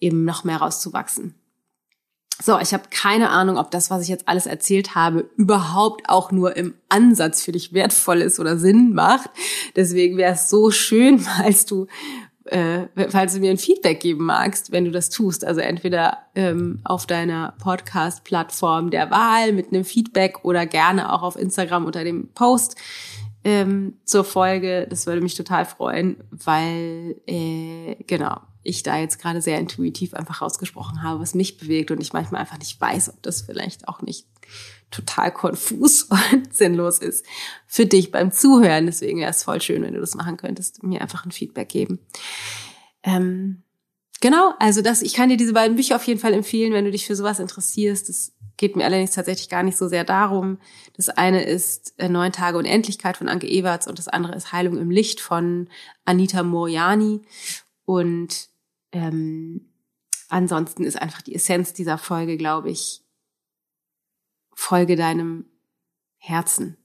eben 0.00 0.24
noch 0.24 0.44
mehr 0.44 0.58
rauszuwachsen. 0.58 1.34
So, 2.42 2.58
ich 2.58 2.74
habe 2.74 2.84
keine 2.90 3.30
Ahnung, 3.30 3.58
ob 3.58 3.70
das, 3.70 3.90
was 3.90 4.02
ich 4.02 4.08
jetzt 4.08 4.26
alles 4.26 4.46
erzählt 4.46 4.94
habe, 4.96 5.30
überhaupt 5.36 6.08
auch 6.08 6.32
nur 6.32 6.56
im 6.56 6.74
Ansatz 6.88 7.44
für 7.44 7.52
dich 7.52 7.72
wertvoll 7.72 8.20
ist 8.20 8.40
oder 8.40 8.58
Sinn 8.58 8.92
macht. 8.92 9.30
Deswegen 9.76 10.16
wäre 10.16 10.34
es 10.34 10.50
so 10.50 10.70
schön, 10.70 11.18
falls 11.20 11.64
du, 11.64 11.86
äh, 12.46 12.86
falls 13.08 13.34
du 13.34 13.40
mir 13.40 13.50
ein 13.50 13.58
Feedback 13.58 14.00
geben 14.00 14.24
magst, 14.24 14.72
wenn 14.72 14.84
du 14.84 14.90
das 14.90 15.10
tust. 15.10 15.44
Also 15.44 15.60
entweder 15.60 16.18
ähm, 16.34 16.80
auf 16.82 17.06
deiner 17.06 17.54
Podcast-Plattform 17.62 18.90
der 18.90 19.12
Wahl 19.12 19.52
mit 19.52 19.68
einem 19.68 19.84
Feedback 19.84 20.44
oder 20.44 20.66
gerne 20.66 21.12
auch 21.12 21.22
auf 21.22 21.36
Instagram 21.36 21.86
unter 21.86 22.02
dem 22.02 22.32
Post 22.34 22.76
ähm, 23.44 23.94
zur 24.04 24.24
Folge. 24.24 24.88
Das 24.90 25.06
würde 25.06 25.20
mich 25.20 25.36
total 25.36 25.66
freuen, 25.66 26.16
weil 26.32 27.14
äh, 27.26 27.94
genau 28.08 28.40
ich 28.64 28.82
da 28.82 28.98
jetzt 28.98 29.20
gerade 29.20 29.40
sehr 29.40 29.58
intuitiv 29.58 30.14
einfach 30.14 30.42
rausgesprochen 30.42 31.02
habe, 31.02 31.20
was 31.20 31.34
mich 31.34 31.58
bewegt 31.58 31.90
und 31.90 32.00
ich 32.00 32.12
manchmal 32.12 32.40
einfach 32.40 32.58
nicht 32.58 32.80
weiß, 32.80 33.10
ob 33.10 33.22
das 33.22 33.42
vielleicht 33.42 33.86
auch 33.88 34.02
nicht 34.02 34.26
total 34.90 35.32
konfus 35.32 36.02
und 36.32 36.54
sinnlos 36.54 36.98
ist 36.98 37.24
für 37.66 37.86
dich 37.86 38.10
beim 38.10 38.32
Zuhören. 38.32 38.86
Deswegen 38.86 39.20
wäre 39.20 39.30
es 39.30 39.44
voll 39.44 39.60
schön, 39.60 39.82
wenn 39.82 39.94
du 39.94 40.00
das 40.00 40.14
machen 40.14 40.36
könntest, 40.36 40.82
mir 40.82 41.00
einfach 41.00 41.24
ein 41.24 41.32
Feedback 41.32 41.68
geben. 41.68 41.98
Ähm, 43.02 43.62
genau, 44.20 44.54
also 44.58 44.80
das, 44.82 45.02
ich 45.02 45.14
kann 45.14 45.28
dir 45.28 45.36
diese 45.36 45.52
beiden 45.52 45.76
Bücher 45.76 45.96
auf 45.96 46.06
jeden 46.06 46.20
Fall 46.20 46.32
empfehlen, 46.32 46.72
wenn 46.72 46.84
du 46.84 46.90
dich 46.90 47.06
für 47.06 47.16
sowas 47.16 47.38
interessierst. 47.38 48.08
Das 48.08 48.32
geht 48.56 48.76
mir 48.76 48.84
allerdings 48.84 49.10
tatsächlich 49.10 49.48
gar 49.48 49.62
nicht 49.62 49.76
so 49.76 49.88
sehr 49.88 50.04
darum. 50.04 50.58
Das 50.96 51.08
eine 51.08 51.44
ist 51.44 51.94
äh, 51.98 52.08
Neun 52.08 52.32
Tage 52.32 52.56
Unendlichkeit 52.56 53.16
von 53.16 53.28
Anke 53.28 53.48
Ewerts 53.48 53.86
und 53.88 53.98
das 53.98 54.08
andere 54.08 54.34
ist 54.34 54.52
Heilung 54.52 54.78
im 54.78 54.90
Licht 54.90 55.20
von 55.20 55.68
Anita 56.04 56.42
Moriani. 56.42 57.22
Und 57.84 58.48
ähm, 58.94 59.72
ansonsten 60.28 60.84
ist 60.84 61.00
einfach 61.00 61.22
die 61.22 61.34
Essenz 61.34 61.72
dieser 61.72 61.98
Folge, 61.98 62.36
glaube 62.36 62.70
ich, 62.70 63.02
folge 64.54 64.96
deinem 64.96 65.46
Herzen. 66.18 66.76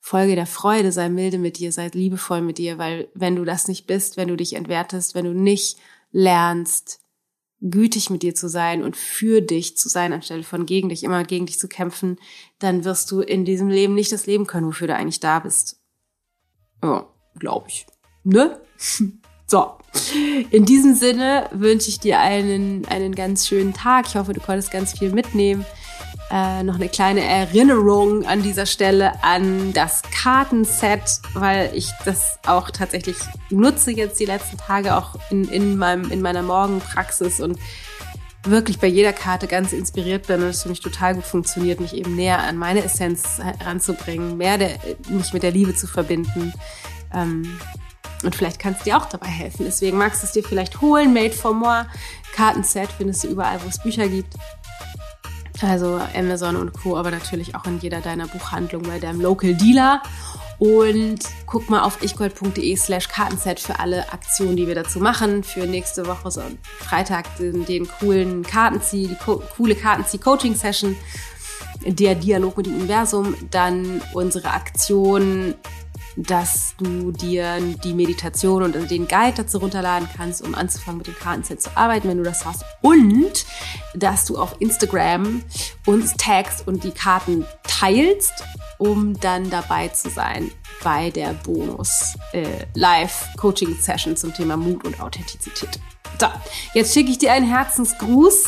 Folge 0.00 0.36
der 0.36 0.46
Freude, 0.46 0.92
sei 0.92 1.08
milde 1.08 1.38
mit 1.38 1.58
dir, 1.58 1.72
sei 1.72 1.88
liebevoll 1.88 2.40
mit 2.40 2.58
dir, 2.58 2.78
weil 2.78 3.08
wenn 3.14 3.34
du 3.34 3.44
das 3.44 3.66
nicht 3.66 3.86
bist, 3.86 4.16
wenn 4.16 4.28
du 4.28 4.36
dich 4.36 4.54
entwertest, 4.54 5.14
wenn 5.14 5.24
du 5.24 5.34
nicht 5.34 5.78
lernst, 6.12 7.00
gütig 7.60 8.10
mit 8.10 8.22
dir 8.22 8.34
zu 8.34 8.48
sein 8.48 8.84
und 8.84 8.96
für 8.96 9.40
dich 9.40 9.76
zu 9.76 9.88
sein, 9.88 10.12
anstelle 10.12 10.44
von 10.44 10.66
gegen 10.66 10.90
dich, 10.90 11.02
immer 11.02 11.24
gegen 11.24 11.46
dich 11.46 11.58
zu 11.58 11.68
kämpfen, 11.68 12.18
dann 12.58 12.84
wirst 12.84 13.10
du 13.10 13.20
in 13.20 13.44
diesem 13.44 13.68
Leben 13.68 13.94
nicht 13.94 14.12
das 14.12 14.26
Leben 14.26 14.46
können, 14.46 14.66
wofür 14.66 14.86
du 14.86 14.94
eigentlich 14.94 15.20
da 15.20 15.40
bist. 15.40 15.80
Ja, 16.82 17.08
glaube 17.38 17.68
ich. 17.68 17.86
Ne? 18.22 18.60
So, 19.46 19.74
in 20.50 20.64
diesem 20.64 20.96
Sinne 20.96 21.48
wünsche 21.52 21.88
ich 21.88 22.00
dir 22.00 22.18
einen, 22.18 22.84
einen 22.86 23.14
ganz 23.14 23.46
schönen 23.46 23.72
Tag. 23.72 24.06
Ich 24.08 24.16
hoffe, 24.16 24.32
du 24.32 24.40
konntest 24.40 24.72
ganz 24.72 24.98
viel 24.98 25.12
mitnehmen. 25.12 25.64
Äh, 26.32 26.64
noch 26.64 26.74
eine 26.74 26.88
kleine 26.88 27.22
Erinnerung 27.22 28.26
an 28.26 28.42
dieser 28.42 28.66
Stelle 28.66 29.22
an 29.22 29.72
das 29.72 30.02
Kartenset, 30.02 31.20
weil 31.34 31.70
ich 31.72 31.92
das 32.04 32.40
auch 32.44 32.70
tatsächlich 32.72 33.16
nutze 33.50 33.92
jetzt 33.92 34.18
die 34.18 34.24
letzten 34.24 34.56
Tage 34.56 34.96
auch 34.96 35.14
in, 35.30 35.48
in, 35.48 35.76
meinem, 35.76 36.10
in 36.10 36.20
meiner 36.20 36.42
Morgenpraxis 36.42 37.40
und 37.40 37.60
wirklich 38.42 38.80
bei 38.80 38.88
jeder 38.88 39.12
Karte 39.12 39.46
ganz 39.46 39.72
inspiriert 39.72 40.26
bin 40.26 40.42
und 40.42 40.48
es 40.48 40.64
für 40.64 40.68
mich 40.68 40.80
total 40.80 41.14
gut 41.14 41.24
funktioniert, 41.24 41.78
mich 41.78 41.94
eben 41.94 42.16
näher 42.16 42.40
an 42.40 42.56
meine 42.56 42.82
Essenz 42.82 43.38
heranzubringen, 43.38 44.36
mehr 44.36 44.58
der, 44.58 44.80
mich 45.08 45.32
mit 45.32 45.44
der 45.44 45.52
Liebe 45.52 45.76
zu 45.76 45.86
verbinden. 45.86 46.52
Ähm, 47.14 47.58
und 48.22 48.34
vielleicht 48.34 48.58
kannst 48.58 48.80
du 48.80 48.84
dir 48.84 48.96
auch 48.96 49.06
dabei 49.06 49.28
helfen. 49.28 49.64
Deswegen 49.66 49.98
magst 49.98 50.22
du 50.22 50.26
es 50.26 50.32
dir 50.32 50.42
vielleicht 50.42 50.80
holen. 50.80 51.12
Made 51.12 51.32
for 51.32 51.52
More 51.52 51.86
Kartenset 52.34 52.88
findest 52.96 53.24
du 53.24 53.28
überall, 53.28 53.62
wo 53.62 53.68
es 53.68 53.78
Bücher 53.78 54.08
gibt. 54.08 54.34
Also 55.62 56.00
Amazon 56.14 56.56
und 56.56 56.72
Co., 56.74 56.96
aber 56.96 57.10
natürlich 57.10 57.54
auch 57.54 57.64
in 57.64 57.78
jeder 57.78 58.00
deiner 58.00 58.26
Buchhandlungen 58.26 58.88
bei 58.88 58.98
deinem 58.98 59.20
Local 59.20 59.54
Dealer. 59.54 60.02
Und 60.58 61.18
guck 61.44 61.68
mal 61.68 61.82
auf 61.82 62.02
ichgold.de 62.02 62.76
slash 62.76 63.08
Kartenset 63.08 63.60
für 63.60 63.78
alle 63.78 64.10
Aktionen, 64.12 64.56
die 64.56 64.66
wir 64.66 64.74
dazu 64.74 65.00
machen. 65.00 65.44
Für 65.44 65.66
nächste 65.66 66.06
Woche, 66.06 66.30
so 66.30 66.42
Freitag, 66.78 67.36
den, 67.36 67.66
den 67.66 67.86
coolen 67.86 68.42
Kartenzieh, 68.42 69.08
die 69.08 69.16
co 69.16 69.42
coole 69.56 69.74
Kartenzieh-Coaching-Session, 69.74 70.96
der 71.86 72.14
Dialog 72.14 72.56
mit 72.56 72.66
dem 72.66 72.76
Universum. 72.76 73.34
Dann 73.50 74.00
unsere 74.14 74.50
Aktion 74.50 75.54
dass 76.16 76.74
du 76.78 77.12
dir 77.12 77.60
die 77.84 77.92
Meditation 77.92 78.62
und 78.62 78.90
den 78.90 79.06
Guide 79.06 79.34
dazu 79.36 79.58
runterladen 79.58 80.08
kannst, 80.16 80.42
um 80.42 80.54
anzufangen 80.54 80.98
mit 80.98 81.06
dem 81.06 81.16
Kartenset 81.16 81.62
zu 81.62 81.76
arbeiten, 81.76 82.08
wenn 82.08 82.18
du 82.18 82.24
das 82.24 82.44
hast. 82.44 82.64
Und 82.80 83.44
dass 83.94 84.24
du 84.24 84.38
auf 84.38 84.56
Instagram 84.58 85.42
uns 85.84 86.14
tagst 86.14 86.66
und 86.66 86.84
die 86.84 86.90
Karten 86.90 87.44
teilst, 87.64 88.44
um 88.78 89.18
dann 89.20 89.50
dabei 89.50 89.88
zu 89.88 90.10
sein 90.10 90.50
bei 90.82 91.10
der 91.10 91.34
Bonus 91.34 92.14
äh, 92.32 92.66
zum 94.14 94.34
Thema 94.34 94.56
Mut 94.56 94.84
und 94.84 95.00
Authentizität. 95.00 95.78
So, 96.18 96.28
jetzt 96.72 96.94
schicke 96.94 97.10
ich 97.10 97.18
dir 97.18 97.32
einen 97.32 97.46
Herzensgruß 97.46 98.44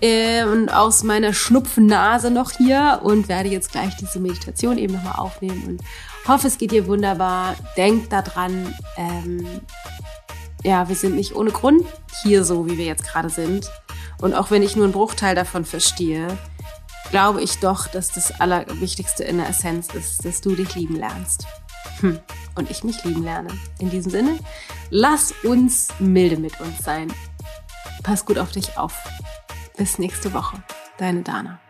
äh, 0.00 0.42
aus 0.72 1.02
meiner 1.02 1.34
Schnupfennase 1.34 2.30
noch 2.30 2.52
hier 2.52 3.00
und 3.02 3.28
werde 3.28 3.50
jetzt 3.50 3.72
gleich 3.72 3.94
diese 3.96 4.20
Meditation 4.20 4.78
eben 4.78 4.94
nochmal 4.94 5.16
aufnehmen 5.16 5.64
und 5.66 5.82
hoffe, 6.28 6.46
es 6.46 6.58
geht 6.58 6.72
dir 6.72 6.86
wunderbar. 6.86 7.56
Denk 7.76 8.10
daran, 8.10 8.74
ähm, 8.96 9.60
ja, 10.62 10.88
wir 10.88 10.96
sind 10.96 11.16
nicht 11.16 11.34
ohne 11.34 11.50
Grund 11.50 11.86
hier 12.22 12.44
so, 12.44 12.66
wie 12.66 12.78
wir 12.78 12.84
jetzt 12.84 13.04
gerade 13.04 13.30
sind. 13.30 13.70
Und 14.20 14.34
auch 14.34 14.50
wenn 14.50 14.62
ich 14.62 14.76
nur 14.76 14.84
einen 14.84 14.92
Bruchteil 14.92 15.34
davon 15.34 15.64
verstehe, 15.64 16.38
glaube 17.10 17.42
ich 17.42 17.58
doch, 17.58 17.86
dass 17.88 18.12
das 18.12 18.40
Allerwichtigste 18.40 19.24
in 19.24 19.38
der 19.38 19.48
Essenz 19.48 19.88
ist, 19.94 20.24
dass 20.24 20.40
du 20.40 20.54
dich 20.54 20.74
lieben 20.74 20.96
lernst. 20.96 21.46
Hm. 22.00 22.18
Und 22.54 22.70
ich 22.70 22.84
mich 22.84 23.02
lieben 23.04 23.24
lerne. 23.24 23.50
In 23.78 23.90
diesem 23.90 24.10
Sinne, 24.10 24.38
lass 24.90 25.32
uns 25.42 25.88
milde 25.98 26.36
mit 26.36 26.60
uns 26.60 26.78
sein. 26.84 27.12
Pass 28.02 28.24
gut 28.24 28.38
auf 28.38 28.52
dich 28.52 28.76
auf. 28.76 28.94
Bis 29.76 29.98
nächste 29.98 30.32
Woche. 30.32 30.62
Deine 30.98 31.22
Dana. 31.22 31.60